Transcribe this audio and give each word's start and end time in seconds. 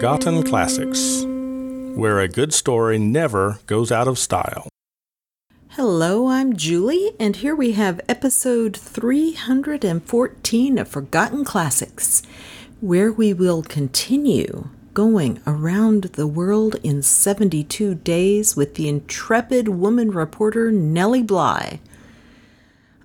Forgotten 0.00 0.42
Classics, 0.44 1.24
where 1.94 2.20
a 2.20 2.26
good 2.26 2.54
story 2.54 2.98
never 2.98 3.58
goes 3.66 3.92
out 3.92 4.08
of 4.08 4.18
style. 4.18 4.66
Hello, 5.72 6.26
I'm 6.26 6.56
Julie, 6.56 7.10
and 7.20 7.36
here 7.36 7.54
we 7.54 7.72
have 7.72 8.00
episode 8.08 8.74
314 8.74 10.78
of 10.78 10.88
Forgotten 10.88 11.44
Classics, 11.44 12.22
where 12.80 13.12
we 13.12 13.34
will 13.34 13.62
continue 13.62 14.70
going 14.94 15.38
around 15.46 16.04
the 16.04 16.26
world 16.26 16.76
in 16.82 17.02
72 17.02 17.96
days 17.96 18.56
with 18.56 18.76
the 18.76 18.88
intrepid 18.88 19.68
woman 19.68 20.12
reporter 20.12 20.72
Nellie 20.72 21.22
Bly. 21.22 21.78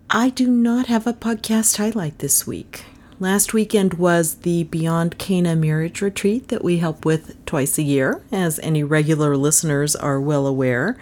I 0.10 0.30
do 0.30 0.48
not 0.48 0.86
have 0.86 1.06
a 1.06 1.12
podcast 1.12 1.76
highlight 1.76 2.20
this 2.20 2.48
week. 2.48 2.86
Last 3.18 3.54
weekend 3.54 3.94
was 3.94 4.36
the 4.40 4.66
Beyond 4.66 5.18
Cana 5.18 5.56
marriage 5.56 6.02
retreat 6.02 6.50
that 6.50 6.66
we 6.66 6.80
help 6.80 7.06
with 7.06 7.46
twice 7.46 7.78
a 7.78 7.82
year, 7.82 8.22
as 8.30 8.60
any 8.60 8.84
regular 8.84 9.38
listeners 9.38 9.96
are 9.96 10.20
well 10.20 10.46
aware. 10.46 10.98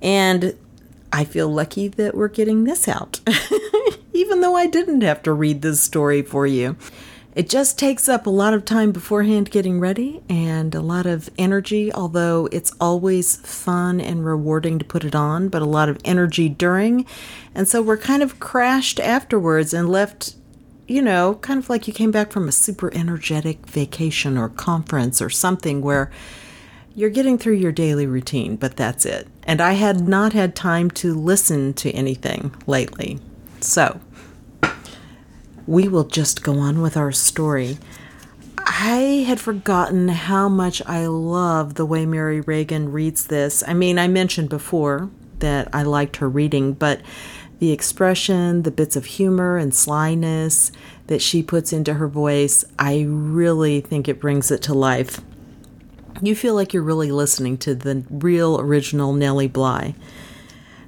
And 0.00 0.56
I 1.12 1.24
feel 1.24 1.48
lucky 1.48 1.88
that 1.88 2.14
we're 2.14 2.28
getting 2.28 2.62
this 2.62 2.86
out, 2.86 3.18
even 4.12 4.42
though 4.42 4.54
I 4.54 4.68
didn't 4.68 5.00
have 5.00 5.24
to 5.24 5.32
read 5.32 5.62
this 5.62 5.82
story 5.82 6.22
for 6.22 6.46
you. 6.46 6.76
It 7.34 7.48
just 7.48 7.78
takes 7.78 8.08
up 8.08 8.26
a 8.26 8.30
lot 8.30 8.54
of 8.54 8.64
time 8.64 8.92
beforehand 8.92 9.50
getting 9.50 9.80
ready 9.80 10.22
and 10.28 10.72
a 10.72 10.80
lot 10.80 11.06
of 11.06 11.30
energy, 11.36 11.92
although 11.92 12.48
it's 12.52 12.72
always 12.80 13.36
fun 13.36 14.00
and 14.00 14.24
rewarding 14.24 14.78
to 14.78 14.84
put 14.84 15.04
it 15.04 15.16
on, 15.16 15.48
but 15.48 15.62
a 15.62 15.66
lot 15.66 15.88
of 15.88 15.98
energy 16.04 16.48
during. 16.48 17.06
And 17.56 17.68
so 17.68 17.82
we're 17.82 17.96
kind 17.96 18.22
of 18.22 18.38
crashed 18.38 19.00
afterwards 19.00 19.74
and 19.74 19.88
left 19.88 20.34
you 20.90 21.00
know, 21.00 21.36
kind 21.36 21.60
of 21.60 21.70
like 21.70 21.86
you 21.86 21.94
came 21.94 22.10
back 22.10 22.32
from 22.32 22.48
a 22.48 22.52
super 22.52 22.92
energetic 22.92 23.64
vacation 23.66 24.36
or 24.36 24.48
conference 24.48 25.22
or 25.22 25.30
something 25.30 25.82
where 25.82 26.10
you're 26.96 27.10
getting 27.10 27.38
through 27.38 27.54
your 27.54 27.70
daily 27.70 28.06
routine, 28.06 28.56
but 28.56 28.76
that's 28.76 29.06
it. 29.06 29.28
And 29.44 29.60
I 29.60 29.74
had 29.74 30.08
not 30.08 30.32
had 30.32 30.56
time 30.56 30.90
to 30.92 31.14
listen 31.14 31.74
to 31.74 31.92
anything 31.92 32.52
lately. 32.66 33.20
So, 33.60 34.00
we 35.64 35.86
will 35.86 36.04
just 36.04 36.42
go 36.42 36.58
on 36.58 36.82
with 36.82 36.96
our 36.96 37.12
story. 37.12 37.78
I 38.58 39.24
had 39.28 39.38
forgotten 39.38 40.08
how 40.08 40.48
much 40.48 40.82
I 40.86 41.06
love 41.06 41.74
the 41.74 41.86
way 41.86 42.04
Mary 42.04 42.40
Reagan 42.40 42.90
reads 42.90 43.28
this. 43.28 43.62
I 43.64 43.74
mean, 43.74 43.96
I 43.96 44.08
mentioned 44.08 44.48
before 44.48 45.08
that 45.38 45.68
I 45.72 45.84
liked 45.84 46.16
her 46.16 46.28
reading, 46.28 46.72
but 46.72 47.00
the 47.60 47.72
expression, 47.72 48.62
the 48.62 48.70
bits 48.70 48.96
of 48.96 49.04
humor 49.04 49.58
and 49.58 49.74
slyness 49.74 50.72
that 51.06 51.22
she 51.22 51.42
puts 51.42 51.72
into 51.72 51.94
her 51.94 52.08
voice, 52.08 52.64
I 52.78 53.04
really 53.06 53.80
think 53.80 54.08
it 54.08 54.18
brings 54.18 54.50
it 54.50 54.62
to 54.62 54.74
life. 54.74 55.20
You 56.22 56.34
feel 56.34 56.54
like 56.54 56.72
you're 56.72 56.82
really 56.82 57.12
listening 57.12 57.58
to 57.58 57.74
the 57.74 58.02
real 58.10 58.58
original 58.58 59.12
Nellie 59.12 59.46
Bly. 59.46 59.94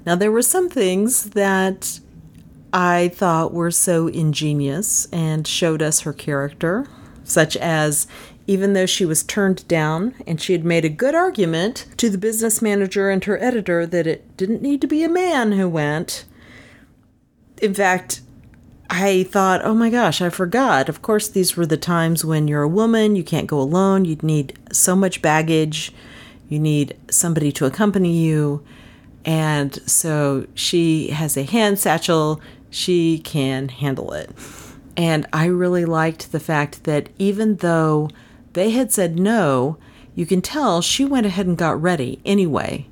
Now, 0.04 0.16
there 0.16 0.32
were 0.32 0.42
some 0.42 0.68
things 0.68 1.30
that 1.30 2.00
I 2.72 3.08
thought 3.08 3.52
were 3.52 3.70
so 3.70 4.08
ingenious 4.08 5.06
and 5.12 5.46
showed 5.46 5.82
us 5.82 6.00
her 6.00 6.12
character, 6.14 6.86
such 7.22 7.54
as 7.58 8.06
even 8.46 8.72
though 8.72 8.86
she 8.86 9.04
was 9.04 9.22
turned 9.22 9.68
down 9.68 10.14
and 10.26 10.40
she 10.40 10.52
had 10.52 10.64
made 10.64 10.84
a 10.86 10.90
good 10.90 11.14
argument 11.14 11.86
to 11.98 12.08
the 12.08 12.18
business 12.18 12.62
manager 12.62 13.10
and 13.10 13.24
her 13.24 13.40
editor 13.42 13.86
that 13.86 14.06
it 14.06 14.36
didn't 14.38 14.62
need 14.62 14.80
to 14.80 14.86
be 14.86 15.04
a 15.04 15.08
man 15.08 15.52
who 15.52 15.68
went, 15.68 16.24
in 17.62 17.72
fact, 17.72 18.20
I 18.90 19.22
thought, 19.22 19.64
oh 19.64 19.72
my 19.72 19.88
gosh, 19.88 20.20
I 20.20 20.28
forgot. 20.28 20.88
Of 20.88 21.00
course, 21.00 21.28
these 21.28 21.56
were 21.56 21.64
the 21.64 21.78
times 21.78 22.24
when 22.24 22.48
you're 22.48 22.62
a 22.62 22.68
woman, 22.68 23.16
you 23.16 23.24
can't 23.24 23.46
go 23.46 23.58
alone, 23.58 24.04
you'd 24.04 24.24
need 24.24 24.58
so 24.72 24.94
much 24.94 25.22
baggage, 25.22 25.92
you 26.48 26.58
need 26.58 26.94
somebody 27.08 27.52
to 27.52 27.64
accompany 27.64 28.12
you. 28.12 28.62
And 29.24 29.74
so 29.88 30.46
she 30.54 31.08
has 31.08 31.36
a 31.36 31.44
hand 31.44 31.78
satchel, 31.78 32.40
she 32.68 33.18
can 33.20 33.68
handle 33.68 34.12
it. 34.12 34.30
And 34.96 35.26
I 35.32 35.46
really 35.46 35.84
liked 35.84 36.32
the 36.32 36.40
fact 36.40 36.84
that 36.84 37.08
even 37.18 37.56
though 37.56 38.10
they 38.52 38.70
had 38.70 38.92
said 38.92 39.18
no, 39.18 39.78
you 40.14 40.26
can 40.26 40.42
tell 40.42 40.82
she 40.82 41.04
went 41.04 41.24
ahead 41.24 41.46
and 41.46 41.56
got 41.56 41.80
ready 41.80 42.20
anyway 42.26 42.86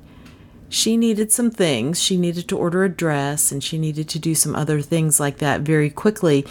she 0.71 0.95
needed 0.95 1.33
some 1.33 1.51
things. 1.51 2.01
She 2.01 2.15
needed 2.15 2.47
to 2.47 2.57
order 2.57 2.85
a 2.85 2.89
dress 2.89 3.51
and 3.51 3.61
she 3.61 3.77
needed 3.77 4.07
to 4.07 4.19
do 4.19 4.33
some 4.33 4.55
other 4.55 4.79
things 4.81 5.19
like 5.19 5.39
that 5.39 5.61
very 5.61 5.89
quickly. 5.89 6.45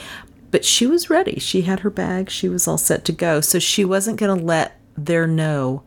But 0.50 0.62
she 0.62 0.86
was 0.86 1.08
ready. 1.08 1.40
She 1.40 1.62
had 1.62 1.80
her 1.80 1.88
bag. 1.88 2.28
She 2.28 2.46
was 2.46 2.68
all 2.68 2.76
set 2.76 3.06
to 3.06 3.12
go. 3.12 3.40
So 3.40 3.58
she 3.58 3.82
wasn't 3.82 4.20
going 4.20 4.38
to 4.38 4.44
let 4.44 4.78
their 4.94 5.26
no 5.26 5.84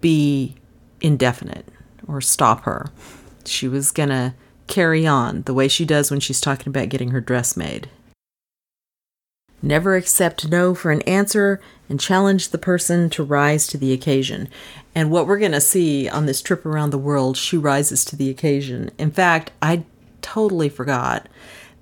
be 0.00 0.54
indefinite 1.02 1.68
or 2.08 2.22
stop 2.22 2.62
her. 2.62 2.86
She 3.44 3.68
was 3.68 3.90
going 3.90 4.08
to 4.08 4.32
carry 4.66 5.06
on 5.06 5.42
the 5.42 5.52
way 5.52 5.68
she 5.68 5.84
does 5.84 6.10
when 6.10 6.20
she's 6.20 6.40
talking 6.40 6.68
about 6.68 6.88
getting 6.88 7.10
her 7.10 7.20
dress 7.20 7.58
made. 7.58 7.90
Never 9.62 9.96
accept 9.96 10.48
no 10.48 10.74
for 10.74 10.90
an 10.90 11.02
answer 11.02 11.60
and 11.88 12.00
challenge 12.00 12.48
the 12.48 12.58
person 12.58 13.10
to 13.10 13.22
rise 13.22 13.66
to 13.68 13.78
the 13.78 13.92
occasion. 13.92 14.48
And 14.94 15.10
what 15.10 15.26
we're 15.26 15.38
going 15.38 15.52
to 15.52 15.60
see 15.60 16.08
on 16.08 16.26
this 16.26 16.40
trip 16.40 16.64
around 16.64 16.90
the 16.90 16.98
world, 16.98 17.36
she 17.36 17.56
rises 17.56 18.04
to 18.06 18.16
the 18.16 18.30
occasion. 18.30 18.90
In 18.98 19.10
fact, 19.10 19.52
I 19.60 19.84
totally 20.22 20.68
forgot 20.68 21.28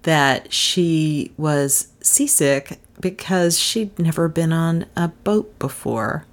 that 0.02 0.52
she 0.52 1.32
was 1.36 1.88
seasick 2.00 2.78
because 3.00 3.58
she'd 3.58 3.98
never 3.98 4.28
been 4.28 4.52
on 4.52 4.86
a 4.96 5.08
boat 5.08 5.58
before. 5.58 6.24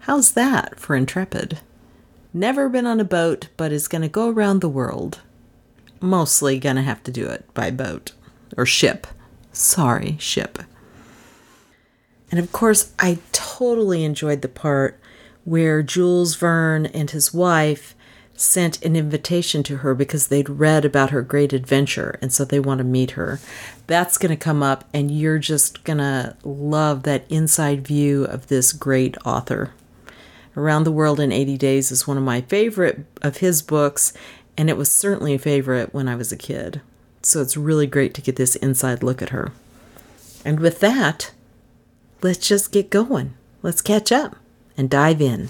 How's 0.00 0.32
that 0.32 0.78
for 0.78 0.94
intrepid? 0.94 1.60
Never 2.32 2.68
been 2.68 2.86
on 2.86 3.00
a 3.00 3.04
boat, 3.04 3.48
but 3.56 3.72
is 3.72 3.88
going 3.88 4.02
to 4.02 4.08
go 4.08 4.28
around 4.28 4.60
the 4.60 4.68
world. 4.68 5.20
Mostly 6.00 6.58
going 6.58 6.76
to 6.76 6.82
have 6.82 7.02
to 7.04 7.12
do 7.12 7.26
it 7.26 7.44
by 7.54 7.70
boat 7.70 8.12
or 8.56 8.66
ship. 8.66 9.06
Sorry, 9.54 10.16
ship. 10.18 10.58
And 12.30 12.40
of 12.40 12.50
course, 12.50 12.92
I 12.98 13.18
totally 13.30 14.04
enjoyed 14.04 14.42
the 14.42 14.48
part 14.48 14.98
where 15.44 15.82
Jules 15.82 16.34
Verne 16.34 16.86
and 16.86 17.10
his 17.10 17.32
wife 17.32 17.94
sent 18.34 18.84
an 18.84 18.96
invitation 18.96 19.62
to 19.62 19.76
her 19.78 19.94
because 19.94 20.26
they'd 20.26 20.48
read 20.50 20.84
about 20.84 21.10
her 21.10 21.22
great 21.22 21.52
adventure 21.52 22.18
and 22.20 22.32
so 22.32 22.44
they 22.44 22.58
want 22.58 22.78
to 22.78 22.84
meet 22.84 23.12
her. 23.12 23.38
That's 23.86 24.18
going 24.18 24.30
to 24.30 24.36
come 24.36 24.60
up, 24.60 24.84
and 24.92 25.08
you're 25.08 25.38
just 25.38 25.84
going 25.84 25.98
to 25.98 26.36
love 26.42 27.04
that 27.04 27.24
inside 27.28 27.86
view 27.86 28.24
of 28.24 28.48
this 28.48 28.72
great 28.72 29.16
author. 29.24 29.72
Around 30.56 30.84
the 30.84 30.92
World 30.92 31.20
in 31.20 31.30
80 31.30 31.56
Days 31.58 31.92
is 31.92 32.08
one 32.08 32.16
of 32.16 32.24
my 32.24 32.40
favorite 32.40 33.04
of 33.22 33.36
his 33.36 33.62
books, 33.62 34.12
and 34.56 34.68
it 34.68 34.76
was 34.76 34.90
certainly 34.90 35.34
a 35.34 35.38
favorite 35.38 35.94
when 35.94 36.08
I 36.08 36.16
was 36.16 36.32
a 36.32 36.36
kid. 36.36 36.80
So 37.24 37.40
it's 37.40 37.56
really 37.56 37.86
great 37.86 38.12
to 38.14 38.20
get 38.20 38.36
this 38.36 38.54
inside 38.56 39.02
look 39.02 39.22
at 39.22 39.30
her. 39.30 39.50
And 40.44 40.60
with 40.60 40.80
that, 40.80 41.32
let's 42.20 42.46
just 42.46 42.70
get 42.70 42.90
going. 42.90 43.32
Let's 43.62 43.80
catch 43.80 44.12
up 44.12 44.36
and 44.76 44.90
dive 44.90 45.22
in. 45.22 45.48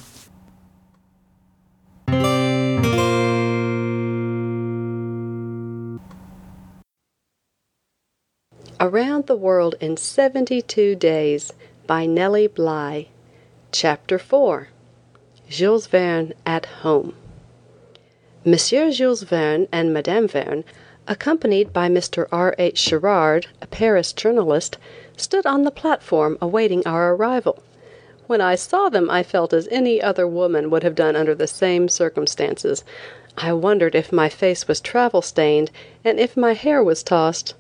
Around 8.80 9.26
the 9.26 9.36
World 9.36 9.74
in 9.80 9.96
72 9.96 10.94
Days 10.94 11.52
by 11.88 12.06
Nellie 12.06 12.46
Bly. 12.46 13.08
Chapter 13.72 14.20
4 14.20 14.68
Jules 15.48 15.88
Verne 15.88 16.34
at 16.46 16.66
Home. 16.66 17.16
Monsieur 18.44 18.92
Jules 18.92 19.22
Verne 19.22 19.66
and 19.72 19.92
Madame 19.92 20.28
Verne 20.28 20.62
accompanied 21.06 21.72
by 21.72 21.88
Mr. 21.88 22.26
R. 22.32 22.54
H. 22.58 22.78
Sherard, 22.78 23.46
a 23.60 23.66
Paris 23.66 24.12
journalist, 24.12 24.78
stood 25.16 25.46
on 25.46 25.62
the 25.62 25.70
platform 25.70 26.38
awaiting 26.40 26.86
our 26.86 27.14
arrival. 27.14 27.62
When 28.26 28.40
I 28.40 28.54
saw 28.54 28.88
them 28.88 29.10
I 29.10 29.22
felt 29.22 29.52
as 29.52 29.68
any 29.70 30.00
other 30.00 30.26
woman 30.26 30.70
would 30.70 30.82
have 30.82 30.94
done 30.94 31.14
under 31.14 31.34
the 31.34 31.46
same 31.46 31.88
circumstances. 31.88 32.82
I 33.36 33.52
wondered 33.52 33.94
if 33.94 34.12
my 34.12 34.28
face 34.28 34.66
was 34.66 34.80
travel 34.80 35.20
stained, 35.20 35.70
and 36.04 36.18
if 36.18 36.36
my 36.36 36.54
hair 36.54 36.82
was 36.82 37.02
tossed. 37.02 37.54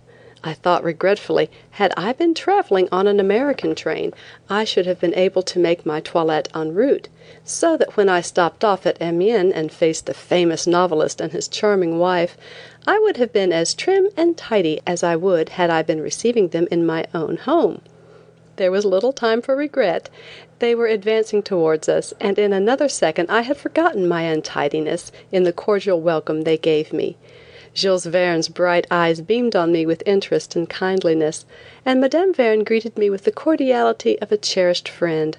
I 0.46 0.52
thought 0.52 0.84
regretfully, 0.84 1.50
had 1.70 1.94
I 1.96 2.12
been 2.12 2.34
traveling 2.34 2.86
on 2.92 3.06
an 3.06 3.18
American 3.18 3.74
train, 3.74 4.12
I 4.50 4.64
should 4.64 4.84
have 4.84 5.00
been 5.00 5.14
able 5.14 5.42
to 5.42 5.58
make 5.58 5.86
my 5.86 6.00
toilette 6.00 6.48
en 6.54 6.74
route, 6.74 7.08
so 7.44 7.78
that 7.78 7.96
when 7.96 8.10
I 8.10 8.20
stopped 8.20 8.62
off 8.62 8.84
at 8.84 9.00
Amiens 9.00 9.54
and 9.54 9.72
faced 9.72 10.04
the 10.04 10.12
famous 10.12 10.66
novelist 10.66 11.18
and 11.18 11.32
his 11.32 11.48
charming 11.48 11.98
wife, 11.98 12.36
I 12.86 12.98
would 12.98 13.16
have 13.16 13.32
been 13.32 13.52
as 13.52 13.72
trim 13.72 14.08
and 14.16 14.36
tidy 14.36 14.80
as 14.86 15.02
I 15.02 15.16
would 15.16 15.50
had 15.50 15.70
I 15.70 15.82
been 15.82 16.02
receiving 16.02 16.48
them 16.48 16.68
in 16.70 16.84
my 16.84 17.06
own 17.14 17.38
home. 17.38 17.80
There 18.56 18.70
was 18.70 18.84
little 18.84 19.12
time 19.12 19.40
for 19.42 19.56
regret. 19.56 20.10
They 20.58 20.74
were 20.74 20.86
advancing 20.86 21.42
towards 21.42 21.88
us, 21.88 22.12
and 22.20 22.38
in 22.38 22.52
another 22.52 22.88
second 22.88 23.30
I 23.30 23.40
had 23.40 23.56
forgotten 23.56 24.06
my 24.06 24.22
untidiness 24.22 25.10
in 25.32 25.44
the 25.44 25.52
cordial 25.52 26.00
welcome 26.00 26.42
they 26.42 26.58
gave 26.58 26.92
me. 26.92 27.16
Jules 27.72 28.06
Verne's 28.06 28.48
bright 28.48 28.86
eyes 28.90 29.20
beamed 29.20 29.56
on 29.56 29.72
me 29.72 29.84
with 29.86 30.02
interest 30.06 30.54
and 30.54 30.68
kindliness, 30.68 31.44
and 31.84 32.00
Madame 32.00 32.32
Verne 32.32 32.62
greeted 32.62 32.96
me 32.96 33.10
with 33.10 33.24
the 33.24 33.32
cordiality 33.32 34.20
of 34.20 34.30
a 34.30 34.36
cherished 34.36 34.88
friend. 34.88 35.36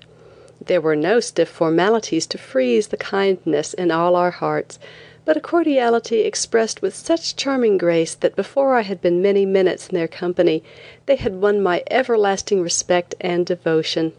There 0.59 0.81
were 0.81 0.95
no 0.95 1.19
stiff 1.19 1.47
formalities 1.47 2.25
to 2.27 2.37
freeze 2.37 2.87
the 2.87 2.97
kindness 2.97 3.73
in 3.73 3.91
all 3.91 4.15
our 4.15 4.31
hearts, 4.31 4.79
but 5.25 5.35
a 5.35 5.41
cordiality 5.41 6.21
expressed 6.21 6.81
with 6.81 6.95
such 6.95 7.35
charming 7.35 7.77
grace 7.77 8.13
that 8.13 8.35
before 8.35 8.75
I 8.75 8.83
had 8.83 9.01
been 9.01 9.21
many 9.21 9.45
minutes 9.45 9.89
in 9.89 9.95
their 9.95 10.07
company 10.07 10.63
they 11.07 11.15
had 11.15 11.41
won 11.41 11.61
my 11.61 11.83
everlasting 11.89 12.61
respect 12.61 13.15
and 13.19 13.45
devotion. 13.45 14.13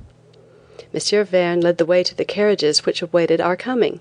M. 0.93 1.25
Verne 1.25 1.61
led 1.61 1.79
the 1.79 1.87
way 1.87 2.03
to 2.03 2.15
the 2.15 2.25
carriages 2.25 2.85
which 2.85 3.03
awaited 3.03 3.41
our 3.41 3.57
coming. 3.57 4.01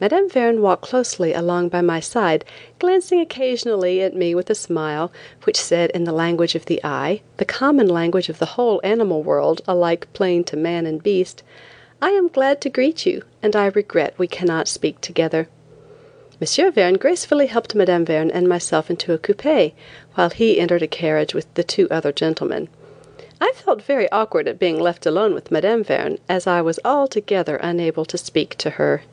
Madame 0.00 0.28
Verne 0.28 0.60
walked 0.60 0.82
closely 0.82 1.32
along 1.32 1.68
by 1.68 1.80
my 1.80 2.00
side, 2.00 2.44
glancing 2.78 3.20
occasionally 3.20 4.02
at 4.02 4.14
me 4.14 4.34
with 4.34 4.50
a 4.50 4.54
smile, 4.54 5.10
which 5.44 5.56
said 5.56 5.90
in 5.92 6.04
the 6.04 6.12
language 6.12 6.54
of 6.54 6.66
the 6.66 6.80
eye, 6.84 7.22
the 7.36 7.44
common 7.44 7.88
language 7.88 8.28
of 8.28 8.38
the 8.38 8.54
whole 8.56 8.80
animal 8.84 9.22
world, 9.22 9.62
alike 9.66 10.12
plain 10.12 10.42
to 10.44 10.56
man 10.56 10.84
and 10.84 11.02
beast, 11.02 11.42
"I 12.02 12.10
am 12.10 12.28
glad 12.28 12.60
to 12.62 12.68
greet 12.70 13.06
you, 13.06 13.22
and 13.42 13.54
I 13.56 13.66
regret 13.66 14.14
we 14.18 14.26
cannot 14.26 14.68
speak 14.68 15.00
together." 15.00 15.48
M. 16.40 16.72
Verne 16.72 16.94
gracefully 16.96 17.46
helped 17.46 17.76
Mme. 17.76 18.02
Verne 18.02 18.28
and 18.28 18.48
myself 18.48 18.90
into 18.90 19.12
a 19.12 19.18
coupé, 19.18 19.72
while 20.14 20.30
he 20.30 20.58
entered 20.58 20.82
a 20.82 20.88
carriage 20.88 21.32
with 21.32 21.46
the 21.54 21.62
two 21.62 21.86
other 21.92 22.10
gentlemen. 22.10 22.68
I 23.40 23.52
felt 23.54 23.82
very 23.82 24.10
awkward 24.10 24.48
at 24.48 24.58
being 24.58 24.80
left 24.80 25.06
alone 25.06 25.32
with 25.32 25.52
Mme. 25.52 25.82
Verne, 25.82 26.18
as 26.28 26.48
I 26.48 26.60
was 26.60 26.80
altogether 26.84 27.54
unable 27.58 28.04
to 28.06 28.18
speak 28.18 28.56
to 28.56 28.70
her. 28.70 29.04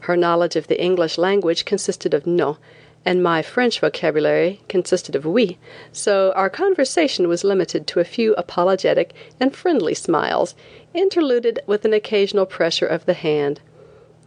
Her 0.00 0.16
knowledge 0.16 0.56
of 0.56 0.68
the 0.68 0.80
English 0.80 1.18
language 1.18 1.66
consisted 1.66 2.14
of 2.14 2.26
"non," 2.26 2.56
and 3.04 3.22
my 3.22 3.42
French 3.42 3.80
vocabulary 3.80 4.62
consisted 4.66 5.14
of 5.14 5.26
"oui," 5.26 5.58
so 5.92 6.32
our 6.34 6.48
conversation 6.48 7.28
was 7.28 7.44
limited 7.44 7.86
to 7.88 8.00
a 8.00 8.04
few 8.04 8.32
apologetic 8.38 9.12
and 9.38 9.54
friendly 9.54 9.92
smiles, 9.92 10.54
interluded 10.94 11.60
with 11.66 11.84
an 11.84 11.92
occasional 11.92 12.46
pressure 12.46 12.86
of 12.86 13.04
the 13.04 13.12
hand. 13.12 13.60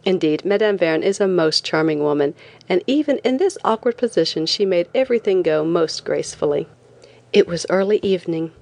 Indeed, 0.04 0.44
Madame 0.44 0.78
Verne 0.78 1.02
is 1.02 1.20
a 1.20 1.26
most 1.26 1.64
charming 1.64 2.02
woman, 2.02 2.34
and 2.68 2.82
even 2.86 3.18
in 3.18 3.38
this 3.38 3.58
awkward 3.64 3.96
position 3.96 4.46
she 4.46 4.64
made 4.64 4.88
everything 4.94 5.42
go 5.42 5.64
most 5.64 6.04
gracefully. 6.04 6.68
It 7.32 7.46
was 7.46 7.66
early 7.68 7.98
evening. 8.02 8.52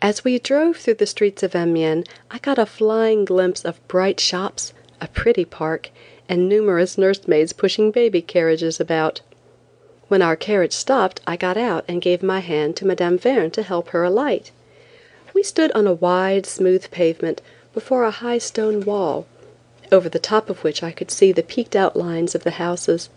As 0.00 0.24
we 0.24 0.38
drove 0.38 0.78
through 0.78 0.94
the 0.94 1.06
streets 1.06 1.42
of 1.42 1.54
Amiens 1.54 2.06
I 2.30 2.38
got 2.38 2.58
a 2.58 2.66
flying 2.66 3.24
glimpse 3.24 3.64
of 3.64 3.86
bright 3.86 4.18
shops, 4.18 4.72
a 5.00 5.08
pretty 5.08 5.44
park, 5.44 5.90
and 6.28 6.48
numerous 6.48 6.96
nursemaids 6.96 7.52
pushing 7.52 7.90
baby 7.90 8.22
carriages 8.22 8.80
about. 8.80 9.20
When 10.08 10.22
our 10.22 10.36
carriage 10.36 10.72
stopped 10.72 11.20
I 11.26 11.36
got 11.36 11.56
out 11.58 11.84
and 11.86 12.00
gave 12.00 12.22
my 12.22 12.40
hand 12.40 12.76
to 12.76 12.86
Madame 12.86 13.18
Verne 13.18 13.50
to 13.50 13.62
help 13.62 13.90
her 13.90 14.04
alight. 14.04 14.52
We 15.34 15.42
stood 15.42 15.70
on 15.72 15.86
a 15.86 15.92
wide, 15.92 16.46
smooth 16.46 16.90
pavement, 16.90 17.42
before 17.74 18.04
a 18.04 18.10
high 18.10 18.38
stone 18.38 18.84
wall 18.84 19.26
over 19.90 20.08
the 20.08 20.18
top 20.18 20.50
of 20.50 20.64
which 20.64 20.82
I 20.82 20.92
could 20.92 21.10
see 21.10 21.32
the 21.32 21.42
peaked 21.42 21.76
outlines 21.76 22.34
of 22.34 22.44
the 22.44 22.52
houses. 22.52 23.08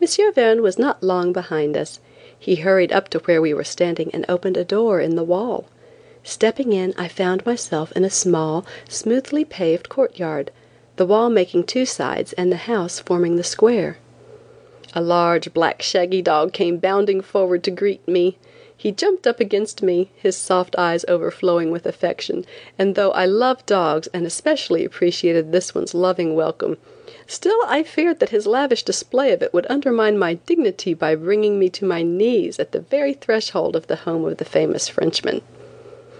M. 0.00 0.32
Verne 0.34 0.62
was 0.62 0.78
not 0.78 1.02
long 1.02 1.32
behind 1.32 1.76
us. 1.76 2.00
He 2.38 2.56
hurried 2.56 2.92
up 2.92 3.08
to 3.10 3.20
where 3.20 3.40
we 3.40 3.54
were 3.54 3.62
standing 3.62 4.10
and 4.12 4.24
opened 4.28 4.56
a 4.56 4.64
door 4.64 5.00
in 5.00 5.14
the 5.14 5.22
wall. 5.22 5.66
Stepping 6.24 6.72
in 6.72 6.92
I 6.98 7.08
found 7.08 7.46
myself 7.46 7.92
in 7.92 8.04
a 8.04 8.10
small, 8.10 8.64
smoothly 8.88 9.44
paved 9.44 9.88
courtyard, 9.88 10.50
the 10.96 11.06
wall 11.06 11.30
making 11.30 11.64
two 11.64 11.86
sides 11.86 12.32
and 12.34 12.50
the 12.50 12.56
house 12.56 12.98
forming 12.98 13.36
the 13.36 13.44
square. 13.44 13.98
A 14.94 15.00
large, 15.00 15.54
black, 15.54 15.82
shaggy 15.82 16.20
dog 16.20 16.52
came 16.52 16.76
bounding 16.78 17.20
forward 17.20 17.62
to 17.64 17.70
greet 17.70 18.06
me. 18.06 18.38
He 18.82 18.90
jumped 18.90 19.28
up 19.28 19.38
against 19.38 19.80
me, 19.80 20.10
his 20.16 20.36
soft 20.36 20.74
eyes 20.76 21.04
overflowing 21.06 21.70
with 21.70 21.86
affection, 21.86 22.44
and 22.76 22.96
though 22.96 23.12
I 23.12 23.26
love 23.26 23.64
dogs 23.64 24.08
and 24.12 24.26
especially 24.26 24.84
appreciated 24.84 25.52
this 25.52 25.72
one's 25.72 25.94
loving 25.94 26.34
welcome, 26.34 26.78
still 27.28 27.60
I 27.64 27.84
feared 27.84 28.18
that 28.18 28.30
his 28.30 28.44
lavish 28.44 28.82
display 28.82 29.30
of 29.30 29.40
it 29.40 29.54
would 29.54 29.68
undermine 29.70 30.18
my 30.18 30.34
dignity 30.34 30.94
by 30.94 31.14
bringing 31.14 31.60
me 31.60 31.68
to 31.68 31.84
my 31.84 32.02
knees 32.02 32.58
at 32.58 32.72
the 32.72 32.80
very 32.80 33.12
threshold 33.12 33.76
of 33.76 33.86
the 33.86 34.02
home 34.02 34.24
of 34.24 34.38
the 34.38 34.44
famous 34.44 34.88
Frenchman. 34.88 35.42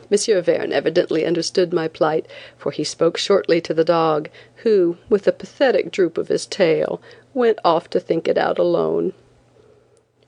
M. 0.08 0.42
Verne 0.44 0.72
evidently 0.72 1.26
understood 1.26 1.72
my 1.72 1.88
plight, 1.88 2.26
for 2.56 2.70
he 2.70 2.84
spoke 2.84 3.16
shortly 3.16 3.60
to 3.60 3.74
the 3.74 3.82
dog, 3.82 4.30
who, 4.58 4.98
with 5.08 5.26
a 5.26 5.32
pathetic 5.32 5.90
droop 5.90 6.16
of 6.16 6.28
his 6.28 6.46
tail, 6.46 7.02
went 7.34 7.58
off 7.64 7.90
to 7.90 7.98
think 7.98 8.28
it 8.28 8.38
out 8.38 8.60
alone. 8.60 9.14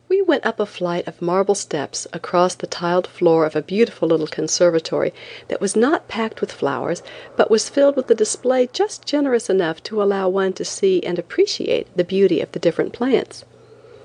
We 0.06 0.20
went 0.20 0.44
up 0.44 0.60
a 0.60 0.66
flight 0.66 1.08
of 1.08 1.22
marble 1.22 1.54
steps 1.54 2.06
across 2.12 2.54
the 2.54 2.66
tiled 2.66 3.06
floor 3.06 3.46
of 3.46 3.56
a 3.56 3.62
beautiful 3.62 4.06
little 4.06 4.26
conservatory 4.26 5.14
that 5.48 5.62
was 5.62 5.74
not 5.74 6.08
packed 6.08 6.42
with 6.42 6.52
flowers, 6.52 7.02
but 7.36 7.50
was 7.50 7.70
filled 7.70 7.96
with 7.96 8.10
a 8.10 8.14
display 8.14 8.68
just 8.70 9.06
generous 9.06 9.48
enough 9.48 9.82
to 9.84 10.02
allow 10.02 10.28
one 10.28 10.52
to 10.52 10.64
see 10.64 11.02
and 11.02 11.18
appreciate 11.18 11.86
the 11.96 12.04
beauty 12.04 12.42
of 12.42 12.52
the 12.52 12.58
different 12.58 12.92
plants. 12.92 13.46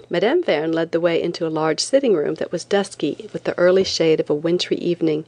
Mme. 0.09 0.41
Verne 0.41 0.71
led 0.71 0.93
the 0.93 1.01
way 1.01 1.21
into 1.21 1.45
a 1.45 1.49
large 1.49 1.81
sitting 1.81 2.13
room 2.13 2.35
that 2.35 2.53
was 2.53 2.63
dusky 2.63 3.29
with 3.33 3.43
the 3.43 3.57
early 3.57 3.83
shade 3.83 4.21
of 4.21 4.29
a 4.29 4.33
wintry 4.33 4.77
evening. 4.77 5.25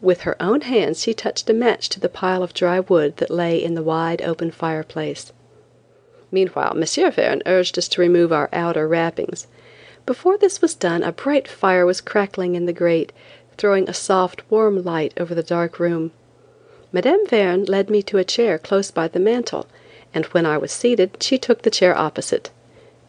With 0.00 0.20
her 0.20 0.40
own 0.40 0.60
hands 0.60 1.02
she 1.02 1.12
touched 1.12 1.50
a 1.50 1.52
match 1.52 1.88
to 1.88 1.98
the 1.98 2.08
pile 2.08 2.44
of 2.44 2.54
dry 2.54 2.78
wood 2.78 3.16
that 3.16 3.30
lay 3.30 3.60
in 3.60 3.74
the 3.74 3.82
wide 3.82 4.22
open 4.22 4.52
fireplace. 4.52 5.32
Meanwhile 6.30 6.76
M. 6.76 7.10
Verne 7.10 7.42
urged 7.46 7.76
us 7.78 7.88
to 7.88 8.00
remove 8.00 8.32
our 8.32 8.48
outer 8.52 8.86
wrappings. 8.86 9.48
Before 10.08 10.38
this 10.38 10.62
was 10.62 10.74
done 10.74 11.02
a 11.02 11.12
bright 11.12 11.46
fire 11.46 11.84
was 11.84 12.00
crackling 12.00 12.54
in 12.54 12.64
the 12.64 12.72
grate, 12.72 13.12
throwing 13.58 13.86
a 13.86 13.92
soft, 13.92 14.40
warm 14.50 14.82
light 14.82 15.12
over 15.18 15.34
the 15.34 15.42
dark 15.42 15.78
room. 15.78 16.12
Mme. 16.92 17.26
Verne 17.26 17.66
led 17.66 17.90
me 17.90 18.02
to 18.04 18.16
a 18.16 18.24
chair 18.24 18.58
close 18.58 18.90
by 18.90 19.08
the 19.08 19.20
mantel, 19.20 19.66
and 20.14 20.24
when 20.32 20.46
I 20.46 20.56
was 20.56 20.72
seated 20.72 21.22
she 21.22 21.36
took 21.36 21.60
the 21.60 21.70
chair 21.70 21.94
opposite. 21.94 22.48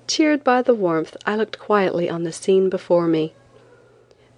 Cheered 0.08 0.44
by 0.44 0.62
the 0.62 0.74
warmth 0.74 1.16
I 1.26 1.38
looked 1.38 1.58
quietly 1.58 2.10
on 2.10 2.24
the 2.24 2.34
scene 2.34 2.68
before 2.70 3.08
me. 3.08 3.34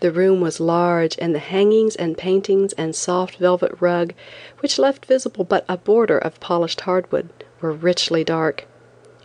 The 0.01 0.11
room 0.11 0.39
was 0.39 0.59
large 0.59 1.17
and 1.17 1.33
the 1.33 1.39
hangings 1.39 1.95
and 1.95 2.15
paintings 2.15 2.73
and 2.73 2.95
soft 2.95 3.37
velvet 3.37 3.71
rug, 3.79 4.13
which 4.59 4.77
left 4.77 5.07
visible 5.07 5.45
but 5.45 5.65
a 5.67 5.77
border 5.77 6.19
of 6.19 6.39
polished 6.39 6.81
hardwood, 6.81 7.29
were 7.59 7.71
richly 7.71 8.23
dark. 8.23 8.67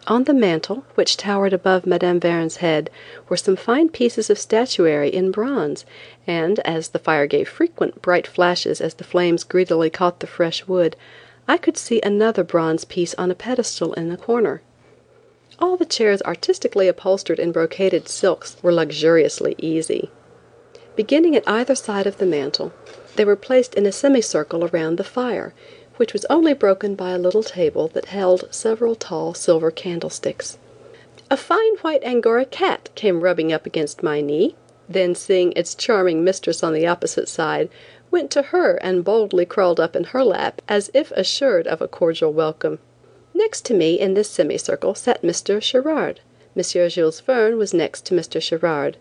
On 0.09 0.23
the 0.23 0.35
mantel, 0.35 0.85
which 0.95 1.17
towered 1.17 1.53
above 1.53 1.85
Mme. 1.85 2.19
Verne's 2.19 2.59
head, 2.59 2.91
were 3.29 3.37
some 3.37 3.57
fine 3.57 3.89
pieces 3.89 4.31
of 4.31 4.39
statuary 4.39 5.09
in 5.09 5.33
bronze, 5.33 5.85
and 6.29 6.61
as 6.61 6.91
the 6.91 7.01
fire 7.01 7.27
gave 7.27 7.49
frequent 7.49 8.03
bright 8.03 8.25
flashes 8.25 8.81
as 8.81 8.95
the 8.95 9.05
flames 9.05 9.43
greedily 9.43 9.91
caught 9.91 10.21
the 10.21 10.29
fresh 10.29 10.69
wood, 10.69 10.95
I 11.49 11.57
could 11.57 11.77
see 11.77 12.01
another 12.03 12.45
bronze 12.45 12.85
piece 12.85 13.15
on 13.15 13.33
a 13.33 13.35
pedestal 13.35 13.95
in 13.95 14.13
a 14.13 14.17
corner. 14.17 14.63
All 15.59 15.77
the 15.77 15.85
chairs 15.85 16.23
artistically 16.23 16.87
upholstered 16.87 17.41
in 17.41 17.51
brocaded 17.51 18.09
silks 18.09 18.57
were 18.63 18.73
luxuriously 18.73 19.57
easy. 19.59 20.11
Beginning 20.95 21.35
at 21.35 21.49
either 21.49 21.75
side 21.75 22.07
of 22.07 22.19
the 22.19 22.27
mantel, 22.27 22.73
they 23.17 23.25
were 23.25 23.35
placed 23.35 23.75
in 23.75 23.87
a 23.87 23.93
semicircle 23.93 24.65
around 24.67 24.99
the 24.99 25.05
fire, 25.05 25.53
which 25.97 26.13
was 26.13 26.25
only 26.31 26.53
broken 26.53 26.95
by 26.95 27.11
a 27.11 27.19
little 27.19 27.43
table 27.43 27.89
that 27.89 28.07
held 28.07 28.49
several 28.51 28.95
tall 28.95 29.35
silver 29.35 29.71
candlesticks. 29.71 30.59
A 31.31 31.37
fine 31.37 31.77
white 31.79 32.05
Angora 32.05 32.45
cat 32.45 32.91
came 32.95 33.21
rubbing 33.21 33.53
up 33.53 33.67
against 33.67 34.03
my 34.03 34.21
knee, 34.21 34.55
then 34.89 35.15
seeing 35.15 35.53
its 35.53 35.75
charming 35.75 36.23
mistress 36.23 36.63
on 36.63 36.73
the 36.73 36.87
opposite 36.87 37.29
side, 37.29 37.69
went 38.11 38.31
to 38.31 38.43
her 38.43 38.77
and 38.77 39.05
boldly 39.05 39.45
crawled 39.45 39.81
up 39.81 39.97
in 39.97 40.05
her 40.05 40.23
lap 40.23 40.63
as 40.69 40.91
if 40.95 41.11
assured 41.13 41.67
of 41.67 41.83
a 41.83 41.89
cordial 41.89 42.33
welcome. 42.33 42.79
Next 43.35 43.65
to 43.67 43.75
me 43.75 43.99
in 43.99 44.15
this 44.15 44.31
semicircle 44.31 44.95
sat 44.95 45.23
Mr. 45.23 45.61
Sherard. 45.61 46.21
M. 46.57 46.63
Jules 46.89 47.21
Verne 47.21 47.59
was 47.59 47.75
next 47.75 48.07
to 48.07 48.15
Mr. 48.15 48.41
Sherard. 48.41 48.97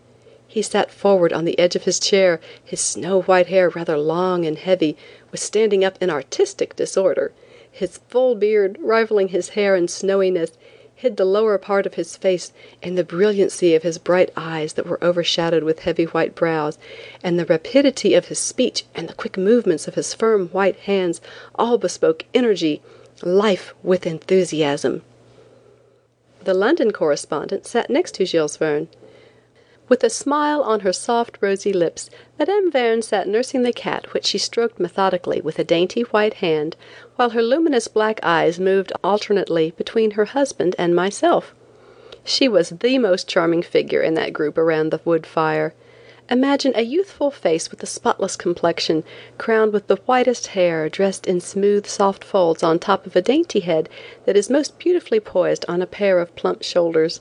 He 0.56 0.62
sat 0.62 0.90
forward 0.90 1.34
on 1.34 1.44
the 1.44 1.58
edge 1.58 1.76
of 1.76 1.84
his 1.84 2.00
chair, 2.00 2.40
his 2.64 2.80
snow 2.80 3.20
white 3.20 3.48
hair 3.48 3.68
rather 3.68 3.98
long 3.98 4.46
and 4.46 4.56
heavy, 4.56 4.96
was 5.30 5.42
standing 5.42 5.84
up 5.84 5.98
in 6.00 6.08
artistic 6.08 6.74
disorder. 6.74 7.32
His 7.70 7.98
full 8.08 8.34
beard, 8.34 8.78
rivaling 8.80 9.28
his 9.28 9.50
hair 9.50 9.76
in 9.76 9.86
snowiness, 9.86 10.52
hid 10.94 11.18
the 11.18 11.26
lower 11.26 11.58
part 11.58 11.84
of 11.84 11.96
his 11.96 12.16
face 12.16 12.54
and 12.82 12.96
the 12.96 13.04
brilliancy 13.04 13.74
of 13.74 13.82
his 13.82 13.98
bright 13.98 14.30
eyes 14.34 14.72
that 14.72 14.86
were 14.86 14.98
overshadowed 15.04 15.62
with 15.62 15.80
heavy 15.80 16.04
white 16.04 16.34
brows, 16.34 16.78
and 17.22 17.38
the 17.38 17.44
rapidity 17.44 18.14
of 18.14 18.28
his 18.28 18.38
speech 18.38 18.86
and 18.94 19.10
the 19.10 19.14
quick 19.14 19.36
movements 19.36 19.86
of 19.86 19.94
his 19.94 20.14
firm 20.14 20.48
white 20.52 20.76
hands 20.76 21.20
all 21.56 21.76
bespoke 21.76 22.24
energy, 22.32 22.80
life 23.22 23.74
with 23.82 24.06
enthusiasm. 24.06 25.02
The 26.44 26.54
London 26.54 26.92
correspondent 26.92 27.66
sat 27.66 27.90
next 27.90 28.12
to 28.12 28.24
Jules 28.24 28.56
Verne. 28.56 28.88
With 29.88 30.02
a 30.02 30.10
smile 30.10 30.62
on 30.62 30.80
her 30.80 30.92
soft, 30.92 31.38
rosy 31.40 31.72
lips, 31.72 32.10
Mme. 32.40 32.70
Verne 32.70 33.02
sat 33.02 33.28
nursing 33.28 33.62
the 33.62 33.72
cat 33.72 34.12
which 34.12 34.26
she 34.26 34.36
stroked 34.36 34.80
methodically 34.80 35.40
with 35.40 35.60
a 35.60 35.64
dainty 35.64 36.02
white 36.02 36.34
hand, 36.34 36.74
while 37.14 37.30
her 37.30 37.42
luminous 37.42 37.86
black 37.86 38.18
eyes 38.24 38.58
moved 38.58 38.92
alternately 39.04 39.70
between 39.76 40.12
her 40.12 40.24
husband 40.24 40.74
and 40.76 40.96
myself. 40.96 41.54
She 42.24 42.48
was 42.48 42.70
the 42.70 42.98
most 42.98 43.28
charming 43.28 43.62
figure 43.62 44.02
in 44.02 44.14
that 44.14 44.32
group 44.32 44.58
around 44.58 44.90
the 44.90 45.00
wood 45.04 45.24
fire. 45.24 45.72
Imagine 46.28 46.72
a 46.74 46.82
youthful 46.82 47.30
face 47.30 47.70
with 47.70 47.80
a 47.84 47.86
spotless 47.86 48.34
complexion, 48.34 49.04
crowned 49.38 49.72
with 49.72 49.86
the 49.86 50.00
whitest 50.06 50.48
hair, 50.48 50.88
dressed 50.88 51.28
in 51.28 51.40
smooth, 51.40 51.86
soft 51.86 52.24
folds 52.24 52.64
on 52.64 52.80
top 52.80 53.06
of 53.06 53.14
a 53.14 53.22
dainty 53.22 53.60
head 53.60 53.88
that 54.24 54.36
is 54.36 54.50
most 54.50 54.80
beautifully 54.80 55.20
poised 55.20 55.64
on 55.68 55.80
a 55.80 55.86
pair 55.86 56.18
of 56.18 56.34
plump 56.34 56.64
shoulders. 56.64 57.20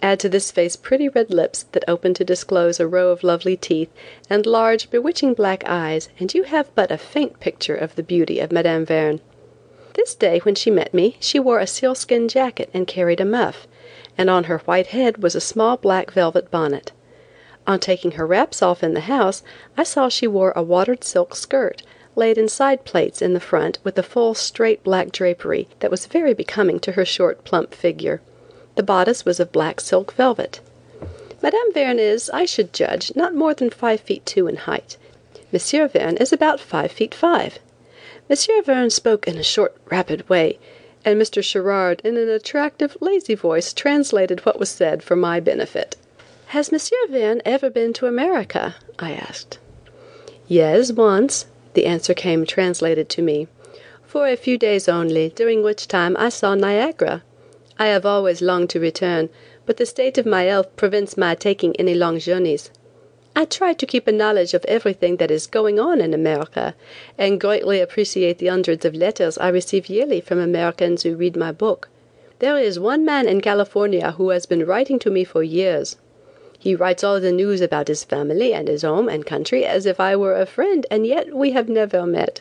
Add 0.00 0.20
to 0.20 0.28
this 0.28 0.52
face 0.52 0.76
pretty 0.76 1.08
red 1.08 1.30
lips 1.30 1.64
that 1.72 1.84
open 1.88 2.14
to 2.14 2.24
disclose 2.24 2.78
a 2.78 2.86
row 2.86 3.10
of 3.10 3.24
lovely 3.24 3.56
teeth, 3.56 3.90
and 4.30 4.46
large, 4.46 4.90
bewitching 4.90 5.34
black 5.34 5.64
eyes, 5.66 6.08
and 6.20 6.32
you 6.32 6.44
have 6.44 6.72
but 6.76 6.92
a 6.92 6.98
faint 6.98 7.40
picture 7.40 7.74
of 7.74 7.96
the 7.96 8.04
beauty 8.04 8.38
of 8.38 8.52
Mme. 8.52 8.84
Verne. 8.84 9.20
This 9.94 10.14
day 10.14 10.38
when 10.38 10.54
she 10.54 10.70
met 10.70 10.94
me 10.94 11.16
she 11.18 11.40
wore 11.40 11.58
a 11.58 11.66
sealskin 11.66 12.28
jacket 12.28 12.70
and 12.72 12.86
carried 12.86 13.20
a 13.20 13.24
muff, 13.24 13.66
and 14.16 14.30
on 14.30 14.44
her 14.44 14.58
white 14.58 14.88
head 14.88 15.20
was 15.20 15.34
a 15.34 15.40
small 15.40 15.76
black 15.76 16.12
velvet 16.12 16.48
bonnet. 16.48 16.92
On 17.66 17.80
taking 17.80 18.12
her 18.12 18.26
wraps 18.26 18.62
off 18.62 18.84
in 18.84 18.94
the 18.94 19.00
house, 19.00 19.42
I 19.76 19.82
saw 19.82 20.08
she 20.08 20.28
wore 20.28 20.52
a 20.54 20.62
watered 20.62 21.02
silk 21.02 21.34
skirt, 21.34 21.82
laid 22.14 22.38
in 22.38 22.48
side 22.48 22.84
plaits 22.84 23.20
in 23.20 23.34
the 23.34 23.40
front 23.40 23.80
with 23.82 23.98
a 23.98 24.04
full 24.04 24.34
straight 24.34 24.84
black 24.84 25.10
drapery 25.10 25.66
that 25.80 25.90
was 25.90 26.06
very 26.06 26.34
becoming 26.34 26.78
to 26.80 26.92
her 26.92 27.04
short 27.04 27.42
plump 27.44 27.74
figure. 27.74 28.20
The 28.78 28.84
bodice 28.84 29.24
was 29.24 29.40
of 29.40 29.50
black 29.50 29.80
silk 29.80 30.12
velvet. 30.12 30.60
Mme. 31.42 31.72
Verne 31.74 31.98
is, 31.98 32.30
I 32.30 32.44
should 32.44 32.72
judge, 32.72 33.10
not 33.16 33.34
more 33.34 33.52
than 33.52 33.70
five 33.70 33.98
feet 33.98 34.24
two 34.24 34.46
in 34.46 34.54
height. 34.54 34.96
M. 35.52 35.88
Verne 35.88 36.16
is 36.18 36.32
about 36.32 36.60
five 36.60 36.92
feet 36.92 37.12
five. 37.12 37.58
M. 38.30 38.36
Verne 38.64 38.90
spoke 38.90 39.26
in 39.26 39.36
a 39.36 39.42
short, 39.42 39.74
rapid 39.90 40.28
way, 40.28 40.60
and 41.04 41.20
Mr. 41.20 41.42
Sherard 41.42 42.00
in 42.04 42.16
an 42.16 42.28
attractive, 42.28 42.96
lazy 43.00 43.34
voice 43.34 43.72
translated 43.72 44.46
what 44.46 44.60
was 44.60 44.68
said 44.68 45.02
for 45.02 45.16
my 45.16 45.40
benefit. 45.40 45.96
"Has 46.54 46.70
Monsieur 46.70 47.04
Verne 47.10 47.42
ever 47.44 47.70
been 47.70 47.92
to 47.94 48.06
America?" 48.06 48.76
I 49.00 49.10
asked. 49.10 49.58
"Yes, 50.46 50.92
once," 50.92 51.46
the 51.74 51.86
answer 51.86 52.14
came 52.14 52.46
translated 52.46 53.08
to 53.08 53.22
me, 53.22 53.48
"for 54.06 54.28
a 54.28 54.36
few 54.36 54.56
days 54.56 54.88
only, 54.88 55.30
during 55.30 55.64
which 55.64 55.88
time 55.88 56.16
I 56.16 56.28
saw 56.28 56.54
Niagara. 56.54 57.24
I 57.80 57.86
have 57.86 58.04
always 58.04 58.42
longed 58.42 58.70
to 58.70 58.80
return, 58.80 59.28
but 59.64 59.76
the 59.76 59.86
state 59.86 60.18
of 60.18 60.26
my 60.26 60.42
health 60.44 60.74
prevents 60.74 61.16
my 61.16 61.36
taking 61.36 61.76
any 61.76 61.94
long 61.94 62.18
journeys. 62.18 62.70
I 63.36 63.44
try 63.44 63.72
to 63.72 63.86
keep 63.86 64.08
a 64.08 64.12
knowledge 64.12 64.52
of 64.52 64.64
everything 64.64 65.18
that 65.18 65.30
is 65.30 65.46
going 65.46 65.78
on 65.78 66.00
in 66.00 66.12
America, 66.12 66.74
and 67.16 67.40
greatly 67.40 67.80
appreciate 67.80 68.38
the 68.38 68.48
hundreds 68.48 68.84
of 68.84 68.96
letters 68.96 69.38
I 69.38 69.48
receive 69.48 69.88
yearly 69.88 70.20
from 70.20 70.40
Americans 70.40 71.04
who 71.04 71.14
read 71.14 71.36
my 71.36 71.52
book. 71.52 71.88
There 72.40 72.58
is 72.58 72.80
one 72.80 73.04
man 73.04 73.28
in 73.28 73.40
California 73.40 74.10
who 74.10 74.30
has 74.30 74.44
been 74.44 74.66
writing 74.66 74.98
to 74.98 75.10
me 75.10 75.22
for 75.22 75.44
years. 75.44 75.96
He 76.58 76.74
writes 76.74 77.04
all 77.04 77.20
the 77.20 77.30
news 77.30 77.60
about 77.60 77.86
his 77.86 78.02
family 78.02 78.52
and 78.52 78.66
his 78.66 78.82
home 78.82 79.08
and 79.08 79.24
country 79.24 79.64
as 79.64 79.86
if 79.86 80.00
I 80.00 80.16
were 80.16 80.34
a 80.34 80.46
friend, 80.46 80.84
and 80.90 81.06
yet 81.06 81.32
we 81.32 81.52
have 81.52 81.68
never 81.68 82.04
met. 82.06 82.40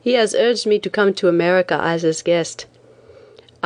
He 0.00 0.14
has 0.14 0.34
urged 0.34 0.66
me 0.66 0.80
to 0.80 0.90
come 0.90 1.14
to 1.14 1.28
America 1.28 1.78
as 1.80 2.02
his 2.02 2.22
guest. 2.22 2.66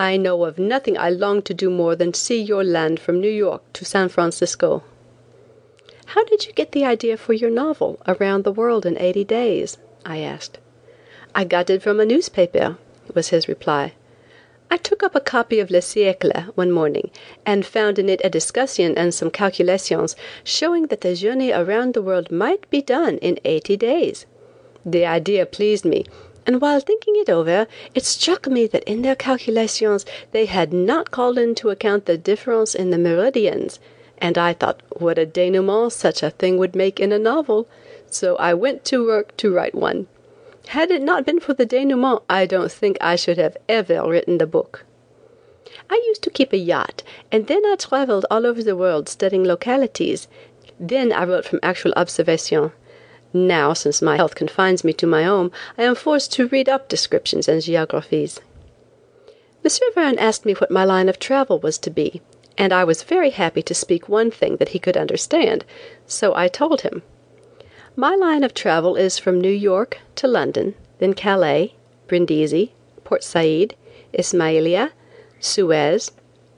I 0.03 0.17
know 0.17 0.45
of 0.45 0.59
nothing 0.59 0.97
I 0.97 1.11
long 1.11 1.43
to 1.43 1.53
do 1.53 1.69
more 1.69 1.95
than 1.95 2.15
see 2.15 2.41
your 2.41 2.65
land 2.65 2.99
from 2.99 3.21
New 3.21 3.29
York 3.29 3.61
to 3.75 3.85
San 3.85 4.09
Francisco." 4.09 4.83
"How 6.07 6.25
did 6.25 6.47
you 6.47 6.55
get 6.55 6.73
the 6.73 6.87
idea 6.87 7.19
for 7.19 7.35
your 7.35 7.51
novel, 7.51 7.99
Around 8.09 8.45
the 8.45 8.59
World 8.61 8.87
in 8.87 8.97
Eighty 8.97 9.25
Days?" 9.25 9.77
I 10.07 10.21
asked. 10.21 10.59
"I 11.35 11.45
got 11.45 11.69
it 11.69 11.83
from 11.83 12.01
a 12.01 12.07
newspaper," 12.07 12.79
was 13.13 13.29
his 13.29 13.47
reply. 13.47 13.93
I 14.71 14.79
took 14.79 15.03
up 15.03 15.15
a 15.15 15.21
copy 15.21 15.61
of 15.61 15.71
Le 15.71 15.81
Siècle 15.81 16.47
one 16.55 16.73
morning, 16.73 17.11
and 17.45 17.67
found 17.67 17.99
in 17.99 18.09
it 18.09 18.23
a 18.25 18.31
discussion 18.31 18.97
and 18.97 19.13
some 19.13 19.31
calculations 19.31 20.17
showing 20.43 20.87
that 20.87 21.03
the 21.03 21.15
journey 21.15 21.53
around 21.53 21.93
the 21.93 22.01
world 22.01 22.33
might 22.33 22.65
be 22.71 22.81
done 22.81 23.19
in 23.19 23.39
eighty 23.45 23.77
days. 23.77 24.25
The 24.83 25.05
idea 25.05 25.45
pleased 25.45 25.85
me, 25.85 26.07
and 26.51 26.61
while 26.61 26.81
thinking 26.81 27.15
it 27.15 27.31
over, 27.31 27.69
it 27.95 28.05
struck 28.05 28.49
me 28.49 28.67
that 28.67 28.83
in 28.83 29.03
their 29.03 29.15
calculations 29.15 30.05
they 30.33 30.47
had 30.47 30.73
not 30.73 31.13
called 31.13 31.39
into 31.39 31.71
account 31.71 32.07
the 32.07 32.19
difference 32.19 32.75
in 32.75 32.91
the 32.91 32.99
meridians, 32.99 33.79
and 34.19 34.37
I 34.37 34.55
thought 34.55 34.83
what 34.97 35.17
a 35.17 35.25
dénouement 35.25 35.93
such 35.93 36.25
a 36.25 36.31
thing 36.31 36.59
would 36.59 36.75
make 36.75 36.99
in 36.99 37.13
a 37.13 37.21
novel, 37.21 37.69
so 38.11 38.35
I 38.39 38.55
went 38.55 38.85
to 38.87 39.07
work 39.07 39.37
to 39.37 39.55
write 39.55 39.77
one. 39.77 40.09
Had 40.67 40.91
it 40.91 41.03
not 41.03 41.25
been 41.25 41.39
for 41.39 41.55
the 41.55 41.65
denouement, 41.65 42.25
I 42.29 42.47
don't 42.47 42.73
think 42.73 42.97
I 43.01 43.15
should 43.15 43.39
have 43.39 43.57
ever 43.69 44.03
written 44.09 44.39
the 44.39 44.47
book. 44.49 44.85
I 45.89 46.03
used 46.09 46.23
to 46.25 46.31
keep 46.31 46.53
a 46.53 46.57
yacht, 46.57 47.05
and 47.31 47.47
then 47.47 47.65
I 47.65 47.77
traveled 47.77 48.27
all 48.29 48.45
over 48.45 48.65
the 48.65 48.75
world 48.75 49.09
studying 49.09 49.45
localities. 49.45 50.27
Then 50.81 51.13
I 51.13 51.27
wrote 51.27 51.45
from 51.45 51.61
actual 51.63 51.93
observation. 51.97 52.73
Now, 53.33 53.73
since 53.73 54.03
my 54.03 54.17
health 54.17 54.35
confines 54.35 54.83
me 54.83 54.93
to 54.95 55.07
my 55.07 55.23
home, 55.23 55.53
I 55.79 55.85
am 55.85 55.95
forced 55.95 56.33
to 56.33 56.49
read 56.49 56.69
up 56.69 56.89
descriptions 56.89 57.47
and 57.47 57.63
geographies. 57.63 58.41
Monsieur 59.63 59.87
Verne 59.95 60.19
asked 60.19 60.45
me 60.45 60.55
what 60.55 60.71
my 60.71 60.85
line 60.85 61.09
of 61.09 61.19
travel 61.19 61.59
was 61.61 61.79
to 61.79 61.91
be, 61.91 62.23
and 62.59 62.73
I 62.73 62.83
was 62.83 63.03
very 63.03 63.31
happy 63.31 63.63
to 63.63 63.75
speak 63.75 64.09
one 64.09 64.31
thing 64.31 64.57
that 64.57 64.71
he 64.71 64.79
could 64.79 64.97
understand, 64.97 65.65
so 66.07 66.35
I 66.35 66.49
told 66.49 66.81
him. 66.81 67.03
My 67.95 68.15
line 68.17 68.43
of 68.43 68.55
travel 68.55 68.97
is 68.97 69.19
from 69.19 69.41
New 69.41 69.51
York 69.51 69.99
to 70.17 70.27
London, 70.27 70.75
then 70.99 71.15
Calais, 71.15 71.75
Brindisi, 72.09 72.73
Port 73.05 73.23
Said, 73.23 73.75
Ismailia, 74.13 74.91
Suez, 75.39 76.11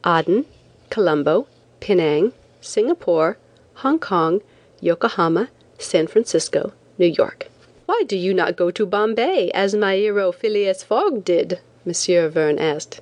Aden, 0.07 0.47
Colombo, 0.91 1.47
Penang, 1.81 2.33
Singapore, 2.61 3.37
Hong 3.75 3.99
Kong, 3.99 4.41
Yokohama, 4.81 5.49
San 5.83 6.07
Francisco, 6.07 6.73
New 6.99 7.07
York. 7.07 7.49
Why 7.87 8.03
do 8.07 8.17
you 8.17 8.33
not 8.33 8.57
go 8.57 8.71
to 8.71 8.87
Bombay, 8.87 9.51
as 9.53 9.75
my 9.75 9.97
hero 9.97 10.33
Phileas 10.33 10.83
Fogg 10.83 11.25
did? 11.25 11.59
Monsieur 11.85 12.29
Verne 12.29 12.59
asked. 12.59 13.01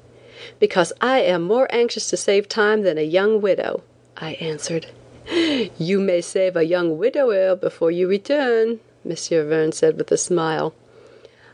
Because 0.58 0.92
I 1.00 1.20
am 1.20 1.42
more 1.42 1.68
anxious 1.70 2.08
to 2.10 2.16
save 2.16 2.48
time 2.48 2.82
than 2.82 2.96
a 2.98 3.02
young 3.02 3.40
widow, 3.40 3.82
I 4.16 4.32
answered. 4.40 4.86
"You 5.78 6.00
may 6.00 6.22
save 6.22 6.56
a 6.56 6.64
young 6.64 6.96
widower 6.96 7.54
before 7.54 7.90
you 7.90 8.08
return," 8.08 8.80
Monsieur 9.04 9.44
Verne 9.44 9.72
said 9.72 9.98
with 9.98 10.10
a 10.10 10.16
smile. 10.16 10.74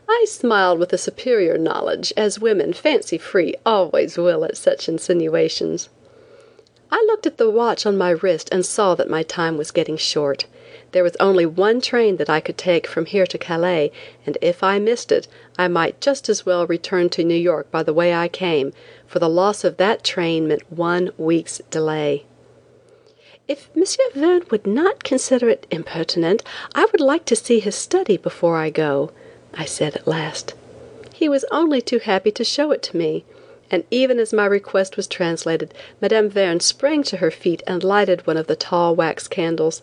I 0.09 0.25
smiled 0.27 0.79
with 0.79 0.93
a 0.93 0.97
superior 0.97 1.57
knowledge, 1.57 2.13
as 2.15 2.39
women, 2.39 2.71
fancy 2.71 3.17
free, 3.17 3.55
always 3.65 4.17
will 4.17 4.45
at 4.45 4.55
such 4.55 4.87
insinuations. 4.87 5.89
I 6.89 7.03
looked 7.07 7.27
at 7.27 7.37
the 7.37 7.49
watch 7.49 7.85
on 7.85 7.97
my 7.97 8.11
wrist 8.11 8.47
and 8.51 8.65
saw 8.65 8.95
that 8.95 9.09
my 9.09 9.23
time 9.23 9.57
was 9.57 9.71
getting 9.71 9.97
short. 9.97 10.45
There 10.93 11.03
was 11.03 11.17
only 11.19 11.45
one 11.45 11.81
train 11.81 12.15
that 12.15 12.29
I 12.29 12.39
could 12.39 12.57
take 12.57 12.87
from 12.87 13.05
here 13.05 13.27
to 13.27 13.37
Calais, 13.37 13.91
and 14.25 14.37
if 14.41 14.63
I 14.63 14.79
missed 14.79 15.11
it, 15.11 15.27
I 15.57 15.67
might 15.67 15.99
just 15.99 16.29
as 16.29 16.45
well 16.45 16.65
return 16.65 17.09
to 17.09 17.23
New 17.23 17.35
York 17.35 17.69
by 17.71 17.83
the 17.83 17.93
way 17.93 18.13
I 18.13 18.29
came, 18.29 18.71
for 19.05 19.19
the 19.19 19.29
loss 19.29 19.63
of 19.63 19.77
that 19.77 20.03
train 20.03 20.47
meant 20.47 20.71
one 20.71 21.11
week's 21.17 21.61
delay. 21.69 22.23
If 23.47 23.69
Monsieur 23.75 24.09
Verne 24.13 24.45
would 24.49 24.67
not 24.67 25.03
consider 25.03 25.49
it 25.49 25.67
impertinent, 25.71 26.43
I 26.75 26.85
would 26.85 27.01
like 27.01 27.25
to 27.25 27.35
see 27.35 27.59
his 27.59 27.75
study 27.75 28.17
before 28.17 28.57
I 28.57 28.69
go," 28.69 29.11
I 29.53 29.65
said 29.65 29.95
at 29.95 30.07
last. 30.07 30.53
He 31.13 31.27
was 31.27 31.45
only 31.51 31.81
too 31.81 31.99
happy 31.99 32.31
to 32.31 32.43
show 32.43 32.71
it 32.71 32.81
to 32.83 32.97
me, 32.97 33.25
and 33.71 33.83
even 33.89 34.19
as 34.19 34.31
my 34.31 34.45
request 34.45 34.95
was 34.95 35.07
translated, 35.07 35.73
Mme. 36.01 36.27
Verne 36.29 36.59
sprang 36.59 37.03
to 37.03 37.17
her 37.17 37.31
feet 37.31 37.63
and 37.67 37.83
lighted 37.83 38.25
one 38.25 38.37
of 38.37 38.47
the 38.47 38.55
tall 38.55 38.95
wax 38.95 39.27
candles. 39.27 39.81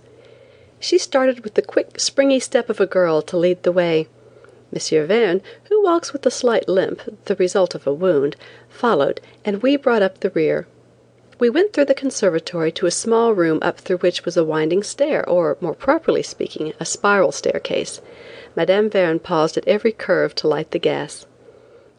She 0.87 0.99
started 0.99 1.45
with 1.45 1.55
the 1.55 1.63
quick, 1.63 1.99
springy 1.99 2.39
step 2.39 2.69
of 2.69 2.79
a 2.79 2.85
girl 2.85 3.23
to 3.23 3.39
lead 3.39 3.63
the 3.63 3.73
way. 3.73 4.07
Monsieur 4.71 5.07
Verne, 5.07 5.41
who 5.71 5.83
walks 5.83 6.13
with 6.13 6.27
a 6.27 6.31
slight 6.31 6.69
limp, 6.69 7.01
the 7.25 7.37
result 7.37 7.75
of 7.75 7.87
a 7.87 7.93
wound, 7.95 8.37
followed, 8.69 9.23
and 9.47 9.63
we 9.63 9.79
brought 9.79 10.03
up 10.03 10.21
the 10.21 10.29
rear. 10.29 10.67
We 11.39 11.49
went 11.49 11.73
through 11.73 11.87
the 11.87 11.95
conservatory 11.95 12.71
to 12.73 12.85
a 12.85 12.91
small 12.91 13.33
room 13.33 13.61
up 13.63 13.81
through 13.81 13.97
which 13.97 14.27
was 14.27 14.37
a 14.37 14.45
winding 14.45 14.83
stair, 14.83 15.27
or, 15.27 15.57
more 15.59 15.73
properly 15.73 16.23
speaking, 16.23 16.75
a 16.79 16.85
spiral 16.85 17.33
staircase. 17.33 18.03
Mme. 18.55 18.91
Verne 18.91 19.21
paused 19.21 19.57
at 19.57 19.67
every 19.67 19.93
curve 19.93 20.35
to 20.35 20.49
light 20.49 20.73
the 20.73 20.79
gas. 20.79 21.25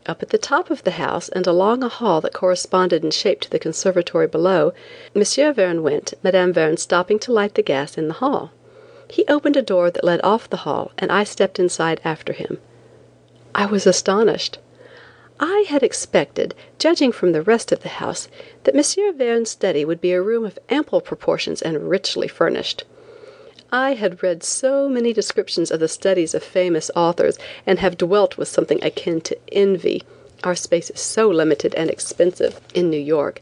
Up 0.06 0.22
at 0.22 0.30
the 0.30 0.38
top 0.38 0.70
of 0.70 0.84
the 0.84 0.92
house, 1.02 1.28
and 1.30 1.48
along 1.48 1.82
a 1.82 1.90
hall 1.90 2.22
that 2.22 2.34
corresponded 2.34 3.04
in 3.04 3.10
shape 3.10 3.42
to 3.42 3.50
the 3.50 3.58
conservatory 3.58 4.28
below, 4.28 4.74
Monsieur 5.16 5.52
Verne 5.52 5.82
went, 5.82 6.14
Mme. 6.22 6.52
Verne 6.52 6.78
stopping 6.78 7.18
to 7.18 7.34
light 7.34 7.56
the 7.56 7.64
gas 7.64 7.98
in 7.98 8.10
the 8.10 8.22
hall. 8.22 8.52
He 9.08 9.26
opened 9.28 9.58
a 9.58 9.62
door 9.62 9.92
that 9.92 10.04
led 10.04 10.22
off 10.24 10.50
the 10.50 10.58
hall, 10.58 10.92
and 10.98 11.12
I 11.12 11.24
stepped 11.24 11.60
inside 11.60 12.02
after 12.04 12.34
him. 12.34 12.60
I 13.54 13.66
was 13.66 13.86
astonished. 13.86 14.58
I 15.40 15.66
had 15.68 15.84
expected, 15.84 16.56
judging 16.80 17.12
from 17.12 17.32
the 17.32 17.42
rest 17.42 17.72
of 17.72 17.82
the 17.82 17.90
house, 17.90 18.28
that 18.64 18.76
Monsieur 18.76 19.12
Verne's 19.12 19.52
study 19.52 19.86
would 19.86 20.02
be 20.02 20.12
a 20.14 20.22
room 20.22 20.46
of 20.46 20.60
ample 20.70 21.02
proportions 21.02 21.62
and 21.62 21.90
richly 21.90 22.28
furnished. 22.28 22.84
I 23.72 23.94
had 23.94 24.24
read 24.24 24.44
so 24.44 24.88
many 24.88 25.14
descriptions 25.14 25.72
of 25.72 25.80
the 25.80 25.88
studies 25.88 26.34
of 26.34 26.44
famous 26.44 26.90
authors, 26.96 27.38
and 27.66 27.80
have 27.80 27.98
dwelt 27.98 28.38
with 28.38 28.48
something 28.48 28.84
akin 28.84 29.22
to 29.22 29.38
envy 29.52 30.04
our 30.46 30.56
space 30.56 30.92
is 30.92 31.02
so 31.02 31.28
limited 31.28 31.74
and 31.76 31.90
expensive 31.90 32.62
in 32.74 32.90
New 32.90 33.00
York 33.00 33.42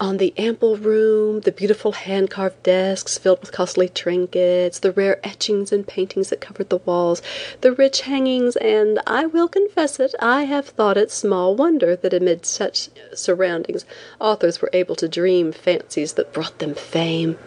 On 0.00 0.16
the 0.16 0.34
ample 0.36 0.76
room, 0.76 1.40
the 1.40 1.52
beautiful 1.52 1.92
hand 1.92 2.28
carved 2.28 2.64
desks 2.64 3.16
filled 3.16 3.40
with 3.40 3.52
costly 3.52 3.88
trinkets, 3.88 4.80
the 4.80 4.90
rare 4.90 5.20
etchings 5.24 5.70
and 5.70 5.86
paintings 5.86 6.30
that 6.30 6.40
covered 6.40 6.68
the 6.68 6.78
walls, 6.78 7.22
the 7.60 7.72
rich 7.72 8.00
hangings, 8.00 8.56
and 8.56 8.98
I 9.06 9.26
will 9.26 9.46
confess 9.46 10.00
it, 10.00 10.12
I 10.18 10.44
have 10.44 10.66
thought 10.66 10.96
it 10.96 11.12
small 11.12 11.54
wonder 11.54 11.94
that 11.94 12.12
amid 12.12 12.44
such 12.44 12.88
surroundings 13.14 13.84
authors 14.20 14.60
were 14.60 14.70
able 14.72 14.96
to 14.96 15.08
dream 15.08 15.52
fancies 15.52 16.14
that 16.14 16.32
brought 16.32 16.58
them 16.58 16.74
fame. 16.74 17.38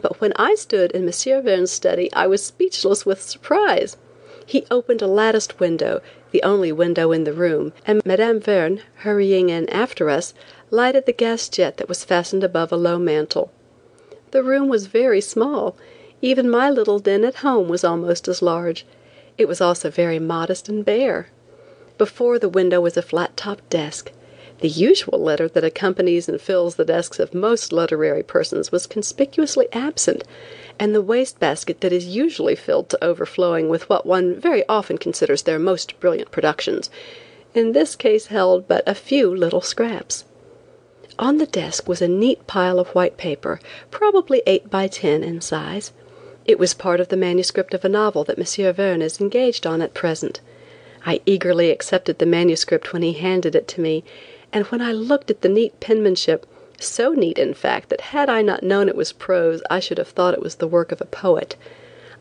But 0.00 0.20
when 0.20 0.34
I 0.36 0.54
stood 0.54 0.92
in 0.92 1.08
M. 1.08 1.42
Verne's 1.42 1.70
study 1.72 2.12
I 2.12 2.26
was 2.26 2.44
speechless 2.44 3.06
with 3.06 3.22
surprise. 3.22 3.96
He 4.44 4.66
opened 4.70 5.02
a 5.02 5.08
latticed 5.08 5.58
window, 5.58 6.02
the 6.30 6.42
only 6.42 6.70
window 6.70 7.10
in 7.10 7.24
the 7.24 7.32
room, 7.32 7.72
and 7.84 8.04
Madame 8.04 8.38
Verne, 8.38 8.80
hurrying 8.98 9.48
in 9.48 9.68
after 9.70 10.08
us, 10.08 10.34
lighted 10.70 11.06
the 11.06 11.12
gas 11.12 11.48
jet 11.48 11.76
that 11.76 11.88
was 11.88 12.04
fastened 12.04 12.42
above 12.42 12.72
a 12.72 12.76
low 12.76 12.98
mantel. 12.98 13.50
The 14.32 14.42
room 14.42 14.68
was 14.68 14.86
very 14.86 15.20
small; 15.20 15.76
even 16.20 16.50
my 16.50 16.68
little 16.68 16.98
den 16.98 17.24
at 17.24 17.36
home 17.36 17.68
was 17.68 17.84
almost 17.84 18.26
as 18.26 18.42
large. 18.42 18.84
It 19.38 19.46
was 19.46 19.60
also 19.60 19.90
very 19.90 20.18
modest 20.18 20.68
and 20.68 20.84
bare. 20.84 21.28
Before 21.98 22.38
the 22.38 22.48
window 22.48 22.80
was 22.80 22.96
a 22.96 23.02
flat 23.02 23.36
topped 23.36 23.70
desk. 23.70 24.10
The 24.60 24.68
usual 24.68 25.18
litter 25.18 25.48
that 25.48 25.64
accompanies 25.64 26.28
and 26.28 26.40
fills 26.40 26.76
the 26.76 26.84
desks 26.84 27.18
of 27.18 27.34
most 27.34 27.72
literary 27.72 28.22
persons 28.22 28.72
was 28.72 28.86
conspicuously 28.86 29.68
absent, 29.72 30.24
and 30.78 30.94
the 30.94 31.02
waste 31.02 31.38
basket 31.38 31.80
that 31.82 31.92
is 31.92 32.06
usually 32.06 32.56
filled 32.56 32.88
to 32.88 33.04
overflowing 33.04 33.68
with 33.68 33.88
what 33.88 34.06
one 34.06 34.34
very 34.34 34.66
often 34.68 34.98
considers 34.98 35.42
their 35.42 35.58
most 35.58 36.00
brilliant 36.00 36.30
productions, 36.30 36.90
in 37.54 37.72
this 37.72 37.94
case 37.94 38.26
held 38.26 38.66
but 38.66 38.82
a 38.86 38.94
few 38.94 39.34
little 39.34 39.60
scraps. 39.60 40.24
On 41.18 41.38
the 41.38 41.46
desk 41.46 41.88
was 41.88 42.02
a 42.02 42.08
neat 42.08 42.46
pile 42.46 42.78
of 42.78 42.88
white 42.88 43.16
paper, 43.16 43.58
probably 43.90 44.42
eight 44.46 44.68
by 44.68 44.86
ten 44.86 45.24
in 45.24 45.40
size. 45.40 45.92
It 46.44 46.58
was 46.58 46.74
part 46.74 47.00
of 47.00 47.08
the 47.08 47.16
manuscript 47.16 47.72
of 47.72 47.84
a 47.86 47.88
novel 47.88 48.22
that 48.24 48.38
M. 48.38 48.74
Verne 48.74 49.00
is 49.00 49.18
engaged 49.18 49.66
on 49.66 49.80
at 49.80 49.94
present. 49.94 50.40
I 51.06 51.22
eagerly 51.24 51.70
accepted 51.70 52.18
the 52.18 52.26
manuscript 52.26 52.92
when 52.92 53.00
he 53.00 53.14
handed 53.14 53.54
it 53.54 53.66
to 53.68 53.80
me, 53.80 54.04
and 54.52 54.66
when 54.66 54.82
I 54.82 54.92
looked 54.92 55.30
at 55.30 55.40
the 55.40 55.48
neat 55.48 55.80
penmanship, 55.80 56.46
so 56.78 57.12
neat 57.12 57.38
in 57.38 57.54
fact 57.54 57.88
that 57.88 58.12
had 58.12 58.28
I 58.28 58.42
not 58.42 58.62
known 58.62 58.86
it 58.86 58.94
was 58.96 59.12
prose 59.12 59.62
I 59.70 59.80
should 59.80 59.96
have 59.96 60.08
thought 60.08 60.34
it 60.34 60.42
was 60.42 60.56
the 60.56 60.68
work 60.68 60.92
of 60.92 61.00
a 61.00 61.06
poet, 61.06 61.56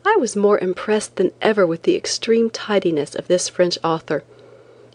I 0.06 0.16
was 0.16 0.38
more 0.38 0.60
impressed 0.60 1.18
than 1.18 1.34
ever 1.42 1.68
with 1.68 1.84
the 1.84 1.96
extreme 1.96 2.50
tidiness 2.50 3.14
of 3.14 3.28
this 3.28 3.50
French 3.50 3.78
author. 3.84 4.24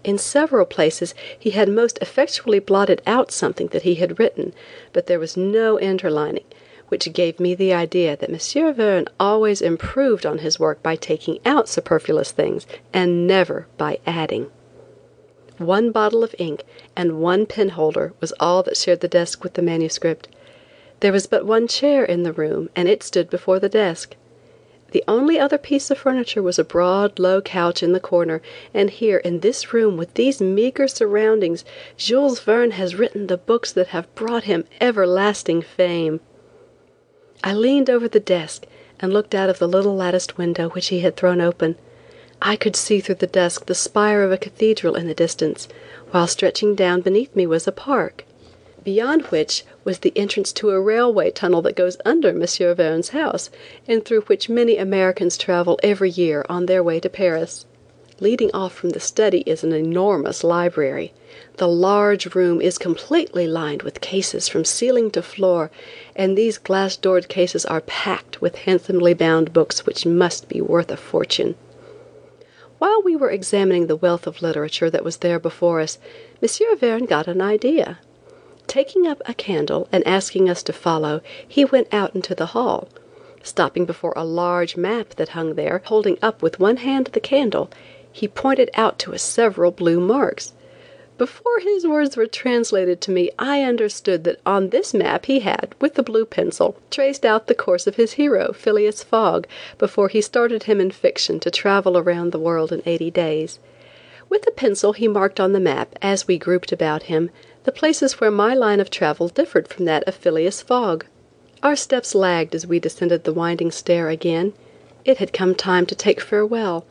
In 0.03 0.17
several 0.17 0.65
places 0.65 1.15
he 1.39 1.51
had 1.51 1.69
most 1.69 1.99
effectually 2.01 2.59
blotted 2.59 3.03
out 3.07 3.31
something 3.31 3.69
that 3.69 3.83
he 3.83 3.97
had 3.97 4.19
written, 4.19 4.55
but 4.93 5.07
there 5.07 5.21
was 5.21 5.37
no 5.37 5.79
interlining, 5.79 6.45
which 6.89 7.13
gave 7.13 7.39
me 7.39 7.55
the 7.55 7.75
idea 7.75 8.17
that 8.17 8.31
M. 8.31 8.75
Verne 8.75 9.07
always 9.19 9.61
improved 9.61 10.25
on 10.25 10.39
his 10.39 10.59
work 10.59 10.83
by 10.83 10.97
taking 10.97 11.39
out 11.45 11.69
superfluous 11.69 12.33
things 12.33 12.67
and 12.93 13.27
never 13.27 13.67
by 13.77 13.99
adding. 14.07 14.51
One 15.59 15.93
bottle 15.93 16.25
of 16.25 16.35
ink 16.39 16.65
and 16.97 17.21
one 17.21 17.45
pen 17.45 17.71
holder 17.71 18.15
was 18.21 18.33
all 18.41 18.63
that 18.63 18.79
shared 18.79 19.01
the 19.01 19.09
desk 19.09 19.45
with 19.45 19.53
the 19.53 19.63
manuscript. 19.63 20.29
There 21.01 21.13
was 21.13 21.27
but 21.27 21.45
one 21.45 21.69
chair 21.69 22.03
in 22.03 22.23
the 22.23 22.33
room 22.33 22.71
and 22.75 22.89
it 22.89 23.03
stood 23.03 23.29
before 23.29 23.59
the 23.59 23.69
desk. 23.69 24.17
The 24.93 25.05
only 25.07 25.39
other 25.39 25.59
piece 25.59 25.91
of 25.91 25.99
furniture 25.99 26.43
was 26.43 26.59
a 26.59 26.65
broad, 26.65 27.19
low 27.19 27.41
couch 27.41 27.83
in 27.83 27.93
the 27.93 28.01
corner, 28.01 28.43
and 28.75 28.91
here 28.91 29.19
in 29.19 29.41
this 29.41 29.73
room 29.73 29.97
with 29.97 30.15
these 30.15 30.41
meagre 30.41 30.89
surroundings 30.89 31.65
Jules 31.97 32.41
Verne 32.41 32.73
has 32.73 32.97
written 32.97 33.27
the 33.27 33.37
books 33.37 33.73
that 33.73 33.89
have 33.89 34.13
brought 34.15 34.45
him 34.45 34.65
everlasting 34.81 35.63
fame. 35.63 36.21
I 37.45 37.55
leaned 37.55 37.89
over 37.89 38.09
the 38.09 38.21
desk 38.21 38.67
and 38.99 39.13
looked 39.13 39.35
out 39.35 39.49
of 39.49 39.59
the 39.59 39.69
little 39.69 39.95
latticed 39.95 40.37
window 40.37 40.69
which 40.71 40.89
he 40.89 41.01
had 41.01 41.17
thrown 41.17 41.41
open. 41.41 41.77
I 42.43 42.57
could 42.57 42.75
see 42.75 43.01
through 43.01 43.17
the 43.17 43.27
dusk 43.27 43.67
the 43.67 43.75
spire 43.75 44.23
of 44.23 44.33
a 44.33 44.39
cathedral 44.39 44.97
in 44.97 45.07
the 45.07 45.15
distance, 45.15 45.69
while 46.11 46.27
stretching 46.27 46.75
down 46.75 47.01
beneath 47.01 47.35
me 47.37 47.47
was 47.47 47.69
a 47.69 47.73
park 47.73 48.25
beyond 48.83 49.23
which 49.27 49.65
was 49.85 50.01
the 50.01 50.13
entrance 50.17 50.53
to 50.53 50.71
a 50.71 50.81
railway 50.81 51.31
tunnel 51.31 51.63
that 51.63 51.77
goes 51.77 51.97
under 52.05 52.29
M. 52.29 52.47
Verne's 52.77 53.11
house, 53.11 53.51
and 53.89 54.05
through 54.05 54.23
which 54.23 54.49
many 54.49 54.77
Americans 54.77 55.39
travel 55.39 55.79
every 55.83 56.11
year 56.11 56.45
on 56.49 56.67
their 56.67 56.83
way 56.83 57.01
to 57.01 57.09
Paris. 57.09 57.67
Leading 58.21 58.51
off 58.53 58.75
from 58.75 58.91
the 58.91 59.01
study 59.01 59.41
is 59.47 59.65
an 59.65 59.73
enormous 59.73 60.45
library. 60.45 61.15
The 61.57 61.69
large 61.69 62.35
room 62.35 62.61
is 62.61 62.77
completely 62.77 63.47
lined 63.47 63.83
with 63.83 64.03
cases 64.03 64.47
from 64.47 64.65
ceiling 64.67 65.11
to 65.13 65.23
floor, 65.23 65.71
and 66.15 66.37
these 66.37 66.59
glass 66.59 66.97
doored 66.97 67.29
cases 67.29 67.65
are 67.65 67.81
packed 67.81 68.43
with 68.43 68.57
handsomely 68.57 69.15
bound 69.15 69.55
books 69.55 69.87
which 69.87 70.05
must 70.05 70.49
be 70.49 70.61
worth 70.61 70.91
a 70.91 70.99
fortune. 70.99 71.55
While 72.79 73.03
we 73.03 73.17
were 73.17 73.31
examining 73.31 73.87
the 73.87 73.97
wealth 73.97 74.27
of 74.27 74.43
literature 74.43 74.91
that 74.91 75.05
was 75.05 75.19
there 75.19 75.39
before 75.39 75.81
us, 75.81 75.99
M. 76.43 76.79
Verne 76.79 77.07
got 77.07 77.27
an 77.27 77.41
idea. 77.41 77.99
Taking 78.71 79.05
up 79.05 79.21
a 79.27 79.35
candle 79.35 79.89
and 79.91 80.07
asking 80.07 80.49
us 80.49 80.63
to 80.63 80.73
follow, 80.73 81.23
he 81.47 81.65
went 81.65 81.93
out 81.93 82.15
into 82.15 82.37
the 82.37 82.55
hall. 82.55 82.89
Stopping 83.43 83.85
before 83.85 84.13
a 84.15 84.23
large 84.23 84.77
map 84.77 85.17
that 85.17 85.31
hung 85.31 85.55
there, 85.55 85.83
holding 85.87 86.17
up 86.23 86.41
with 86.41 86.61
one 86.61 86.77
hand 86.77 87.07
the 87.09 87.19
candle, 87.19 87.69
he 88.13 88.29
pointed 88.29 88.71
out 88.75 88.97
to 89.01 89.13
us 89.13 89.25
several 89.25 89.73
blue 89.73 89.99
marks. 89.99 90.53
Before 91.19 91.59
his 91.59 91.85
words 91.85 92.17
were 92.17 92.29
translated 92.29 93.01
to 93.01 93.11
me 93.11 93.33
I 93.41 93.65
understood 93.65 94.23
that 94.23 94.39
on 94.47 94.69
this 94.69 94.95
map 94.95 95.27
he 95.27 95.41
had, 95.41 95.75
with 95.81 95.95
the 95.95 96.05
blue 96.05 96.25
pencil, 96.25 96.77
traced 96.93 97.27
out 97.27 97.49
the 97.49 97.57
course 97.57 97.89
of 97.89 97.97
his 97.97 98.13
hero, 98.13 98.53
Phileas 98.53 99.03
Fogg, 99.03 99.49
before 99.79 100.07
he 100.07 100.21
started 100.21 100.63
him 100.63 100.81
in 100.81 100.93
fiction 100.93 101.41
to 101.41 101.51
travel 101.51 101.99
around 101.99 102.31
the 102.31 102.39
world 102.39 102.71
in 102.71 102.85
eighty 102.87 103.11
days. 103.11 103.59
With 104.29 104.43
the 104.43 104.53
pencil 104.53 104.93
he 104.93 105.09
marked 105.09 105.41
on 105.41 105.55
the 105.55 105.59
map, 105.59 105.97
as 106.01 106.29
we 106.29 106.39
grouped 106.39 106.71
about 106.71 107.03
him, 107.11 107.31
the 107.65 107.73
places 107.73 108.21
where 108.21 108.31
my 108.31 108.55
line 108.55 108.81
of 108.81 108.89
travel 108.89 109.29
differed 109.29 109.69
from 109.69 109.85
that 109.85 110.03
of 110.05 110.15
Phileas 110.15 110.63
Fogg. 110.63 111.05
Our 111.63 111.77
steps 111.77 112.15
lagged 112.15 112.55
as 112.55 112.67
we 112.67 112.81
descended 112.81 113.25
the 113.25 113.35
winding 113.35 113.71
stair 113.71 114.09
again. 114.09 114.55
It 115.05 115.19
had 115.19 115.35
come 115.35 115.55
time 115.55 115.85
to 115.87 115.95
take 115.95 116.23
farewell, 116.23 116.87